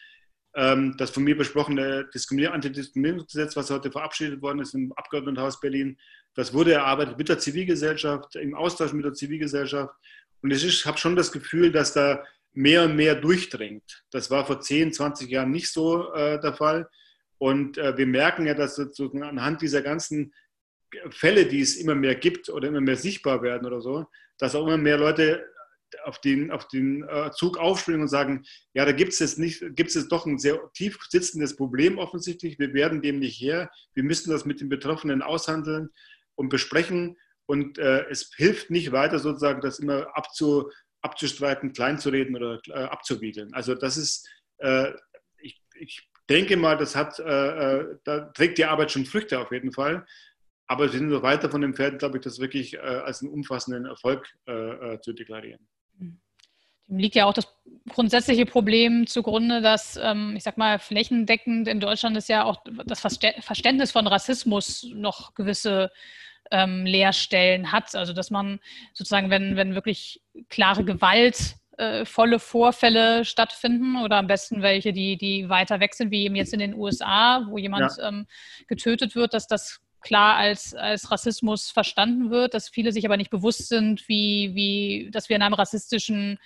Ähm, 0.56 0.96
das 0.98 1.10
von 1.10 1.22
mir 1.22 1.38
besprochene 1.38 2.08
Antidiskriminierungsgesetz, 2.50 3.54
was 3.54 3.70
heute 3.70 3.92
verabschiedet 3.92 4.42
worden 4.42 4.58
ist 4.58 4.74
im 4.74 4.92
Abgeordnetenhaus 4.94 5.60
Berlin, 5.60 5.96
das 6.34 6.52
wurde 6.52 6.72
erarbeitet 6.72 7.16
mit 7.18 7.28
der 7.28 7.38
Zivilgesellschaft, 7.38 8.34
im 8.34 8.56
Austausch 8.56 8.92
mit 8.92 9.04
der 9.04 9.14
Zivilgesellschaft. 9.14 9.94
Und 10.42 10.50
ich 10.50 10.84
habe 10.84 10.98
schon 10.98 11.14
das 11.14 11.30
Gefühl, 11.30 11.70
dass 11.70 11.92
da 11.92 12.24
mehr 12.54 12.86
und 12.86 12.96
mehr 12.96 13.14
durchdringt. 13.14 14.02
Das 14.10 14.32
war 14.32 14.44
vor 14.44 14.60
10, 14.60 14.94
20 14.94 15.30
Jahren 15.30 15.52
nicht 15.52 15.70
so 15.70 16.12
äh, 16.12 16.40
der 16.40 16.54
Fall. 16.54 16.88
Und 17.42 17.76
äh, 17.76 17.98
wir 17.98 18.06
merken 18.06 18.46
ja, 18.46 18.54
dass 18.54 18.76
sozusagen 18.76 19.24
anhand 19.24 19.62
dieser 19.62 19.82
ganzen 19.82 20.32
Fälle, 21.10 21.44
die 21.44 21.60
es 21.60 21.74
immer 21.74 21.96
mehr 21.96 22.14
gibt 22.14 22.48
oder 22.48 22.68
immer 22.68 22.80
mehr 22.80 22.94
sichtbar 22.94 23.42
werden 23.42 23.66
oder 23.66 23.80
so, 23.80 24.06
dass 24.38 24.54
auch 24.54 24.64
immer 24.64 24.76
mehr 24.76 24.96
Leute 24.96 25.44
auf 26.04 26.20
den, 26.20 26.52
auf 26.52 26.68
den 26.68 27.02
äh, 27.02 27.32
Zug 27.32 27.58
aufspringen 27.58 28.02
und 28.02 28.06
sagen, 28.06 28.44
ja, 28.74 28.84
da 28.84 28.92
gibt 28.92 29.12
es 29.12 29.18
jetzt 29.18 29.40
nicht, 29.40 29.60
gibt 29.74 29.90
es 29.90 30.06
doch 30.06 30.24
ein 30.24 30.38
sehr 30.38 30.60
tief 30.72 30.96
sitzendes 31.08 31.56
Problem 31.56 31.98
offensichtlich. 31.98 32.60
Wir 32.60 32.74
werden 32.74 33.02
dem 33.02 33.18
nicht 33.18 33.40
her. 33.40 33.72
Wir 33.92 34.04
müssen 34.04 34.30
das 34.30 34.44
mit 34.44 34.60
den 34.60 34.68
Betroffenen 34.68 35.20
aushandeln 35.20 35.90
und 36.36 36.48
besprechen. 36.48 37.18
Und 37.46 37.76
äh, 37.76 38.06
es 38.08 38.30
hilft 38.36 38.70
nicht 38.70 38.92
weiter, 38.92 39.18
sozusagen 39.18 39.60
das 39.62 39.80
immer 39.80 40.16
abzu, 40.16 40.70
abzustreiten, 41.00 41.72
kleinzureden 41.72 42.36
oder 42.36 42.60
äh, 42.68 42.84
abzuwiegeln. 42.84 43.52
Also 43.52 43.74
das 43.74 43.96
ist, 43.96 44.28
äh, 44.58 44.92
ich, 45.38 45.60
ich 45.74 46.08
denke 46.28 46.56
mal, 46.56 46.76
das 46.76 46.96
hat, 46.96 47.18
äh, 47.18 47.80
äh, 47.80 47.98
da 48.04 48.20
trägt 48.32 48.58
die 48.58 48.64
Arbeit 48.64 48.90
schon 48.90 49.06
Früchte 49.06 49.38
auf 49.40 49.52
jeden 49.52 49.72
Fall. 49.72 50.06
Aber 50.66 50.84
wir 50.84 50.90
sind 50.90 51.08
noch 51.08 51.22
weiter 51.22 51.50
von 51.50 51.60
dem 51.60 51.74
Pferd, 51.74 51.98
glaube 51.98 52.18
ich, 52.18 52.24
das 52.24 52.38
wirklich 52.38 52.80
als 52.80 53.20
einen 53.20 53.30
umfassenden 53.30 53.84
Erfolg 53.84 54.26
zu 55.02 55.12
deklarieren. 55.12 55.68
Dem 56.88 56.98
liegt 56.98 57.14
ja 57.14 57.26
auch 57.26 57.34
das 57.34 57.48
grundsätzliche 57.90 58.46
Problem 58.46 59.06
zugrunde, 59.06 59.60
dass, 59.60 59.98
ähm, 60.02 60.34
ich 60.36 60.42
sag 60.42 60.58
mal, 60.58 60.78
flächendeckend 60.78 61.68
in 61.68 61.80
Deutschland 61.80 62.16
ist 62.16 62.28
ja 62.28 62.44
auch 62.44 62.62
das 62.86 63.00
Verständnis 63.00 63.92
von 63.92 64.06
Rassismus 64.06 64.86
noch 64.94 65.34
gewisse 65.34 65.90
ähm, 66.50 66.84
Leerstellen 66.84 67.72
hat. 67.72 67.94
Also 67.94 68.12
dass 68.12 68.30
man 68.30 68.60
sozusagen, 68.92 69.30
wenn, 69.30 69.56
wenn 69.56 69.74
wirklich 69.74 70.22
klare 70.48 70.84
Gewalt 70.84 71.56
äh, 71.78 72.04
volle 72.04 72.38
Vorfälle 72.38 73.24
stattfinden 73.24 73.96
oder 73.96 74.16
am 74.16 74.26
besten 74.26 74.62
welche, 74.62 74.92
die, 74.92 75.16
die 75.16 75.48
weiter 75.48 75.80
weg 75.80 75.94
sind, 75.94 76.10
wie 76.10 76.24
eben 76.24 76.36
jetzt 76.36 76.52
in 76.52 76.60
den 76.60 76.74
USA, 76.74 77.46
wo 77.48 77.58
jemand 77.58 77.92
ja. 77.98 78.08
ähm, 78.08 78.26
getötet 78.66 79.14
wird, 79.14 79.34
dass 79.34 79.46
das 79.46 79.80
klar 80.02 80.36
als, 80.36 80.74
als 80.74 81.10
Rassismus 81.10 81.70
verstanden 81.70 82.30
wird, 82.30 82.54
dass 82.54 82.68
viele 82.68 82.92
sich 82.92 83.06
aber 83.06 83.16
nicht 83.16 83.30
bewusst 83.30 83.68
sind, 83.68 84.06
wie, 84.08 84.54
wie, 84.54 85.10
dass 85.12 85.28
wir 85.28 85.36
in 85.36 85.42
einem 85.42 85.54
rassistischen 85.54 86.38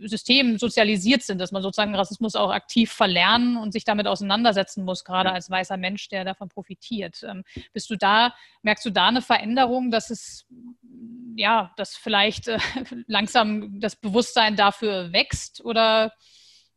System 0.00 0.58
sozialisiert 0.58 1.22
sind, 1.22 1.40
dass 1.40 1.52
man 1.52 1.62
sozusagen 1.62 1.94
Rassismus 1.94 2.34
auch 2.34 2.50
aktiv 2.50 2.90
verlernen 2.92 3.56
und 3.56 3.72
sich 3.72 3.84
damit 3.84 4.06
auseinandersetzen 4.06 4.84
muss, 4.84 5.04
gerade 5.04 5.32
als 5.32 5.50
weißer 5.50 5.76
Mensch, 5.76 6.08
der 6.08 6.24
davon 6.24 6.48
profitiert. 6.48 7.22
Ähm, 7.22 7.44
bist 7.72 7.90
du 7.90 7.96
da, 7.96 8.34
merkst 8.62 8.84
du 8.84 8.90
da 8.90 9.08
eine 9.08 9.22
Veränderung, 9.22 9.90
dass 9.90 10.10
es, 10.10 10.46
ja, 11.36 11.72
dass 11.76 11.96
vielleicht 11.96 12.48
äh, 12.48 12.58
langsam 13.06 13.80
das 13.80 13.96
Bewusstsein 13.96 14.56
dafür 14.56 15.12
wächst 15.12 15.64
oder 15.64 16.12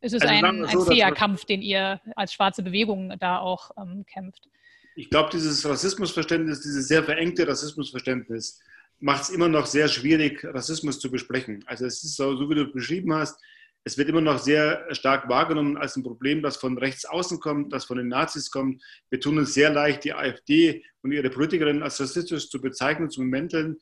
ist 0.01 0.13
es 0.13 0.21
also 0.21 0.33
ein, 0.33 0.67
so, 0.67 0.79
ein 0.79 0.85
zäher 0.85 1.11
Kampf, 1.13 1.45
den 1.45 1.61
ihr 1.61 2.01
als 2.15 2.33
schwarze 2.33 2.61
Bewegung 2.61 3.15
da 3.19 3.39
auch 3.39 3.71
ähm, 3.77 4.05
kämpft? 4.05 4.49
ich 4.95 5.09
glaube, 5.09 5.29
dieses 5.31 5.67
Rassismusverständnis, 5.67 6.61
dieses 6.61 6.87
sehr 6.87 7.03
verengte 7.03 7.47
Rassismusverständnis, 7.47 8.59
macht 9.03 9.23
es 9.23 9.29
immer 9.31 9.49
noch 9.49 9.65
sehr 9.65 9.89
schwierig, 9.89 10.45
Rassismus 10.45 10.97
zu 10.97 11.11
besprechen. 11.11 11.61
Also 11.67 11.85
es 11.85 12.05
ist 12.05 12.15
so, 12.15 12.37
so 12.37 12.49
wie 12.49 12.55
du 12.55 12.71
beschrieben 12.71 13.13
hast, 13.13 13.37
es 13.83 13.97
wird 13.97 14.07
immer 14.07 14.21
noch 14.21 14.39
sehr 14.39 14.87
stark 14.91 15.27
wahrgenommen 15.27 15.75
als 15.75 15.97
ein 15.97 16.03
Problem, 16.03 16.41
das 16.41 16.55
von 16.55 16.77
rechts 16.77 17.03
außen 17.03 17.41
kommt, 17.41 17.73
das 17.73 17.83
von 17.83 17.97
den 17.97 18.07
Nazis 18.07 18.49
kommt. 18.49 18.81
Wir 19.09 19.19
tun 19.19 19.37
uns 19.37 19.53
sehr 19.53 19.71
leicht, 19.71 20.05
die 20.05 20.13
AfD 20.13 20.85
und 21.01 21.11
ihre 21.11 21.29
Politikerinnen 21.29 21.83
als 21.83 21.99
rassistisch 21.99 22.49
zu 22.49 22.61
bezeichnen, 22.61 23.09
zu 23.09 23.19
bemänteln. 23.19 23.75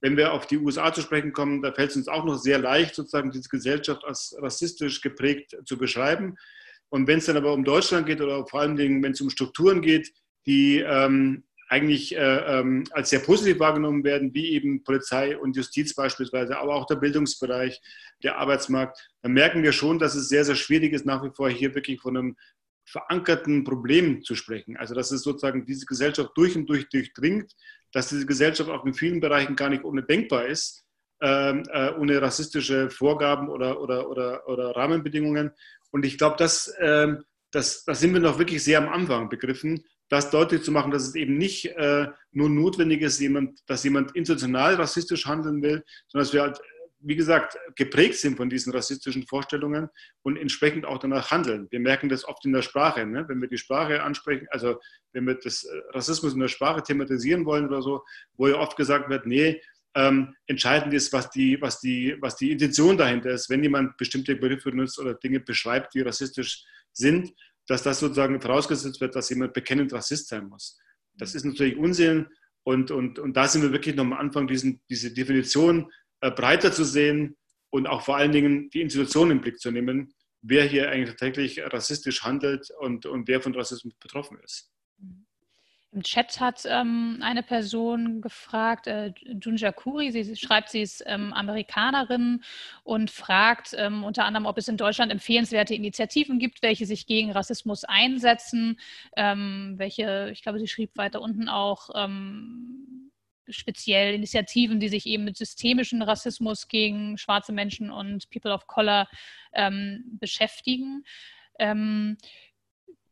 Wenn 0.00 0.16
wir 0.16 0.32
auf 0.32 0.46
die 0.46 0.56
USA 0.56 0.90
zu 0.90 1.02
sprechen 1.02 1.34
kommen, 1.34 1.60
da 1.60 1.74
fällt 1.74 1.90
es 1.90 1.96
uns 1.96 2.08
auch 2.08 2.24
noch 2.24 2.38
sehr 2.38 2.58
leicht, 2.58 2.94
sozusagen 2.94 3.30
diese 3.30 3.50
Gesellschaft 3.50 4.04
als 4.06 4.34
rassistisch 4.38 5.02
geprägt 5.02 5.54
zu 5.66 5.76
beschreiben. 5.76 6.38
Und 6.88 7.06
wenn 7.06 7.18
es 7.18 7.26
dann 7.26 7.36
aber 7.36 7.52
um 7.52 7.62
Deutschland 7.62 8.06
geht 8.06 8.22
oder 8.22 8.46
vor 8.46 8.60
allen 8.60 8.76
Dingen, 8.76 9.02
wenn 9.02 9.12
es 9.12 9.20
um 9.20 9.28
Strukturen 9.28 9.82
geht, 9.82 10.14
die 10.46 10.78
ähm, 10.78 11.44
eigentlich 11.68 12.14
äh, 12.14 12.18
ähm, 12.18 12.84
als 12.92 13.10
sehr 13.10 13.18
positiv 13.20 13.58
wahrgenommen 13.58 14.04
werden, 14.04 14.32
wie 14.34 14.52
eben 14.52 14.84
Polizei 14.84 15.36
und 15.36 15.56
Justiz 15.56 15.94
beispielsweise, 15.94 16.58
aber 16.58 16.74
auch 16.74 16.86
der 16.86 16.96
Bildungsbereich, 16.96 17.80
der 18.22 18.38
Arbeitsmarkt, 18.38 18.98
dann 19.22 19.32
merken 19.32 19.62
wir 19.62 19.72
schon, 19.72 19.98
dass 19.98 20.14
es 20.14 20.28
sehr, 20.28 20.44
sehr 20.44 20.54
schwierig 20.54 20.92
ist, 20.92 21.06
nach 21.06 21.24
wie 21.24 21.34
vor 21.34 21.50
hier 21.50 21.74
wirklich 21.74 22.00
von 22.00 22.16
einem 22.16 22.36
verankerten 22.84 23.64
Problem 23.64 24.22
zu 24.22 24.36
sprechen. 24.36 24.76
Also 24.76 24.94
dass 24.94 25.10
es 25.10 25.22
sozusagen 25.22 25.66
diese 25.66 25.86
Gesellschaft 25.86 26.30
durch 26.36 26.56
und 26.56 26.66
durch 26.66 26.88
durchdringt, 26.88 27.52
dass 27.92 28.08
diese 28.08 28.26
Gesellschaft 28.26 28.70
auch 28.70 28.86
in 28.86 28.94
vielen 28.94 29.20
Bereichen 29.20 29.56
gar 29.56 29.68
nicht 29.68 29.84
ohne 29.84 30.04
denkbar 30.04 30.46
ist, 30.46 30.84
ähm, 31.20 31.64
äh, 31.72 31.90
ohne 31.94 32.22
rassistische 32.22 32.90
Vorgaben 32.90 33.48
oder, 33.48 33.80
oder, 33.80 34.08
oder, 34.08 34.48
oder 34.48 34.76
Rahmenbedingungen. 34.76 35.50
Und 35.90 36.04
ich 36.04 36.16
glaube, 36.16 36.36
das, 36.38 36.68
äh, 36.78 37.16
das, 37.50 37.84
das 37.84 38.00
sind 38.00 38.12
wir 38.12 38.20
noch 38.20 38.38
wirklich 38.38 38.62
sehr 38.62 38.78
am 38.78 38.88
Anfang 38.88 39.28
begriffen 39.28 39.84
das 40.08 40.30
deutlich 40.30 40.62
zu 40.62 40.72
machen, 40.72 40.90
dass 40.90 41.06
es 41.06 41.14
eben 41.14 41.36
nicht 41.36 41.66
äh, 41.66 42.08
nur 42.32 42.48
notwendig 42.48 43.02
ist, 43.02 43.20
jemand, 43.20 43.58
dass 43.66 43.84
jemand 43.84 44.14
institutional 44.14 44.74
rassistisch 44.74 45.26
handeln 45.26 45.62
will, 45.62 45.84
sondern 46.08 46.26
dass 46.26 46.32
wir 46.32 46.42
halt, 46.42 46.60
wie 47.00 47.16
gesagt, 47.16 47.58
geprägt 47.76 48.16
sind 48.16 48.36
von 48.36 48.48
diesen 48.48 48.72
rassistischen 48.72 49.26
Vorstellungen 49.26 49.88
und 50.22 50.36
entsprechend 50.36 50.86
auch 50.86 50.98
danach 50.98 51.30
handeln. 51.30 51.66
Wir 51.70 51.80
merken 51.80 52.08
das 52.08 52.24
oft 52.24 52.44
in 52.44 52.52
der 52.52 52.62
Sprache, 52.62 53.04
ne? 53.04 53.28
wenn 53.28 53.40
wir 53.40 53.48
die 53.48 53.58
Sprache 53.58 54.02
ansprechen, 54.02 54.46
also 54.50 54.80
wenn 55.12 55.26
wir 55.26 55.34
das 55.34 55.64
äh, 55.64 55.80
Rassismus 55.90 56.34
in 56.34 56.40
der 56.40 56.48
Sprache 56.48 56.82
thematisieren 56.82 57.44
wollen 57.44 57.66
oder 57.66 57.82
so, 57.82 58.04
wo 58.34 58.48
ja 58.48 58.56
oft 58.56 58.76
gesagt 58.76 59.08
wird, 59.08 59.26
nee, 59.26 59.60
ähm, 59.96 60.36
entscheidend 60.46 60.92
ist, 60.92 61.12
was 61.12 61.30
die, 61.30 61.60
was, 61.60 61.80
die, 61.80 62.16
was 62.20 62.36
die 62.36 62.52
Intention 62.52 62.98
dahinter 62.98 63.30
ist, 63.30 63.48
wenn 63.48 63.62
jemand 63.62 63.96
bestimmte 63.96 64.36
Begriffe 64.36 64.70
nutzt 64.70 64.98
oder 64.98 65.14
Dinge 65.14 65.40
beschreibt, 65.40 65.94
die 65.94 66.02
rassistisch 66.02 66.64
sind 66.92 67.32
dass 67.66 67.82
das 67.82 68.00
sozusagen 68.00 68.40
vorausgesetzt 68.40 69.00
wird, 69.00 69.14
dass 69.14 69.30
jemand 69.30 69.52
bekennend 69.52 69.92
Rassist 69.92 70.28
sein 70.28 70.48
muss. 70.48 70.78
Das 71.14 71.34
ist 71.34 71.44
natürlich 71.44 71.76
Unsinn 71.76 72.26
und, 72.64 72.90
und, 72.90 73.18
und 73.18 73.36
da 73.36 73.48
sind 73.48 73.62
wir 73.62 73.72
wirklich 73.72 73.94
noch 73.94 74.04
am 74.04 74.12
Anfang, 74.12 74.46
diesen, 74.46 74.80
diese 74.88 75.12
Definition 75.12 75.90
äh, 76.20 76.30
breiter 76.30 76.72
zu 76.72 76.84
sehen 76.84 77.36
und 77.70 77.86
auch 77.86 78.02
vor 78.02 78.16
allen 78.16 78.32
Dingen 78.32 78.70
die 78.70 78.80
Institution 78.80 79.30
im 79.30 79.40
Blick 79.40 79.58
zu 79.58 79.70
nehmen, 79.70 80.14
wer 80.42 80.64
hier 80.64 80.90
eigentlich 80.90 81.10
tatsächlich 81.10 81.60
rassistisch 81.60 82.22
handelt 82.22 82.68
und, 82.78 83.06
und 83.06 83.28
wer 83.28 83.40
von 83.40 83.54
Rassismus 83.54 83.94
betroffen 84.00 84.38
ist. 84.44 84.70
Im 85.96 86.02
Chat 86.02 86.40
hat 86.40 86.64
ähm, 86.66 87.20
eine 87.22 87.42
Person 87.42 88.20
gefragt, 88.20 88.86
äh, 88.86 89.14
Junja 89.42 89.72
Kuri, 89.72 90.12
sie 90.12 90.36
schreibt, 90.36 90.68
sie 90.68 90.82
ist 90.82 91.02
ähm, 91.06 91.32
Amerikanerin 91.32 92.42
und 92.84 93.10
fragt 93.10 93.74
ähm, 93.78 94.04
unter 94.04 94.26
anderem, 94.26 94.44
ob 94.44 94.58
es 94.58 94.68
in 94.68 94.76
Deutschland 94.76 95.10
empfehlenswerte 95.10 95.74
Initiativen 95.74 96.38
gibt, 96.38 96.60
welche 96.60 96.84
sich 96.84 97.06
gegen 97.06 97.32
Rassismus 97.32 97.84
einsetzen, 97.84 98.78
ähm, 99.16 99.76
welche, 99.78 100.28
ich 100.34 100.42
glaube, 100.42 100.58
sie 100.58 100.68
schrieb 100.68 100.94
weiter 100.98 101.22
unten 101.22 101.48
auch, 101.48 101.88
ähm, 101.94 103.10
speziell 103.48 104.12
Initiativen, 104.16 104.80
die 104.80 104.90
sich 104.90 105.06
eben 105.06 105.24
mit 105.24 105.38
systemischen 105.38 106.02
Rassismus 106.02 106.68
gegen 106.68 107.16
schwarze 107.16 107.52
Menschen 107.52 107.90
und 107.90 108.28
People 108.28 108.52
of 108.52 108.66
Color 108.66 109.08
ähm, 109.54 110.04
beschäftigen. 110.20 111.04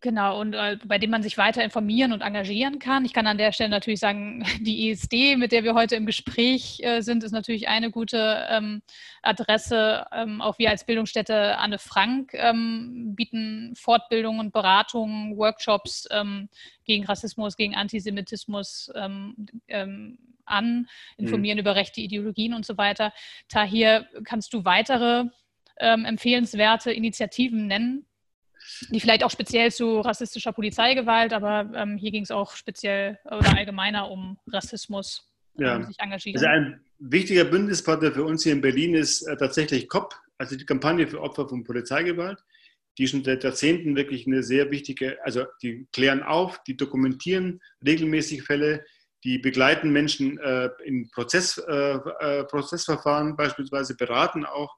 Genau, 0.05 0.39
und 0.39 0.53
äh, 0.53 0.77
bei 0.85 0.99
dem 0.99 1.09
man 1.09 1.23
sich 1.23 1.39
weiter 1.39 1.65
informieren 1.65 2.13
und 2.13 2.21
engagieren 2.21 2.79
kann. 2.79 3.07
Ich 3.07 3.15
kann 3.15 3.27
an 3.27 3.39
der 3.39 3.53
Stelle 3.53 3.71
natürlich 3.71 4.01
sagen, 4.01 4.45
die 4.61 4.91
ISD, 4.91 5.37
mit 5.39 5.51
der 5.51 5.65
wir 5.65 5.73
heute 5.73 5.97
im 5.97 6.05
Gespräch 6.05 6.79
äh, 6.83 7.01
sind, 7.01 7.25
ist 7.25 7.33
natürlich 7.33 7.69
eine 7.69 7.91
gute 7.91 8.45
ähm, 8.51 8.83
Adresse. 9.23 10.05
Ähm, 10.13 10.43
auch 10.43 10.59
wir 10.59 10.69
als 10.69 10.85
Bildungsstätte 10.85 11.57
Anne 11.57 11.79
Frank 11.79 12.35
ähm, 12.35 13.15
bieten 13.17 13.73
Fortbildungen, 13.77 14.51
Beratungen, 14.51 15.39
Workshops 15.39 16.07
ähm, 16.11 16.51
gegen 16.85 17.07
Rassismus, 17.07 17.57
gegen 17.57 17.75
Antisemitismus 17.75 18.93
ähm, 18.95 19.35
ähm, 19.69 20.19
an, 20.45 20.87
informieren 21.17 21.57
mhm. 21.57 21.63
über 21.63 21.77
rechte 21.77 22.03
Ideologien 22.03 22.53
und 22.53 22.67
so 22.67 22.77
weiter. 22.77 23.15
Tahir, 23.49 24.07
kannst 24.25 24.53
du 24.53 24.67
weitere 24.67 25.25
empfehlenswerte 25.77 26.93
Initiativen 26.93 27.67
nennen, 27.67 28.07
die 28.91 29.01
vielleicht 29.01 29.25
auch 29.25 29.31
speziell 29.31 29.71
zu 29.71 30.01
rassistischer 30.01 30.53
Polizeigewalt, 30.53 31.33
aber 31.33 31.71
ähm, 31.75 31.97
hier 31.97 32.11
ging 32.11 32.23
es 32.23 32.31
auch 32.31 32.53
speziell 32.53 33.19
oder 33.25 33.57
allgemeiner 33.57 34.11
um 34.11 34.39
Rassismus, 34.47 35.31
ja. 35.57 35.83
sich 35.83 35.99
engagieren. 35.99 36.37
Also 36.37 36.47
ein 36.47 36.81
wichtiger 36.99 37.45
Bündnispartner 37.45 38.13
für 38.13 38.25
uns 38.25 38.43
hier 38.43 38.53
in 38.53 38.61
Berlin 38.61 38.95
ist 38.95 39.23
äh, 39.23 39.37
tatsächlich 39.37 39.89
COP, 39.89 40.15
also 40.39 40.57
die 40.57 40.67
Kampagne 40.67 41.07
für 41.07 41.21
Opfer 41.21 41.49
von 41.49 41.65
Polizeigewalt, 41.65 42.43
die 42.99 43.09
schon 43.09 43.25
seit 43.25 43.45
Jahrzehnten 43.45 43.97
wirklich 43.97 44.27
eine 44.27 44.43
sehr 44.43 44.71
wichtige, 44.71 45.19
also 45.25 45.45
die 45.63 45.87
klären 45.93 46.23
auf, 46.23 46.63
die 46.65 46.77
dokumentieren 46.77 47.61
regelmäßig 47.85 48.45
Fälle, 48.45 48.85
die 49.25 49.39
begleiten 49.39 49.91
Menschen 49.91 50.39
äh, 50.39 50.69
in 50.85 51.11
Prozess, 51.11 51.59
äh, 51.59 51.95
äh, 52.21 52.45
Prozessverfahren 52.45 53.37
beispielsweise, 53.37 53.97
beraten 53.97 54.45
auch 54.45 54.77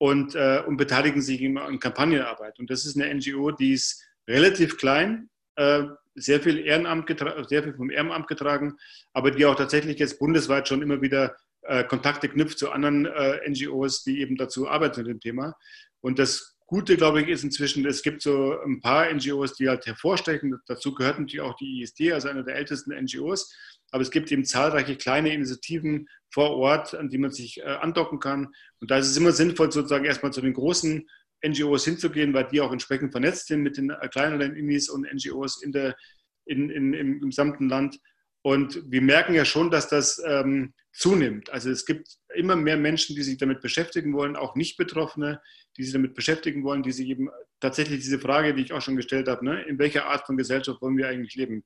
und, 0.00 0.34
äh, 0.34 0.62
und 0.66 0.78
beteiligen 0.78 1.20
sich 1.20 1.42
immer 1.42 1.64
an 1.64 1.78
Kampagnenarbeit. 1.78 2.58
Und 2.58 2.70
das 2.70 2.86
ist 2.86 2.96
eine 2.98 3.14
NGO, 3.14 3.50
die 3.50 3.74
ist 3.74 4.02
relativ 4.26 4.78
klein, 4.78 5.28
äh, 5.56 5.82
sehr 6.14 6.40
viel, 6.40 6.58
Ehrenamt 6.58 7.06
sehr 7.48 7.62
viel 7.62 7.74
vom 7.74 7.90
Ehrenamt 7.90 8.26
getragen, 8.26 8.78
aber 9.12 9.30
die 9.30 9.44
auch 9.44 9.56
tatsächlich 9.56 9.98
jetzt 9.98 10.18
bundesweit 10.18 10.66
schon 10.68 10.80
immer 10.80 11.02
wieder 11.02 11.36
äh, 11.62 11.84
Kontakte 11.84 12.30
knüpft 12.30 12.58
zu 12.58 12.70
anderen 12.70 13.04
äh, 13.04 13.46
NGOs, 13.46 14.02
die 14.02 14.20
eben 14.20 14.36
dazu 14.36 14.68
arbeiten 14.68 15.00
mit 15.00 15.08
dem 15.08 15.20
Thema. 15.20 15.54
Und 16.00 16.18
das 16.18 16.56
Gute, 16.70 16.96
glaube 16.96 17.20
ich, 17.20 17.26
ist 17.26 17.42
inzwischen, 17.42 17.84
es 17.84 18.00
gibt 18.00 18.22
so 18.22 18.56
ein 18.60 18.80
paar 18.80 19.12
NGOs, 19.12 19.54
die 19.54 19.68
halt 19.68 19.84
hervorstechen. 19.86 20.56
Dazu 20.68 20.94
gehört 20.94 21.18
natürlich 21.18 21.40
auch 21.40 21.56
die 21.56 21.82
ISD, 21.82 22.12
also 22.12 22.28
eine 22.28 22.44
der 22.44 22.54
ältesten 22.54 22.94
NGOs. 22.94 23.52
Aber 23.90 24.02
es 24.02 24.12
gibt 24.12 24.30
eben 24.30 24.44
zahlreiche 24.44 24.94
kleine 24.94 25.34
Initiativen 25.34 26.08
vor 26.32 26.50
Ort, 26.50 26.94
an 26.94 27.08
die 27.08 27.18
man 27.18 27.32
sich 27.32 27.58
äh, 27.58 27.64
andocken 27.64 28.20
kann. 28.20 28.52
Und 28.78 28.88
da 28.88 28.98
ist 28.98 29.08
es 29.08 29.16
immer 29.16 29.32
sinnvoll, 29.32 29.72
sozusagen 29.72 30.04
erstmal 30.04 30.32
zu 30.32 30.42
den 30.42 30.52
großen 30.52 31.08
NGOs 31.44 31.84
hinzugehen, 31.86 32.34
weil 32.34 32.46
die 32.46 32.60
auch 32.60 32.70
entsprechend 32.70 33.10
vernetzt 33.10 33.48
sind 33.48 33.62
mit 33.62 33.76
den 33.76 33.92
kleineren 34.12 34.54
Inis 34.54 34.88
und 34.88 35.12
NGOs 35.12 35.64
in 35.64 35.72
der, 35.72 35.96
in, 36.44 36.70
in, 36.70 36.94
im 36.94 37.20
gesamten 37.20 37.68
Land. 37.68 37.98
Und 38.42 38.82
wir 38.90 39.02
merken 39.02 39.34
ja 39.34 39.44
schon, 39.44 39.70
dass 39.70 39.88
das 39.88 40.20
ähm, 40.26 40.72
zunimmt. 40.92 41.50
Also 41.50 41.70
es 41.70 41.84
gibt 41.84 42.08
immer 42.34 42.56
mehr 42.56 42.76
Menschen, 42.76 43.14
die 43.14 43.22
sich 43.22 43.36
damit 43.36 43.60
beschäftigen 43.60 44.14
wollen, 44.14 44.36
auch 44.36 44.54
Nicht-Betroffene, 44.54 45.42
die 45.76 45.84
sich 45.84 45.92
damit 45.92 46.14
beschäftigen 46.14 46.64
wollen, 46.64 46.82
die 46.82 46.92
sich 46.92 47.08
eben 47.08 47.28
tatsächlich 47.60 48.00
diese 48.00 48.18
Frage, 48.18 48.54
die 48.54 48.62
ich 48.62 48.72
auch 48.72 48.80
schon 48.80 48.96
gestellt 48.96 49.28
habe, 49.28 49.44
ne, 49.44 49.62
in 49.62 49.78
welcher 49.78 50.06
Art 50.06 50.26
von 50.26 50.36
Gesellschaft 50.36 50.80
wollen 50.80 50.96
wir 50.96 51.08
eigentlich 51.08 51.34
leben? 51.34 51.64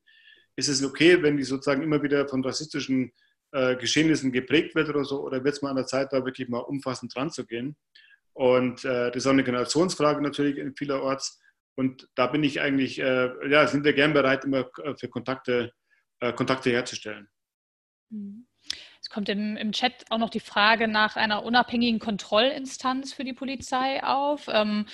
Ist 0.57 0.67
es 0.67 0.83
okay, 0.83 1.21
wenn 1.21 1.37
die 1.37 1.43
sozusagen 1.43 1.81
immer 1.81 2.03
wieder 2.03 2.27
von 2.27 2.43
rassistischen 2.43 3.13
äh, 3.51 3.75
Geschehnissen 3.77 4.31
geprägt 4.31 4.75
wird 4.75 4.89
oder 4.89 5.05
so, 5.05 5.21
oder 5.21 5.43
wird 5.43 5.55
es 5.55 5.61
mal 5.61 5.69
an 5.69 5.77
der 5.77 5.85
Zeit, 5.85 6.11
da 6.11 6.25
wirklich 6.25 6.49
mal 6.49 6.59
umfassend 6.59 7.15
dran 7.15 7.31
zu 7.31 7.45
gehen? 7.45 7.77
Und 8.33 8.83
äh, 8.83 9.11
das 9.11 9.17
ist 9.17 9.27
auch 9.27 9.31
eine 9.31 9.45
Generationsfrage 9.45 10.21
natürlich 10.21 10.61
vielerorts. 10.77 11.41
Und 11.75 12.09
da 12.15 12.27
bin 12.27 12.43
ich 12.43 12.59
eigentlich, 12.59 12.99
äh, 12.99 13.29
ja, 13.49 13.65
sind 13.67 13.85
wir 13.85 13.93
gern 13.93 14.13
bereit, 14.13 14.43
immer 14.43 14.69
äh, 14.83 14.95
für 14.97 15.07
Kontakte 15.07 15.71
äh, 15.71 15.84
Kontakte 16.19 16.71
herzustellen. 16.71 17.29
Mhm. 18.09 18.47
Es 19.01 19.09
kommt 19.09 19.29
im, 19.29 19.55
im 19.55 19.71
Chat 19.71 20.05
auch 20.09 20.17
noch 20.17 20.31
die 20.31 20.39
Frage 20.39 20.87
nach 20.87 21.15
einer 21.15 21.43
unabhängigen 21.43 21.99
Kontrollinstanz 21.99 23.13
für 23.13 23.23
die 23.23 23.33
Polizei 23.33 24.03
auf. 24.03 24.47
Ähm, 24.47 24.87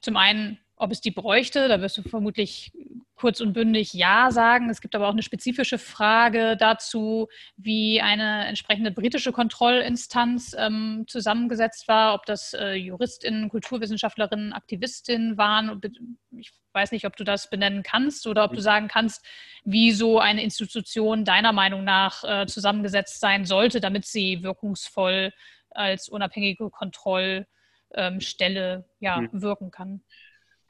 zum 0.00 0.16
einen, 0.16 0.58
ob 0.80 0.92
es 0.92 1.00
die 1.02 1.10
bräuchte, 1.10 1.68
da 1.68 1.80
wirst 1.80 1.98
du 1.98 2.02
vermutlich 2.02 2.72
kurz 3.14 3.42
und 3.42 3.52
bündig 3.52 3.92
Ja 3.92 4.30
sagen. 4.30 4.70
Es 4.70 4.80
gibt 4.80 4.94
aber 4.94 5.06
auch 5.06 5.12
eine 5.12 5.22
spezifische 5.22 5.76
Frage 5.76 6.56
dazu, 6.56 7.28
wie 7.56 8.00
eine 8.00 8.46
entsprechende 8.46 8.90
britische 8.90 9.30
Kontrollinstanz 9.30 10.56
ähm, 10.58 11.04
zusammengesetzt 11.06 11.86
war, 11.86 12.14
ob 12.14 12.24
das 12.24 12.54
äh, 12.54 12.72
JuristInnen, 12.72 13.50
Kulturwissenschaftlerinnen, 13.50 14.54
Aktivistinnen 14.54 15.36
waren. 15.36 15.82
Ich 16.30 16.50
weiß 16.72 16.92
nicht, 16.92 17.04
ob 17.04 17.14
du 17.14 17.24
das 17.24 17.50
benennen 17.50 17.82
kannst 17.82 18.26
oder 18.26 18.44
ob 18.44 18.54
du 18.54 18.62
sagen 18.62 18.88
kannst, 18.88 19.22
wie 19.64 19.92
so 19.92 20.18
eine 20.18 20.42
Institution 20.42 21.26
deiner 21.26 21.52
Meinung 21.52 21.84
nach 21.84 22.24
äh, 22.24 22.46
zusammengesetzt 22.46 23.20
sein 23.20 23.44
sollte, 23.44 23.80
damit 23.80 24.06
sie 24.06 24.42
wirkungsvoll 24.42 25.34
als 25.68 26.08
unabhängige 26.08 26.70
Kontrollstelle 26.70 27.46
ähm, 27.94 28.84
ja, 28.98 29.18
hm. 29.18 29.28
wirken 29.42 29.70
kann. 29.70 30.02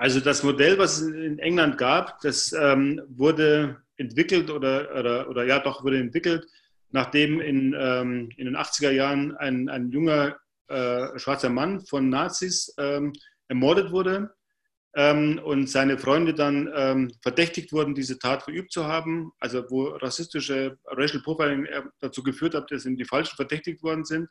Also 0.01 0.19
das 0.19 0.43
Modell, 0.43 0.79
was 0.79 0.99
es 0.99 1.09
in 1.11 1.39
England 1.41 1.77
gab, 1.77 2.21
das 2.23 2.55
ähm, 2.55 3.03
wurde 3.11 3.83
entwickelt 3.99 4.49
oder, 4.49 4.89
oder, 4.99 5.29
oder 5.29 5.45
ja 5.45 5.59
doch 5.59 5.85
wurde 5.85 5.99
entwickelt, 5.99 6.47
nachdem 6.91 7.39
in, 7.39 7.77
ähm, 7.79 8.31
in 8.39 8.47
den 8.47 8.57
80er 8.57 8.93
Jahren 8.93 9.37
ein, 9.37 9.69
ein 9.69 9.91
junger 9.91 10.39
äh, 10.69 11.19
schwarzer 11.19 11.51
Mann 11.51 11.83
von 11.83 12.09
Nazis 12.09 12.75
ähm, 12.79 13.13
ermordet 13.49 13.93
wurde 13.93 14.33
ähm, 14.97 15.39
und 15.45 15.69
seine 15.69 15.99
Freunde 15.99 16.33
dann 16.33 16.73
ähm, 16.75 17.13
verdächtigt 17.21 17.71
wurden, 17.71 17.95
diese 17.95 18.19
Tat 18.19 18.45
verübt 18.45 18.73
zu 18.73 18.87
haben, 18.87 19.33
also 19.39 19.65
wo 19.69 19.89
rassistische 19.89 20.79
Racial 20.87 21.23
Profiling 21.23 21.69
dazu 21.99 22.23
geführt 22.23 22.55
hat, 22.55 22.71
dass 22.71 22.87
ihm 22.87 22.97
die 22.97 23.05
Falschen 23.05 23.37
verdächtigt 23.37 23.83
worden 23.83 24.07
sind. 24.07 24.31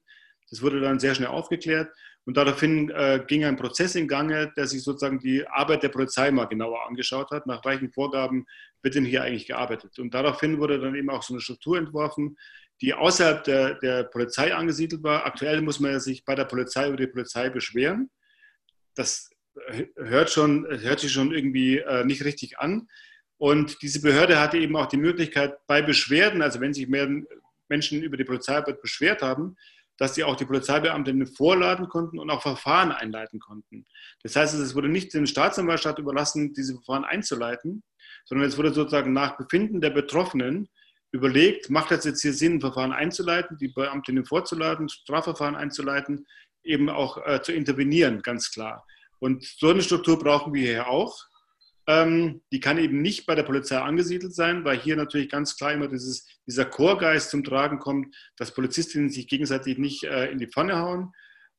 Das 0.49 0.63
wurde 0.63 0.81
dann 0.81 0.99
sehr 0.99 1.13
schnell 1.13 1.29
aufgeklärt 1.29 1.91
und 2.25 2.37
daraufhin 2.37 2.89
äh, 2.91 3.23
ging 3.25 3.43
ein 3.43 3.55
Prozess 3.55 3.95
in 3.95 4.07
Gange, 4.07 4.51
der 4.55 4.67
sich 4.67 4.83
sozusagen 4.83 5.19
die 5.19 5.47
Arbeit 5.47 5.83
der 5.83 5.89
Polizei 5.89 6.29
mal 6.31 6.45
genauer 6.45 6.85
angeschaut 6.87 7.31
hat, 7.31 7.47
nach 7.47 7.63
welchen 7.65 7.91
Vorgaben 7.91 8.45
wird 8.83 8.95
denn 8.95 9.05
hier 9.05 9.23
eigentlich 9.23 9.47
gearbeitet. 9.47 9.97
Und 9.99 10.13
daraufhin 10.13 10.59
wurde 10.59 10.79
dann 10.79 10.95
eben 10.95 11.09
auch 11.09 11.23
so 11.23 11.33
eine 11.33 11.41
Struktur 11.41 11.77
entworfen, 11.77 12.37
die 12.81 12.93
außerhalb 12.93 13.43
der, 13.43 13.73
der 13.75 14.03
Polizei 14.03 14.53
angesiedelt 14.53 15.03
war. 15.03 15.25
Aktuell 15.25 15.61
muss 15.61 15.79
man 15.79 15.99
sich 15.99 16.23
bei 16.23 16.35
der 16.35 16.45
Polizei 16.45 16.87
über 16.87 16.97
die 16.97 17.07
Polizei 17.07 17.49
beschweren. 17.49 18.09
Das 18.95 19.29
hört, 19.95 20.29
schon, 20.29 20.65
hört 20.67 20.99
sich 20.99 21.11
schon 21.11 21.33
irgendwie 21.33 21.79
äh, 21.79 22.05
nicht 22.05 22.23
richtig 22.23 22.59
an. 22.59 22.87
Und 23.37 23.81
diese 23.81 24.01
Behörde 24.01 24.39
hatte 24.39 24.57
eben 24.57 24.75
auch 24.75 24.87
die 24.87 24.97
Möglichkeit, 24.97 25.55
bei 25.65 25.81
Beschwerden, 25.81 26.41
also 26.41 26.59
wenn 26.59 26.73
sich 26.73 26.87
mehr 26.87 27.09
Menschen 27.69 28.03
über 28.03 28.17
die 28.17 28.25
Polizeiarbeit 28.25 28.81
beschwert 28.81 29.21
haben, 29.21 29.55
dass 29.99 30.15
sie 30.15 30.23
auch 30.23 30.35
die 30.35 30.45
Polizeibeamtinnen 30.45 31.27
vorladen 31.27 31.89
konnten 31.89 32.17
und 32.17 32.29
auch 32.29 32.41
Verfahren 32.41 32.91
einleiten 32.91 33.39
konnten. 33.39 33.85
Das 34.23 34.35
heißt, 34.35 34.55
es 34.55 34.73
wurde 34.73 34.89
nicht 34.89 35.13
den 35.13 35.27
Staatsanwaltschaft 35.27 35.99
überlassen, 35.99 36.53
diese 36.53 36.73
Verfahren 36.75 37.03
einzuleiten, 37.03 37.83
sondern 38.25 38.47
es 38.47 38.57
wurde 38.57 38.73
sozusagen 38.73 39.13
nach 39.13 39.37
Befinden 39.37 39.81
der 39.81 39.89
Betroffenen 39.91 40.69
überlegt, 41.11 41.69
macht 41.69 41.91
es 41.91 42.05
jetzt 42.05 42.21
hier 42.21 42.33
Sinn, 42.33 42.61
Verfahren 42.61 42.93
einzuleiten, 42.93 43.57
die 43.57 43.67
Beamtinnen 43.67 44.25
vorzuladen, 44.25 44.87
Strafverfahren 44.89 45.55
einzuleiten, 45.55 46.25
eben 46.63 46.89
auch 46.89 47.17
äh, 47.25 47.41
zu 47.41 47.51
intervenieren, 47.51 48.21
ganz 48.21 48.51
klar. 48.51 48.85
Und 49.19 49.43
so 49.43 49.69
eine 49.69 49.81
Struktur 49.81 50.17
brauchen 50.17 50.53
wir 50.53 50.61
hier 50.61 50.87
auch. 50.87 51.28
Ähm, 51.89 52.41
die 52.51 52.59
kann 52.59 52.77
eben 52.77 53.01
nicht 53.01 53.25
bei 53.25 53.33
der 53.33 53.41
Polizei 53.41 53.79
angesiedelt 53.79 54.35
sein, 54.35 54.63
weil 54.63 54.77
hier 54.77 54.95
natürlich 54.95 55.27
ganz 55.27 55.57
klar 55.57 55.73
immer 55.73 55.87
dieses, 55.87 56.23
dieser 56.45 56.65
Chorgeist 56.65 57.31
zum 57.31 57.43
Tragen 57.43 57.79
kommt, 57.79 58.15
dass 58.37 58.53
Polizistinnen 58.53 59.09
sich 59.09 59.27
gegenseitig 59.27 59.79
nicht 59.79 60.03
äh, 60.03 60.29
in 60.29 60.37
die 60.37 60.45
Pfanne 60.45 60.77
hauen. 60.77 61.11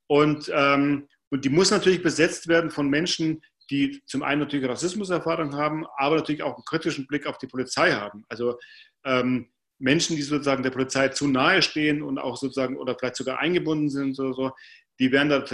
Und, 0.07 0.49
ähm, 0.55 1.09
und 1.31 1.45
die 1.45 1.49
muss 1.49 1.72
natürlich 1.72 2.01
besetzt 2.01 2.47
werden 2.47 2.70
von 2.70 2.89
Menschen, 2.89 3.43
die 3.70 4.03
zum 4.07 4.22
einen 4.22 4.43
natürlich 4.43 4.68
Rassismuserfahrung 4.68 5.57
haben, 5.57 5.85
aber 5.97 6.16
natürlich 6.16 6.45
auch 6.45 6.55
einen 6.55 6.64
kritischen 6.64 7.09
Blick 7.09 7.26
auf 7.26 7.39
die 7.39 7.49
Polizei 7.49 7.91
haben. 7.91 8.24
Also 8.28 8.57
ähm, 9.05 9.51
Menschen, 9.81 10.14
die 10.14 10.22
sozusagen 10.22 10.62
der 10.62 10.70
Polizei 10.70 11.09
zu 11.09 11.26
nahe 11.26 11.61
stehen 11.61 12.03
und 12.03 12.18
auch 12.18 12.37
sozusagen 12.37 12.76
oder 12.76 12.97
vielleicht 12.97 13.16
sogar 13.16 13.41
eingebunden 13.41 13.91
sind, 13.91 14.16
oder 14.20 14.35
so, 14.35 14.53
die 15.01 15.11
werden 15.11 15.28
da, 15.28 15.45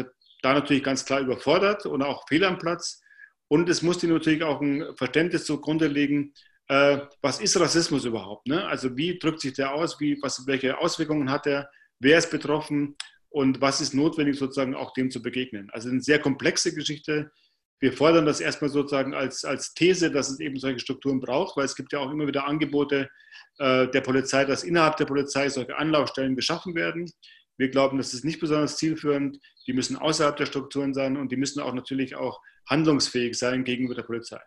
da 0.43 0.53
natürlich 0.53 0.85
ganz 0.85 1.07
klar 1.07 1.21
überfordert 1.21 1.87
und 1.87 2.03
auch 2.03 2.29
fehl 2.29 2.45
am 2.45 2.59
Platz. 2.59 3.01
Und 3.49 3.69
es 3.69 3.83
muss 3.83 3.99
dir 3.99 4.09
natürlich 4.09 4.43
auch 4.43 4.61
ein 4.61 4.85
Verständnis 4.97 5.45
zugrunde 5.45 5.87
legen, 5.87 6.33
äh, 6.69 6.99
was 7.23 7.41
ist 7.41 7.59
Rassismus 7.59 8.05
überhaupt? 8.05 8.49
Ne? 8.49 8.67
Also 8.67 8.97
wie 8.97 9.19
drückt 9.19 9.41
sich 9.41 9.53
der 9.55 9.73
aus? 9.73 10.01
Wie, 10.01 10.19
was, 10.21 10.47
welche 10.47 10.79
Auswirkungen 10.79 11.31
hat 11.31 11.47
er? 11.47 11.71
Wer 12.01 12.19
ist 12.19 12.31
betroffen? 12.31 12.97
Und 13.29 13.61
was 13.61 13.81
ist 13.81 13.95
notwendig, 13.95 14.39
sozusagen 14.39 14.75
auch 14.75 14.93
dem 14.95 15.11
zu 15.11 15.23
begegnen? 15.23 15.69
Also 15.73 15.91
eine 15.91 16.01
sehr 16.01 16.19
komplexe 16.19 16.75
Geschichte. 16.75 17.31
Wir 17.79 17.93
fordern 17.93 18.25
das 18.25 18.41
erstmal 18.41 18.71
sozusagen 18.71 19.15
als, 19.15 19.45
als 19.45 19.75
These, 19.75 20.11
dass 20.11 20.31
es 20.31 20.41
eben 20.41 20.59
solche 20.59 20.81
Strukturen 20.81 21.21
braucht, 21.21 21.57
weil 21.57 21.67
es 21.67 21.77
gibt 21.77 21.93
ja 21.93 21.99
auch 21.99 22.11
immer 22.11 22.27
wieder 22.27 22.47
Angebote 22.47 23.11
äh, 23.59 23.89
der 23.89 24.01
Polizei, 24.01 24.45
dass 24.45 24.65
innerhalb 24.65 24.97
der 24.97 25.05
Polizei 25.05 25.49
solche 25.51 25.77
Anlaufstellen 25.77 26.35
geschaffen 26.35 26.75
werden. 26.75 27.11
Wir 27.57 27.71
glauben, 27.71 27.99
das 27.99 28.15
ist 28.15 28.25
nicht 28.25 28.41
besonders 28.41 28.77
zielführend. 28.77 29.39
Die 29.67 29.73
müssen 29.73 29.97
außerhalb 29.97 30.37
der 30.37 30.47
Strukturen 30.47 30.95
sein 30.95 31.17
und 31.17 31.33
die 31.33 31.37
müssen 31.37 31.61
auch 31.61 31.75
natürlich 31.75 32.15
auch 32.15 32.41
handlungsfähig 32.69 33.39
sein 33.39 33.65
gegenüber 33.65 33.95
der 33.95 34.03
Polizei. 34.03 34.41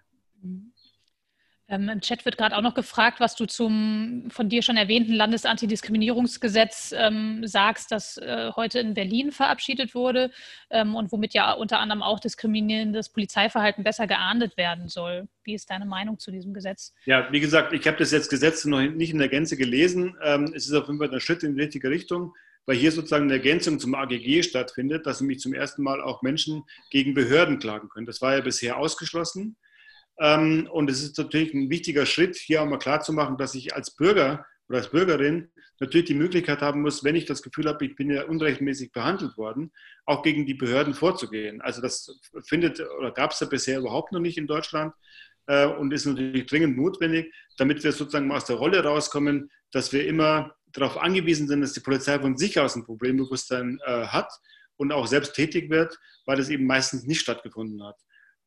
Ähm, 1.69 1.87
Im 1.87 2.01
Chat 2.01 2.25
wird 2.25 2.37
gerade 2.37 2.57
auch 2.57 2.63
noch 2.63 2.73
gefragt, 2.73 3.19
was 3.19 3.35
du 3.35 3.45
zum 3.45 4.25
von 4.29 4.49
dir 4.49 4.63
schon 4.63 4.75
erwähnten 4.75 5.13
Landesantidiskriminierungsgesetz 5.13 6.93
ähm, 6.97 7.45
sagst, 7.45 7.91
das 7.91 8.17
äh, 8.17 8.51
heute 8.55 8.79
in 8.79 8.95
Berlin 8.95 9.31
verabschiedet 9.31 9.93
wurde 9.93 10.31
ähm, 10.71 10.95
und 10.95 11.11
womit 11.11 11.35
ja 11.35 11.53
unter 11.53 11.79
anderem 11.79 12.01
auch 12.01 12.19
diskriminierendes 12.19 13.09
Polizeiverhalten 13.09 13.83
besser 13.83 14.07
geahndet 14.07 14.57
werden 14.57 14.87
soll. 14.87 15.27
Wie 15.43 15.53
ist 15.53 15.69
deine 15.69 15.85
Meinung 15.85 16.17
zu 16.17 16.31
diesem 16.31 16.55
Gesetz? 16.55 16.95
Ja, 17.05 17.31
wie 17.31 17.39
gesagt, 17.39 17.71
ich 17.73 17.85
habe 17.85 17.97
das 17.97 18.11
jetzt 18.11 18.29
Gesetz 18.29 18.65
noch 18.65 18.81
nicht 18.81 19.11
in 19.11 19.19
der 19.19 19.29
Gänze 19.29 19.55
gelesen. 19.55 20.17
Ähm, 20.23 20.51
es 20.55 20.65
ist 20.65 20.73
auf 20.73 20.87
jeden 20.87 20.97
Fall 20.97 21.13
ein 21.13 21.19
Schritt 21.19 21.43
in 21.43 21.55
die 21.55 21.61
richtige 21.61 21.91
Richtung 21.91 22.33
weil 22.65 22.77
hier 22.77 22.91
sozusagen 22.91 23.25
eine 23.25 23.33
Ergänzung 23.33 23.79
zum 23.79 23.95
AGG 23.95 24.43
stattfindet, 24.43 25.05
dass 25.05 25.21
nämlich 25.21 25.39
zum 25.39 25.53
ersten 25.53 25.83
Mal 25.83 26.01
auch 26.01 26.21
Menschen 26.21 26.63
gegen 26.91 27.13
Behörden 27.13 27.59
klagen 27.59 27.89
können. 27.89 28.05
Das 28.05 28.21
war 28.21 28.35
ja 28.35 28.41
bisher 28.41 28.77
ausgeschlossen. 28.77 29.57
Ähm, 30.19 30.67
und 30.71 30.89
es 30.89 31.01
ist 31.01 31.17
natürlich 31.17 31.53
ein 31.53 31.69
wichtiger 31.69 32.05
Schritt, 32.05 32.35
hier 32.35 32.61
auch 32.61 32.67
mal 32.67 32.77
klarzumachen, 32.77 33.37
dass 33.37 33.55
ich 33.55 33.73
als 33.75 33.95
Bürger 33.95 34.45
oder 34.67 34.79
als 34.79 34.89
Bürgerin 34.89 35.49
natürlich 35.79 36.07
die 36.07 36.13
Möglichkeit 36.13 36.61
haben 36.61 36.81
muss, 36.81 37.03
wenn 37.03 37.15
ich 37.15 37.25
das 37.25 37.41
Gefühl 37.41 37.67
habe, 37.67 37.85
ich 37.85 37.95
bin 37.95 38.11
ja 38.11 38.25
unrechtmäßig 38.25 38.91
behandelt 38.91 39.37
worden, 39.37 39.71
auch 40.05 40.23
gegen 40.23 40.45
die 40.45 40.53
Behörden 40.53 40.93
vorzugehen. 40.93 41.61
Also 41.61 41.81
das 41.81 42.19
findet 42.45 42.81
oder 42.97 43.11
gab 43.11 43.31
es 43.31 43.39
ja 43.39 43.47
bisher 43.47 43.79
überhaupt 43.79 44.11
noch 44.11 44.19
nicht 44.19 44.37
in 44.37 44.47
Deutschland 44.47 44.93
äh, 45.47 45.65
und 45.65 45.93
ist 45.93 46.05
natürlich 46.05 46.45
dringend 46.45 46.77
notwendig, 46.77 47.33
damit 47.57 47.83
wir 47.83 47.91
sozusagen 47.91 48.31
aus 48.31 48.45
der 48.45 48.57
Rolle 48.57 48.83
rauskommen, 48.83 49.49
dass 49.71 49.93
wir 49.93 50.05
immer 50.05 50.53
darauf 50.71 50.97
angewiesen 50.97 51.47
sind, 51.47 51.61
dass 51.61 51.73
die 51.73 51.79
Polizei 51.79 52.19
von 52.19 52.37
sich 52.37 52.59
aus 52.59 52.75
ein 52.75 52.85
Problembewusstsein 52.85 53.79
äh, 53.85 54.07
hat 54.07 54.31
und 54.77 54.91
auch 54.91 55.07
selbst 55.07 55.33
tätig 55.33 55.69
wird, 55.69 55.97
weil 56.25 56.37
das 56.37 56.49
eben 56.49 56.65
meistens 56.65 57.03
nicht 57.03 57.21
stattgefunden 57.21 57.83
hat. 57.83 57.97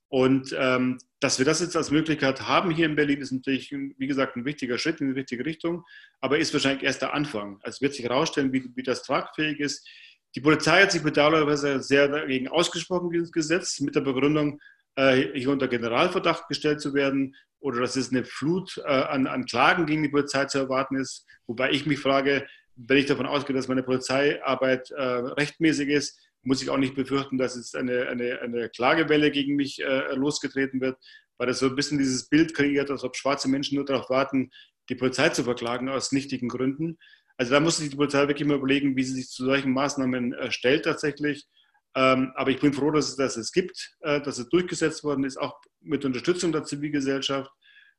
Und 0.09 0.55
ähm, 0.59 0.99
dass 1.21 1.39
wir 1.39 1.47
das 1.47 1.61
jetzt 1.61 1.75
als 1.75 1.91
Möglichkeit 1.91 2.47
haben 2.47 2.71
hier 2.71 2.85
in 2.85 2.97
Berlin, 2.97 3.23
ist 3.23 3.33
natürlich, 3.33 3.71
wie 3.71 4.07
gesagt, 4.07 4.37
ein 4.37 4.45
wichtiger 4.45 4.77
Schritt 4.77 5.01
in 5.01 5.09
die 5.09 5.19
richtige 5.19 5.47
Richtung, 5.47 5.85
aber 6.21 6.39
ist 6.39 6.53
wahrscheinlich 6.53 6.83
erst 6.83 7.01
der 7.01 7.15
Anfang. 7.15 7.59
Es 7.63 7.81
wird 7.81 7.95
sich 7.95 8.05
herausstellen, 8.05 8.53
wie, 8.53 8.71
wie 8.75 8.83
das 8.83 9.05
tragfähig 9.05 9.59
ist. 9.59 9.89
Die 10.35 10.43
Polizei 10.43 10.83
hat 10.83 10.93
sich 10.93 11.03
bedauerlicherweise 11.03 11.83
sehr 11.83 12.09
dagegen 12.09 12.49
ausgesprochen, 12.49 13.11
dieses 13.11 13.33
Gesetz, 13.33 13.81
mit 13.81 13.95
der 13.95 14.03
Begründung, 14.03 14.61
äh, 14.97 15.39
hier 15.39 15.51
unter 15.51 15.69
Generalverdacht 15.69 16.47
gestellt 16.47 16.83
zu 16.83 16.93
werden 16.93 17.35
oder 17.63 17.81
dass 17.81 17.97
es 17.97 18.11
eine 18.11 18.25
Flut 18.25 18.77
äh, 18.79 18.89
an, 18.89 19.27
an 19.27 19.47
Klagen 19.47 19.87
gegen 19.87 20.03
die 20.03 20.09
Polizei 20.09 20.45
zu 20.47 20.59
erwarten 20.59 20.97
ist. 20.97 21.27
Wobei 21.47 21.71
ich 21.71 21.87
mich 21.87 22.01
frage, 22.01 22.47
wenn 22.77 22.99
ich 22.99 23.07
davon 23.07 23.27
ausgehe, 23.27 23.55
dass 23.55 23.69
meine 23.69 23.83
Polizeiarbeit 23.83 24.91
äh, 24.91 25.03
rechtmäßig 25.03 25.89
ist, 25.89 26.21
muss 26.43 26.63
ich 26.63 26.71
auch 26.71 26.79
nicht 26.79 26.95
befürchten, 26.95 27.39
dass 27.39 27.55
jetzt 27.55 27.77
eine, 27.77 28.09
eine, 28.09 28.41
eine 28.41 28.69
Klagewelle 28.69 29.31
gegen 29.31 29.55
mich 29.55 29.81
äh, 29.81 30.15
losgetreten 30.15 30.81
wird, 30.81 30.99
weil 31.39 31.47
das 31.47 31.61
so 31.61 31.67
ein 31.67 31.77
bisschen 31.77 31.99
dieses 31.99 32.29
Bild 32.29 32.55
kreiert, 32.55 32.91
als 32.91 33.05
ob 33.05 33.17
schwarze 33.17 33.49
Menschen 33.49 33.77
nur 33.77 33.85
darauf 33.85 34.11
warten, 34.11 34.51
die 34.89 34.97
Polizei 34.97 35.29
zu 35.29 35.45
verklagen 35.45 35.89
aus 35.89 36.11
nichtigen 36.11 36.49
Gründen. 36.49 36.99
Also 37.37 37.53
da 37.53 37.61
muss 37.61 37.77
sich 37.77 37.91
die 37.91 37.97
Polizei 37.97 38.27
wirklich 38.27 38.47
mal 38.47 38.57
überlegen, 38.57 38.97
wie 38.97 39.05
sie 39.05 39.15
sich 39.15 39.29
zu 39.29 39.45
solchen 39.45 39.73
Maßnahmen 39.73 40.33
äh, 40.33 40.51
stellt 40.51 40.85
tatsächlich. 40.85 41.47
Ähm, 41.95 42.33
aber 42.37 42.51
ich 42.51 42.61
bin 42.61 42.73
froh, 42.73 42.91
dass 42.91 43.11
es 43.11 43.17
das 43.17 43.37
es 43.37 43.53
gibt, 43.53 43.97
äh, 44.01 44.21
dass 44.21 44.39
es 44.39 44.49
durchgesetzt 44.49 45.05
worden 45.05 45.25
ist, 45.25 45.37
auch 45.37 45.61
mit 45.81 46.05
Unterstützung 46.05 46.53
der 46.53 46.65
Zivilgesellschaft, 46.65 47.51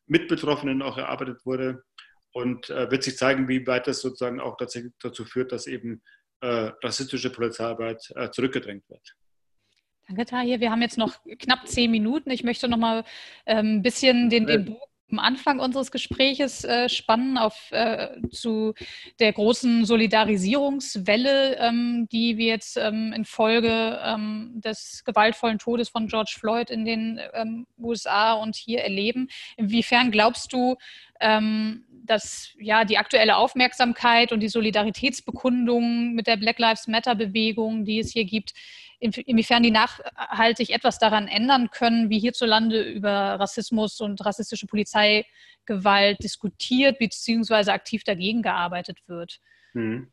mit 0.07 0.27
Betroffenen 0.27 0.81
auch 0.81 0.97
erarbeitet 0.97 1.45
wurde 1.45 1.83
und 2.31 2.69
äh, 2.69 2.89
wird 2.89 3.03
sich 3.03 3.17
zeigen, 3.17 3.47
wie 3.47 3.65
weit 3.67 3.87
das 3.87 4.01
sozusagen 4.01 4.39
auch 4.39 4.57
tatsächlich 4.57 4.93
dazu 4.99 5.25
führt, 5.25 5.51
dass 5.51 5.67
eben 5.67 6.01
äh, 6.41 6.71
rassistische 6.83 7.29
Polizeiarbeit 7.29 8.01
zurückgedrängt 8.31 8.89
wird. 8.89 9.15
Danke, 10.07 10.25
Tahir. 10.25 10.59
Wir 10.59 10.71
haben 10.71 10.81
jetzt 10.81 10.97
noch 10.97 11.19
knapp 11.39 11.67
zehn 11.67 11.89
Minuten. 11.89 12.29
Ich 12.31 12.43
möchte 12.43 12.67
noch 12.67 12.77
mal 12.77 13.05
ein 13.45 13.65
ähm, 13.75 13.81
bisschen 13.81 14.29
den, 14.29 14.47
den 14.47 14.65
Bogen 14.65 14.92
am 15.13 15.19
Anfang 15.19 15.59
unseres 15.59 15.91
Gespräches 15.91 16.63
äh, 16.63 16.89
spannen 16.89 17.37
auf 17.37 17.71
äh, 17.71 18.09
zu 18.31 18.73
der 19.19 19.31
großen 19.31 19.85
Solidarisierungswelle, 19.85 21.57
ähm, 21.57 22.07
die 22.11 22.37
wir 22.37 22.47
jetzt 22.47 22.77
ähm, 22.77 23.13
infolge 23.13 23.99
ähm, 24.03 24.53
des 24.55 25.03
gewaltvollen 25.05 25.59
Todes 25.59 25.89
von 25.89 26.07
George 26.07 26.35
Floyd 26.37 26.71
in 26.71 26.83
den 26.83 27.21
ähm, 27.33 27.67
USA 27.77 28.33
und 28.33 28.55
hier 28.55 28.81
erleben. 28.81 29.29
Inwiefern 29.55 30.09
glaubst 30.09 30.51
du, 30.51 30.77
ähm, 31.19 31.85
dass 32.05 32.53
ja 32.59 32.83
die 32.83 32.97
aktuelle 32.97 33.37
Aufmerksamkeit 33.37 34.31
und 34.31 34.39
die 34.39 34.49
Solidaritätsbekundung 34.49 36.13
mit 36.13 36.25
der 36.25 36.37
Black 36.37 36.57
Lives 36.57 36.87
Matter 36.87 37.13
Bewegung, 37.13 37.85
die 37.85 37.99
es 37.99 38.11
hier 38.11 38.25
gibt, 38.25 38.53
inwiefern 39.03 39.63
die 39.63 39.71
nachhaltig 39.71 40.69
etwas 40.69 40.97
daran 40.97 41.27
ändern 41.27 41.69
können, 41.71 42.09
wie 42.09 42.19
hierzulande 42.19 42.81
über 42.81 43.11
Rassismus 43.11 43.99
und 43.99 44.23
rassistische 44.25 44.65
Polizeigewalt 44.65 46.23
diskutiert 46.23 46.99
bzw. 46.99 47.71
aktiv 47.71 48.03
dagegen 48.03 48.41
gearbeitet 48.41 48.99
wird. 49.07 49.39
Hm. 49.73 50.11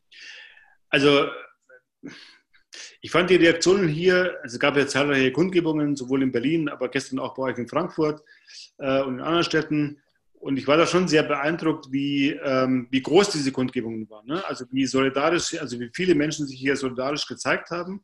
Also 0.88 1.28
ich 3.00 3.10
fand 3.10 3.30
die 3.30 3.36
Reaktionen 3.36 3.88
hier, 3.88 4.38
also 4.42 4.54
es 4.54 4.60
gab 4.60 4.76
ja 4.76 4.86
zahlreiche 4.86 5.32
Kundgebungen, 5.32 5.94
sowohl 5.94 6.22
in 6.22 6.32
Berlin, 6.32 6.68
aber 6.68 6.88
gestern 6.88 7.18
auch 7.18 7.34
bei 7.34 7.44
euch 7.44 7.58
in 7.58 7.68
Frankfurt 7.68 8.22
äh, 8.78 9.02
und 9.02 9.14
in 9.14 9.20
anderen 9.20 9.44
Städten. 9.44 10.02
Und 10.32 10.56
ich 10.56 10.66
war 10.66 10.78
da 10.78 10.86
schon 10.86 11.06
sehr 11.06 11.22
beeindruckt, 11.22 11.92
wie, 11.92 12.30
ähm, 12.30 12.88
wie 12.90 13.02
groß 13.02 13.30
diese 13.30 13.52
Kundgebungen 13.52 14.08
waren. 14.08 14.26
Ne? 14.26 14.42
Also 14.46 14.64
wie 14.72 14.86
solidarisch, 14.86 15.60
also 15.60 15.78
wie 15.78 15.90
viele 15.92 16.14
Menschen 16.14 16.46
sich 16.46 16.58
hier 16.58 16.76
solidarisch 16.76 17.26
gezeigt 17.26 17.70
haben 17.70 18.02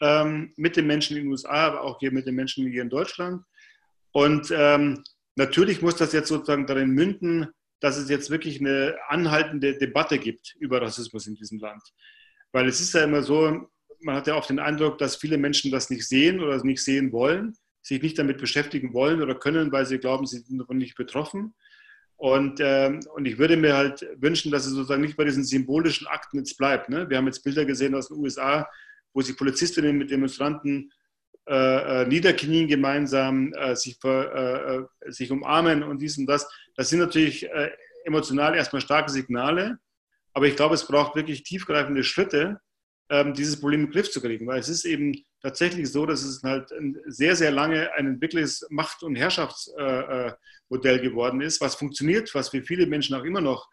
ähm, 0.00 0.52
mit 0.56 0.76
den 0.76 0.86
Menschen 0.86 1.16
in 1.16 1.24
den 1.24 1.32
USA, 1.32 1.66
aber 1.66 1.82
auch 1.82 1.98
hier 1.98 2.12
mit 2.12 2.26
den 2.26 2.34
Menschen 2.34 2.70
hier 2.70 2.82
in 2.82 2.90
Deutschland. 2.90 3.42
Und 4.12 4.50
ähm, 4.50 5.02
natürlich 5.36 5.82
muss 5.82 5.96
das 5.96 6.12
jetzt 6.12 6.28
sozusagen 6.28 6.66
darin 6.66 6.90
münden, 6.90 7.48
dass 7.80 7.96
es 7.96 8.08
jetzt 8.08 8.30
wirklich 8.30 8.60
eine 8.60 8.96
anhaltende 9.08 9.76
Debatte 9.76 10.18
gibt 10.18 10.54
über 10.58 10.80
Rassismus 10.80 11.26
in 11.26 11.34
diesem 11.34 11.58
Land. 11.58 11.82
Weil 12.52 12.68
es 12.68 12.80
ist 12.80 12.94
ja 12.94 13.04
immer 13.04 13.22
so, 13.22 13.68
man 14.00 14.16
hat 14.16 14.26
ja 14.26 14.36
oft 14.36 14.48
den 14.48 14.58
Eindruck, 14.58 14.98
dass 14.98 15.16
viele 15.16 15.36
Menschen 15.36 15.70
das 15.70 15.90
nicht 15.90 16.06
sehen 16.06 16.40
oder 16.40 16.62
nicht 16.64 16.82
sehen 16.82 17.12
wollen, 17.12 17.54
sich 17.82 18.02
nicht 18.02 18.18
damit 18.18 18.38
beschäftigen 18.38 18.92
wollen 18.94 19.22
oder 19.22 19.34
können, 19.34 19.70
weil 19.72 19.86
sie 19.86 19.98
glauben, 19.98 20.26
sie 20.26 20.38
sind 20.38 20.58
davon 20.58 20.78
nicht 20.78 20.96
betroffen. 20.96 21.54
Und, 22.16 22.60
ähm, 22.60 23.00
und 23.14 23.26
ich 23.26 23.38
würde 23.38 23.58
mir 23.58 23.76
halt 23.76 24.06
wünschen, 24.16 24.50
dass 24.50 24.64
es 24.64 24.72
sozusagen 24.72 25.02
nicht 25.02 25.18
bei 25.18 25.24
diesen 25.24 25.44
symbolischen 25.44 26.06
Akten 26.06 26.38
jetzt 26.38 26.56
bleibt. 26.56 26.88
Ne? 26.88 27.08
Wir 27.10 27.18
haben 27.18 27.26
jetzt 27.26 27.44
Bilder 27.44 27.66
gesehen 27.66 27.94
aus 27.94 28.08
den 28.08 28.16
USA, 28.16 28.66
wo 29.16 29.22
sich 29.22 29.34
Polizistinnen 29.34 29.96
mit 29.96 30.10
Demonstranten 30.10 30.92
äh, 31.48 32.02
äh, 32.02 32.06
niederknien 32.06 32.68
gemeinsam, 32.68 33.54
äh, 33.54 33.74
sich, 33.74 33.98
äh, 34.04 34.08
äh, 34.08 34.84
sich 35.06 35.30
umarmen 35.32 35.82
und 35.82 36.02
dies 36.02 36.18
und 36.18 36.26
das. 36.26 36.46
Das 36.76 36.90
sind 36.90 36.98
natürlich 36.98 37.48
äh, 37.50 37.70
emotional 38.04 38.54
erstmal 38.54 38.82
starke 38.82 39.10
Signale, 39.10 39.78
aber 40.34 40.48
ich 40.48 40.54
glaube, 40.54 40.74
es 40.74 40.86
braucht 40.86 41.16
wirklich 41.16 41.44
tiefgreifende 41.44 42.04
Schritte, 42.04 42.60
ähm, 43.08 43.32
dieses 43.32 43.58
Problem 43.58 43.80
in 43.80 43.86
den 43.86 43.92
Griff 43.92 44.10
zu 44.10 44.20
kriegen, 44.20 44.46
weil 44.46 44.60
es 44.60 44.68
ist 44.68 44.84
eben 44.84 45.24
tatsächlich 45.40 45.90
so, 45.90 46.04
dass 46.04 46.22
es 46.22 46.42
halt 46.42 46.68
sehr, 47.06 47.36
sehr 47.36 47.52
lange 47.52 47.90
ein 47.94 48.06
entwickeltes 48.06 48.66
Macht- 48.68 49.02
und 49.02 49.16
Herrschaftsmodell 49.16 51.00
geworden 51.00 51.40
ist, 51.40 51.62
was 51.62 51.74
funktioniert, 51.74 52.34
was 52.34 52.50
für 52.50 52.62
viele 52.62 52.86
Menschen 52.86 53.16
auch 53.16 53.24
immer 53.24 53.40
noch 53.40 53.70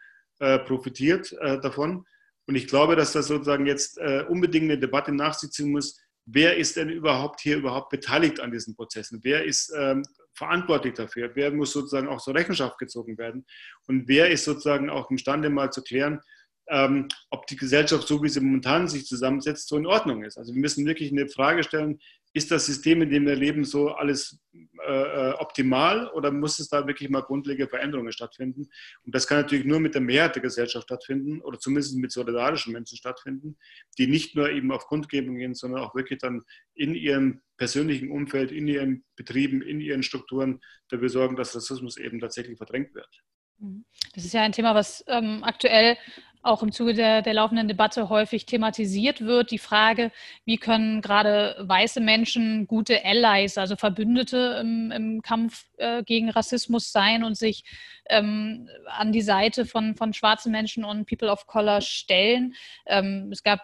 profitiert 0.66 1.36
davon. 1.64 2.06
Und 2.46 2.56
ich 2.56 2.68
glaube, 2.68 2.96
dass 2.96 3.14
das 3.14 3.28
sozusagen 3.28 3.66
jetzt 3.66 3.98
äh, 3.98 4.26
unbedingt 4.28 4.66
eine 4.66 4.80
Debatte 4.80 5.14
nach 5.14 5.34
sich 5.34 5.52
ziehen 5.52 5.72
muss, 5.72 6.00
wer 6.26 6.58
ist 6.58 6.78
denn 6.78 6.90
überhaupt 6.90 7.42
hier 7.42 7.58
überhaupt 7.58 7.90
beteiligt 7.90 8.40
an 8.40 8.52
diesen 8.52 8.76
Prozessen? 8.76 9.20
Wer 9.24 9.46
ist 9.46 9.74
ähm, 9.78 10.04
verantwortlich 10.34 10.94
dafür? 10.94 11.32
Wer 11.36 11.52
muss 11.52 11.72
sozusagen 11.72 12.08
auch 12.08 12.22
zur 12.22 12.36
Rechenschaft 12.36 12.78
gezogen 12.78 13.18
werden? 13.18 13.46
Und 13.88 14.08
wer 14.08 14.30
ist 14.30 14.46
sozusagen 14.46 14.90
auch 14.90 15.10
imstande 15.10 15.50
mal 15.50 15.72
zu 15.72 15.82
klären, 15.84 16.20
ähm, 16.70 17.08
ob 17.30 17.48
die 17.48 17.56
Gesellschaft, 17.56 18.08
so 18.08 18.24
wie 18.24 18.30
sie 18.30 18.40
momentan 18.40 18.88
sich 18.88 19.06
zusammensetzt, 19.06 19.68
so 19.68 19.78
in 19.78 19.86
Ordnung 19.86 20.24
ist. 20.24 20.38
Also 20.38 20.54
wir 20.54 20.62
müssen 20.62 20.86
wirklich 20.86 21.12
eine 21.12 21.28
Frage 21.28 21.64
stellen, 21.64 22.00
ist 22.36 22.50
das 22.50 22.66
System, 22.66 23.02
in 23.04 23.12
dem 23.12 23.28
wir 23.28 23.36
leben, 23.36 23.64
so 23.64 23.90
alles 23.90 24.40
äh, 24.54 25.30
äh, 25.30 25.34
optimal 25.34 26.08
oder 26.10 26.32
muss 26.32 26.58
es 26.60 26.68
da 26.68 26.88
wirklich 26.88 27.10
mal 27.10 27.22
grundlegende 27.22 27.70
Veränderungen 27.70 28.12
stattfinden? 28.12 28.70
Und 29.06 29.14
das 29.14 29.28
kann 29.28 29.42
natürlich 29.42 29.66
nur 29.66 29.80
mit 29.80 29.94
der 29.94 30.02
Mehrheit 30.02 30.36
der 30.36 30.42
Gesellschaft 30.42 30.86
stattfinden 30.86 31.42
oder 31.42 31.60
zumindest 31.60 31.96
mit 31.96 32.12
solidarischen 32.12 32.74
Menschen 32.74 32.98
stattfinden, 32.98 33.56
die 34.00 34.08
nicht 34.08 34.36
nur 34.36 34.50
eben 34.50 34.72
auf 34.72 34.88
Kundgebung 34.88 35.36
gehen, 35.36 35.54
sondern 35.54 35.84
auch 35.84 35.94
wirklich 35.94 36.20
dann 36.20 36.42
in 36.74 36.96
ihrem 36.96 37.42
persönlichen 37.58 38.10
Umfeld, 38.10 38.52
in 38.52 38.68
ihren 38.68 39.06
Betrieben, 39.16 39.62
in 39.62 39.80
ihren 39.80 40.02
Strukturen 40.02 40.60
dafür 40.90 41.10
sorgen, 41.10 41.36
dass 41.36 41.56
Rassismus 41.56 41.98
eben 41.98 42.20
tatsächlich 42.20 42.58
verdrängt 42.58 42.96
wird. 42.96 43.24
Mhm. 43.60 43.86
Das 44.16 44.26
ist 44.26 44.34
ja 44.34 44.42
ein 44.42 44.52
Thema, 44.52 44.74
was 44.74 45.04
ähm, 45.08 45.44
aktuell 45.44 45.98
auch 46.44 46.62
im 46.62 46.72
Zuge 46.72 46.94
der, 46.94 47.22
der 47.22 47.34
laufenden 47.34 47.68
Debatte 47.68 48.10
häufig 48.10 48.46
thematisiert 48.46 49.22
wird, 49.22 49.50
die 49.50 49.58
Frage, 49.58 50.12
wie 50.46 50.58
können 50.58 51.02
gerade 51.02 51.56
weiße 51.60 52.02
Menschen 52.02 52.68
gute 52.68 53.04
Allies, 53.04 53.58
also 53.58 53.78
Verbündete 53.78 54.60
im, 54.62 54.92
im 54.92 55.22
Kampf 55.22 55.66
äh, 55.78 56.04
gegen 56.04 56.30
Rassismus 56.30 56.92
sein 56.92 57.24
und 57.24 57.38
sich 57.38 57.64
ähm, 58.10 58.70
an 58.86 59.14
die 59.14 59.22
Seite 59.22 59.66
von, 59.66 59.96
von 59.96 60.14
schwarzen 60.14 60.52
Menschen 60.52 60.84
und 60.84 61.08
People 61.08 61.32
of 61.32 61.48
Color 61.48 61.80
stellen. 61.82 62.54
Ähm, 62.86 63.30
es 63.32 63.42
gab 63.42 63.62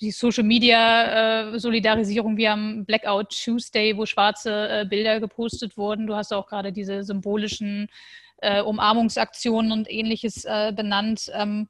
die 0.00 0.10
Social 0.10 0.44
Media 0.44 1.54
äh, 1.54 1.58
Solidarisierung 1.58 2.36
wie 2.36 2.48
am 2.48 2.84
Blackout 2.84 3.30
Tuesday, 3.30 3.96
wo 3.96 4.04
schwarze 4.04 4.68
äh, 4.68 4.84
Bilder 4.84 5.20
gepostet 5.20 5.76
wurden. 5.76 6.06
Du 6.06 6.16
hast 6.16 6.32
auch 6.32 6.46
gerade 6.46 6.72
diese 6.72 7.02
symbolischen 7.02 7.88
äh, 8.38 8.60
Umarmungsaktionen 8.60 9.72
und 9.72 9.90
ähnliches 9.90 10.44
äh, 10.44 10.72
benannt. 10.74 11.30
Ähm, 11.32 11.68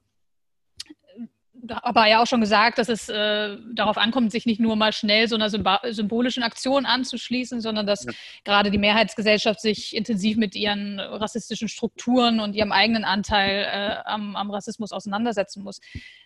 aber 1.68 2.06
ja 2.06 2.22
auch 2.22 2.26
schon 2.26 2.40
gesagt, 2.40 2.78
dass 2.78 2.88
es 2.88 3.08
äh, 3.08 3.56
darauf 3.72 3.96
ankommt, 3.96 4.32
sich 4.32 4.46
nicht 4.46 4.60
nur 4.60 4.76
mal 4.76 4.92
schnell 4.92 5.28
so 5.28 5.36
einer 5.36 5.50
symbolischen 5.50 6.42
Aktion 6.42 6.86
anzuschließen, 6.86 7.60
sondern 7.60 7.86
dass 7.86 8.04
ja. 8.04 8.12
gerade 8.44 8.70
die 8.70 8.78
Mehrheitsgesellschaft 8.78 9.60
sich 9.60 9.94
intensiv 9.94 10.36
mit 10.36 10.54
ihren 10.54 11.00
rassistischen 11.00 11.68
Strukturen 11.68 12.40
und 12.40 12.54
ihrem 12.54 12.72
eigenen 12.72 13.04
Anteil 13.04 13.64
äh, 13.64 14.08
am, 14.08 14.36
am, 14.36 14.50
Rassismus 14.50 14.92
auseinandersetzen 14.92 15.62
muss. 15.62 15.80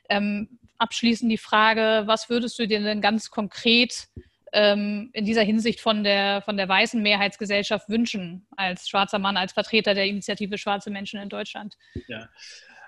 Ähm, 0.08 0.58
abschließend 0.78 1.30
die 1.30 1.38
Frage, 1.38 2.02
was 2.06 2.28
würdest 2.28 2.58
du 2.58 2.66
dir 2.66 2.80
denn 2.80 3.00
ganz 3.00 3.30
konkret 3.30 4.08
ähm, 4.52 5.10
in 5.12 5.24
dieser 5.24 5.42
Hinsicht 5.42 5.80
von 5.80 6.04
der, 6.04 6.42
von 6.42 6.56
der 6.56 6.68
weißen 6.68 7.00
Mehrheitsgesellschaft 7.00 7.88
wünschen, 7.88 8.46
als 8.56 8.88
schwarzer 8.88 9.18
Mann, 9.18 9.36
als 9.36 9.52
Vertreter 9.52 9.94
der 9.94 10.06
Initiative 10.06 10.58
Schwarze 10.58 10.90
Menschen 10.90 11.20
in 11.20 11.28
Deutschland? 11.28 11.76
Ja, 12.08 12.28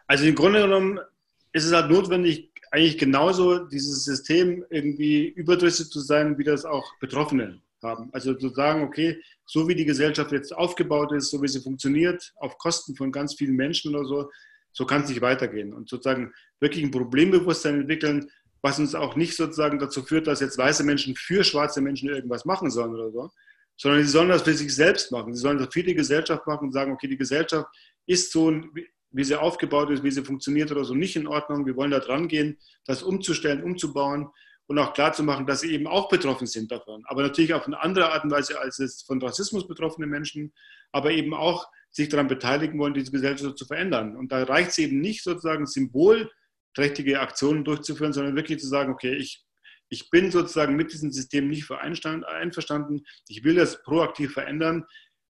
also 0.07 0.25
im 0.25 0.35
Grunde 0.35 0.63
genommen 0.63 1.01
ist 1.53 1.65
es 1.65 1.73
halt 1.73 1.91
notwendig, 1.91 2.51
eigentlich 2.71 2.99
genauso 2.99 3.59
dieses 3.67 4.05
System 4.05 4.65
irgendwie 4.71 5.29
überdrüssig 5.29 5.91
zu 5.91 6.01
sein, 6.01 6.39
wie 6.39 6.45
das 6.45 6.65
auch 6.65 6.99
Betroffene 6.99 7.61
haben. 7.83 8.09
Also 8.13 8.35
zu 8.35 8.49
sagen, 8.49 8.83
okay, 8.83 9.21
so 9.45 9.69
wie 9.69 9.75
die 9.75 9.85
Gesellschaft 9.85 10.33
jetzt 10.33 10.57
aufgebaut 10.57 11.13
ist, 11.13 11.31
so 11.31 11.43
wie 11.43 11.49
sie 11.49 11.61
funktioniert, 11.61 12.33
auf 12.37 12.57
Kosten 12.59 12.97
von 12.97 13.13
ganz 13.13 13.35
vielen 13.35 13.57
Menschen 13.57 13.95
oder 13.95 14.07
so, 14.07 14.31
so 14.73 14.87
kann 14.87 15.03
es 15.03 15.11
nicht 15.11 15.21
weitergehen. 15.21 15.75
Und 15.75 15.89
sozusagen 15.89 16.33
wirklich 16.61 16.85
ein 16.85 16.91
Problembewusstsein 16.91 17.81
entwickeln, 17.81 18.31
was 18.63 18.79
uns 18.79 18.95
auch 18.95 19.17
nicht 19.17 19.37
sozusagen 19.37 19.79
dazu 19.79 20.03
führt, 20.03 20.27
dass 20.27 20.41
jetzt 20.41 20.57
weiße 20.57 20.85
Menschen 20.85 21.17
für 21.17 21.45
schwarze 21.45 21.81
Menschen 21.81 22.09
irgendwas 22.09 22.45
machen 22.45 22.71
sollen 22.71 22.95
oder 22.95 23.11
so, 23.11 23.31
sondern 23.77 24.03
sie 24.03 24.09
sollen 24.09 24.29
das 24.29 24.43
für 24.43 24.55
sich 24.55 24.75
selbst 24.75 25.11
machen. 25.11 25.35
Sie 25.35 25.41
sollen 25.41 25.59
das 25.59 25.69
für 25.73 25.83
die 25.83 25.95
Gesellschaft 25.95 26.47
machen 26.47 26.69
und 26.69 26.73
sagen, 26.73 26.93
okay, 26.93 27.09
die 27.09 27.17
Gesellschaft 27.17 27.69
ist 28.07 28.33
so, 28.33 28.63
wie 29.13 29.25
sie 29.25 29.39
aufgebaut 29.39 29.91
ist, 29.91 30.03
wie 30.03 30.11
sie 30.11 30.25
funktioniert 30.25 30.73
oder 30.73 30.85
so, 30.85 30.95
nicht 30.95 31.17
in 31.17 31.27
Ordnung. 31.27 31.67
Wir 31.67 31.77
wollen 31.77 31.91
da 31.91 32.01
dran 32.01 32.29
gehen, 32.29 32.59
das 32.85 33.03
umzustellen, 33.03 33.63
umzubauen 33.63 34.29
und 34.67 34.79
auch 34.79 34.95
klarzumachen, 34.95 35.47
dass 35.47 35.61
sie 35.61 35.73
eben 35.73 35.87
auch 35.87 36.09
betroffen 36.09 36.47
sind 36.47 36.73
davon. 36.73 37.03
Aber 37.07 37.23
natürlich 37.23 37.55
auf 37.55 37.67
eine 37.67 37.81
andere 37.81 38.13
Art 38.13 38.25
und 38.25 38.31
Weise 38.31 38.59
als 38.61 38.79
es 38.79 39.03
von 39.03 39.21
Rassismus 39.21 39.67
betroffene 39.67 40.07
Menschen, 40.07 40.53
aber 40.93 41.11
eben 41.11 41.35
auch 41.35 41.69
sich 41.91 42.09
daran 42.09 42.29
beteiligen 42.29 42.79
wollen, 42.79 42.95
diese 42.95 43.11
Gesellschaft 43.11 43.59
zu 43.59 43.67
verändern. 43.67 44.17
Und 44.17 44.33
da 44.33 44.43
reicht 44.45 44.71
es 44.71 44.79
eben 44.79 45.01
nicht 45.01 45.23
sozusagen 45.23 45.67
Symbol 45.67 46.31
trächtige 46.75 47.21
Aktionen 47.21 47.65
durchzuführen, 47.65 48.13
sondern 48.13 48.37
wirklich 48.37 48.61
zu 48.61 48.67
sagen, 48.67 48.93
okay, 48.93 49.15
ich, 49.15 49.45
ich 49.91 50.09
bin 50.09 50.31
sozusagen 50.31 50.75
mit 50.75 50.93
diesem 50.93 51.13
System 51.13 51.49
nicht 51.49 51.71
einverstanden, 51.71 53.05
ich 53.29 53.45
will 53.45 53.57
das 53.57 53.83
proaktiv 53.83 54.33
verändern. 54.33 54.87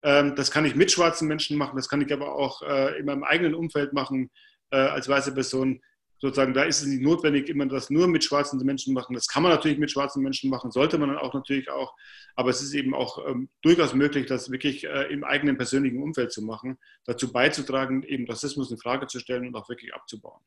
Ähm, 0.03 0.35
das 0.35 0.51
kann 0.51 0.65
ich 0.65 0.75
mit 0.75 0.91
schwarzen 0.91 1.27
Menschen 1.27 1.57
machen, 1.57 1.75
das 1.75 1.89
kann 1.89 2.01
ich 2.01 2.11
aber 2.13 2.35
auch 2.35 2.61
äh, 2.61 2.99
in 2.99 3.05
meinem 3.05 3.23
eigenen 3.23 3.53
Umfeld 3.53 3.93
machen 3.93 4.29
äh, 4.71 4.77
als 4.77 5.09
weiße 5.09 5.33
Person. 5.33 5.81
Sozusagen, 6.21 6.53
da 6.53 6.63
ist 6.63 6.81
es 6.81 6.87
nicht 6.87 7.01
notwendig, 7.01 7.47
immer 7.47 7.65
das 7.65 7.89
nur 7.89 8.05
mit 8.09 8.25
schwarzen 8.25 8.59
Menschen 8.65 8.93
machen. 8.93 9.13
Das 9.13 9.27
kann 9.27 9.41
man 9.41 9.53
natürlich 9.53 9.77
mit 9.77 9.89
schwarzen 9.89 10.21
Menschen 10.21 10.49
machen, 10.49 10.69
sollte 10.69 10.97
man 10.97 11.07
dann 11.07 11.17
auch 11.17 11.33
natürlich 11.33 11.69
auch. 11.69 11.95
Aber 12.35 12.49
es 12.49 12.61
ist 12.61 12.73
eben 12.73 12.93
auch 12.93 13.25
ähm, 13.25 13.47
durchaus 13.61 13.93
möglich, 13.93 14.25
das 14.25 14.51
wirklich 14.51 14.85
äh, 14.85 15.03
im 15.13 15.23
eigenen 15.23 15.55
persönlichen 15.55 16.03
Umfeld 16.03 16.33
zu 16.33 16.41
machen, 16.41 16.77
dazu 17.05 17.31
beizutragen, 17.31 18.03
eben 18.03 18.27
Rassismus 18.27 18.69
in 18.69 18.77
Frage 18.77 19.07
zu 19.07 19.19
stellen 19.19 19.47
und 19.47 19.55
auch 19.55 19.69
wirklich 19.69 19.93
abzubauen. 19.93 20.41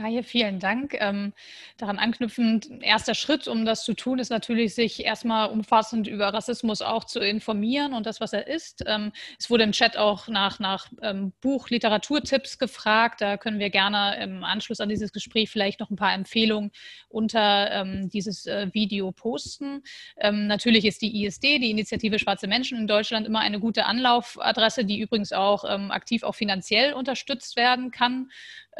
Kaje, 0.00 0.22
vielen 0.22 0.60
Dank. 0.60 0.94
Ähm, 0.98 1.34
daran 1.76 1.98
anknüpfend, 1.98 2.70
erster 2.80 3.14
Schritt, 3.14 3.46
um 3.46 3.66
das 3.66 3.84
zu 3.84 3.92
tun, 3.92 4.18
ist 4.18 4.30
natürlich, 4.30 4.74
sich 4.74 5.04
erstmal 5.04 5.50
umfassend 5.50 6.06
über 6.08 6.32
Rassismus 6.32 6.80
auch 6.80 7.04
zu 7.04 7.20
informieren 7.20 7.92
und 7.92 8.06
das, 8.06 8.18
was 8.18 8.32
er 8.32 8.46
ist. 8.46 8.82
Ähm, 8.86 9.12
es 9.38 9.50
wurde 9.50 9.64
im 9.64 9.72
Chat 9.72 9.98
auch 9.98 10.26
nach, 10.28 10.58
nach 10.58 10.88
ähm, 11.02 11.34
Buch, 11.42 11.68
Literaturtipps 11.68 12.58
gefragt. 12.58 13.20
Da 13.20 13.36
können 13.36 13.58
wir 13.58 13.68
gerne 13.68 14.18
im 14.22 14.42
Anschluss 14.42 14.80
an 14.80 14.88
dieses 14.88 15.12
Gespräch 15.12 15.50
vielleicht 15.50 15.80
noch 15.80 15.90
ein 15.90 15.96
paar 15.96 16.14
Empfehlungen 16.14 16.70
unter 17.10 17.70
ähm, 17.70 18.08
dieses 18.08 18.46
äh, 18.46 18.72
Video 18.72 19.12
posten. 19.12 19.82
Ähm, 20.16 20.46
natürlich 20.46 20.86
ist 20.86 21.02
die 21.02 21.26
ISD, 21.26 21.58
die 21.58 21.70
Initiative 21.70 22.18
Schwarze 22.18 22.46
Menschen 22.46 22.78
in 22.78 22.86
Deutschland, 22.86 23.26
immer 23.26 23.40
eine 23.40 23.60
gute 23.60 23.84
Anlaufadresse, 23.84 24.86
die 24.86 24.98
übrigens 24.98 25.34
auch 25.34 25.64
ähm, 25.68 25.90
aktiv 25.90 26.22
auch 26.22 26.34
finanziell 26.34 26.94
unterstützt 26.94 27.56
werden 27.56 27.90
kann. 27.90 28.30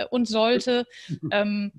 Äh, 0.01 0.07
und 0.11 0.27
sollte. 0.27 0.87
ähm, 1.32 1.72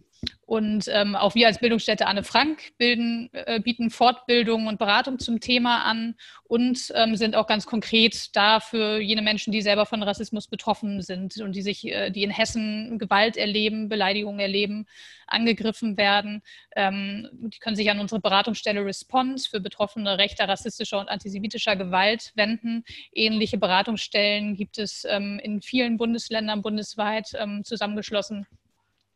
und 0.46 0.86
ähm, 0.90 1.16
auch 1.16 1.34
wir 1.34 1.48
als 1.48 1.60
Bildungsstätte 1.60 2.06
Anne 2.06 2.24
Frank 2.24 2.78
bilden, 2.78 3.30
äh, 3.32 3.60
bieten 3.60 3.90
Fortbildung 3.90 4.68
und 4.68 4.78
Beratung 4.78 5.18
zum 5.18 5.40
Thema 5.40 5.84
an 5.84 6.16
und 6.44 6.92
ähm, 6.94 7.16
sind 7.16 7.36
auch 7.36 7.48
ganz 7.48 7.66
konkret 7.66 8.36
da 8.36 8.60
für 8.60 9.00
jene 9.00 9.24
Menschen, 9.24 9.52
die 9.52 9.62
selber 9.62 9.86
von 9.86 10.04
Rassismus 10.04 10.48
betroffen 10.48 11.02
sind 11.02 11.40
und 11.40 11.56
die 11.56 11.62
sich, 11.64 11.86
äh, 11.88 12.12
die 12.12 12.24
in 12.24 12.30
Hessen 12.30 13.00
Gewalt 13.00 13.36
erleben, 13.36 13.90
Beleidigungen 13.90 14.40
erleben, 14.40 14.86
angegriffen 15.26 15.98
werden. 15.98 16.44
Ähm, 16.76 17.30
die 17.32 17.60
können 17.60 17.78
sich 17.78 17.90
an 17.90 18.00
unsere 18.00 18.22
Beratungsstelle 18.22 18.86
Response 18.86 19.50
für 19.50 19.62
Betroffene 19.62 20.18
rechter, 20.18 20.48
rassistischer 20.48 21.00
und 21.00 21.10
antisemitischer 21.10 21.76
Gewalt 21.76 22.32
wenden. 22.36 22.84
Ähnliche 23.14 23.58
Beratungsstellen 23.58 24.56
gibt 24.56 24.78
es 24.78 25.06
ähm, 25.10 25.40
in 25.42 25.62
vielen 25.62 25.98
Bundesländern 25.98 26.62
bundesweit 26.62 27.32
ähm, 27.40 27.64
zusammengeschlossen 27.64 28.46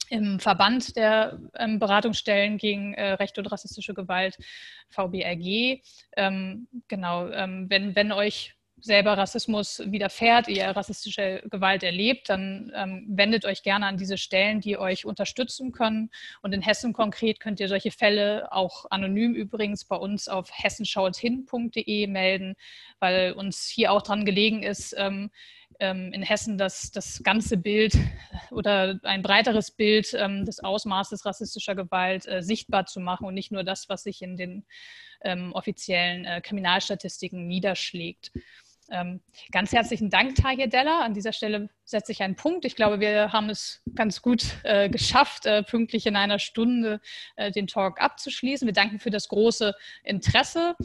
im 0.10 0.40
Verband 0.40 0.96
der 0.96 1.40
ähm, 1.58 1.80
Beratungsstellen 1.80 2.58
gegen 2.58 2.94
äh, 2.94 3.14
rechte 3.14 3.42
und 3.42 3.48
rassistische 3.48 3.94
Gewalt, 3.94 4.38
VBRG. 4.90 5.82
Ähm, 6.16 6.68
genau, 6.88 7.30
ähm, 7.30 7.70
wenn, 7.70 7.96
wenn 7.96 8.12
euch 8.12 8.56
selber 8.82 9.18
Rassismus 9.18 9.82
widerfährt, 9.86 10.48
ihr 10.48 10.68
rassistische 10.68 11.42
Gewalt 11.50 11.84
erlebt, 11.84 12.30
dann 12.30 12.72
ähm, 12.76 13.06
wendet 13.10 13.46
euch 13.46 13.64
gerne 13.64 13.88
an 13.88 13.98
diese 13.98 14.18
Stellen, 14.18 14.62
die 14.62 14.78
euch 14.78 15.06
unterstützen 15.06 15.72
können. 15.72 16.12
Und 16.42 16.54
in 16.54 16.62
Hessen 16.62 16.94
konkret 16.94 17.40
könnt 17.40 17.60
ihr 17.60 17.68
solche 17.68 17.92
Fälle 17.92 18.52
auch 18.52 18.86
anonym 18.90 19.34
übrigens 19.34 19.86
bei 19.86 19.96
uns 19.96 20.28
auf 20.28 20.50
hessenschauthin.de 20.52 22.08
melden, 22.08 22.56
weil 23.00 23.34
uns 23.34 23.66
hier 23.68 23.92
auch 23.92 24.02
dran 24.02 24.26
gelegen 24.26 24.62
ist, 24.62 24.94
ähm, 24.98 25.32
in 25.80 26.24
Hessen 26.24 26.58
das, 26.58 26.92
das 26.92 27.22
ganze 27.24 27.58
Bild 27.58 27.98
oder 28.52 29.00
ein 29.04 29.22
breiteres 29.22 29.72
Bild 29.72 30.14
ähm, 30.18 30.46
des 30.46 30.64
Ausmaßes 30.64 31.26
rassistischer 31.26 31.76
Gewalt 31.76 32.28
äh, 32.28 32.42
sichtbar 32.42 32.86
zu 32.86 33.00
machen 33.00 33.28
und 33.28 33.34
nicht 33.34 33.52
nur 33.52 33.64
das, 33.64 33.90
was 33.90 34.04
sich 34.04 34.22
in 34.22 34.38
den 34.38 34.66
ähm, 35.22 35.52
offiziellen 35.54 36.26
äh, 36.26 36.42
Kriminalstatistiken 36.42 37.48
niederschlägt. 37.48 38.32
Ähm, 38.92 39.20
ganz 39.52 39.72
herzlichen 39.72 40.12
Dank, 40.12 40.36
Tahir 40.36 40.68
Della. 40.68 41.02
An 41.02 41.16
dieser 41.16 41.34
Stelle 41.34 41.70
setze 41.84 42.12
ich 42.12 42.22
einen 42.22 42.36
Punkt. 42.36 42.66
Ich 42.66 42.76
glaube, 42.76 43.00
wir 43.00 43.34
haben 43.34 43.50
es 43.50 43.82
ganz 43.96 44.22
gut 44.22 44.46
äh, 44.64 44.90
geschafft, 44.90 45.48
pünktlich 45.68 46.06
in 46.06 46.16
einer 46.16 46.38
Stunde 46.38 47.02
den 47.56 47.66
Talk 47.66 48.00
abzuschließen. 48.00 48.68
Wir 48.68 48.74
danken 48.74 49.00
für 49.00 49.10
das 49.10 49.28
große 49.28 49.74
Interesse 50.04 50.76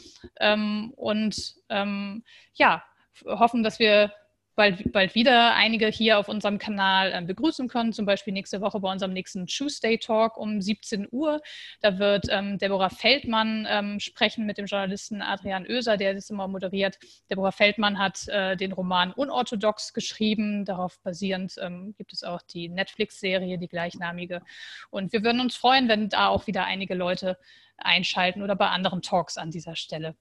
ähm, 0.41 0.95
und 0.97 1.57
ähm, 1.69 2.25
ja, 2.55 2.83
hoffen, 3.27 3.63
dass 3.63 3.79
wir 3.79 4.15
bald, 4.61 4.93
bald 4.93 5.15
wieder 5.15 5.55
einige 5.55 5.87
hier 5.87 6.19
auf 6.19 6.29
unserem 6.29 6.59
Kanal 6.59 7.13
äh, 7.15 7.23
begrüßen 7.23 7.67
können, 7.67 7.95
zum 7.95 8.05
Beispiel 8.05 8.35
nächste 8.35 8.61
Woche 8.61 8.79
bei 8.79 8.93
unserem 8.93 9.15
nächsten 9.15 9.47
Tuesday 9.47 9.97
Talk 9.97 10.37
um 10.37 10.61
17 10.61 11.09
Uhr. 11.11 11.41
Da 11.81 11.99
wird 11.99 12.27
ähm, 12.29 12.59
Deborah 12.59 12.91
Feldmann 12.91 13.67
ähm, 13.71 14.01
sprechen 14.01 14.45
mit 14.45 14.59
dem 14.59 14.67
Journalisten 14.67 15.23
Adrian 15.23 15.67
Oeser, 15.67 15.97
der 15.97 16.13
das 16.13 16.29
immer 16.29 16.47
moderiert. 16.47 16.99
Deborah 17.31 17.53
Feldmann 17.53 17.99
hat 17.99 18.29
äh, 18.29 18.55
den 18.55 18.73
Roman 18.73 19.15
Unorthodox 19.15 19.95
geschrieben. 19.95 20.67
Darauf 20.67 21.01
basierend 21.01 21.55
ähm, 21.59 21.95
gibt 21.97 22.13
es 22.13 22.23
auch 22.23 22.43
die 22.43 22.69
Netflix-Serie, 22.69 23.57
die 23.57 23.69
gleichnamige. 23.69 24.43
Und 24.91 25.15
wir 25.15 25.25
würden 25.25 25.41
uns 25.41 25.57
freuen, 25.57 25.89
wenn 25.89 26.11
da 26.11 26.29
auch 26.29 26.47
wieder 26.47 26.67
einige 26.67 26.95
Leute 26.95 27.39
einschalten 27.79 28.43
oder 28.43 28.57
bei 28.57 28.69
anderen 28.69 29.01
Talks 29.01 29.39
an 29.39 29.51
dieser 29.51 29.75
Stelle. 29.75 30.17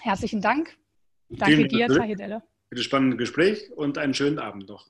Herzlichen 0.00 0.40
Dank. 0.40 0.76
Danke 1.30 1.66
dir, 1.66 1.88
Tahidelle 1.88 2.44
für 2.70 2.76
das 2.76 2.84
spannende 2.84 3.16
Gespräch 3.16 3.70
und 3.72 3.98
einen 3.98 4.14
schönen 4.14 4.38
Abend 4.38 4.68
noch. 4.68 4.86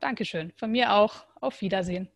Dankeschön. 0.00 0.52
Von 0.56 0.72
mir 0.72 0.94
auch. 0.94 1.26
Auf 1.40 1.60
Wiedersehen. 1.60 2.08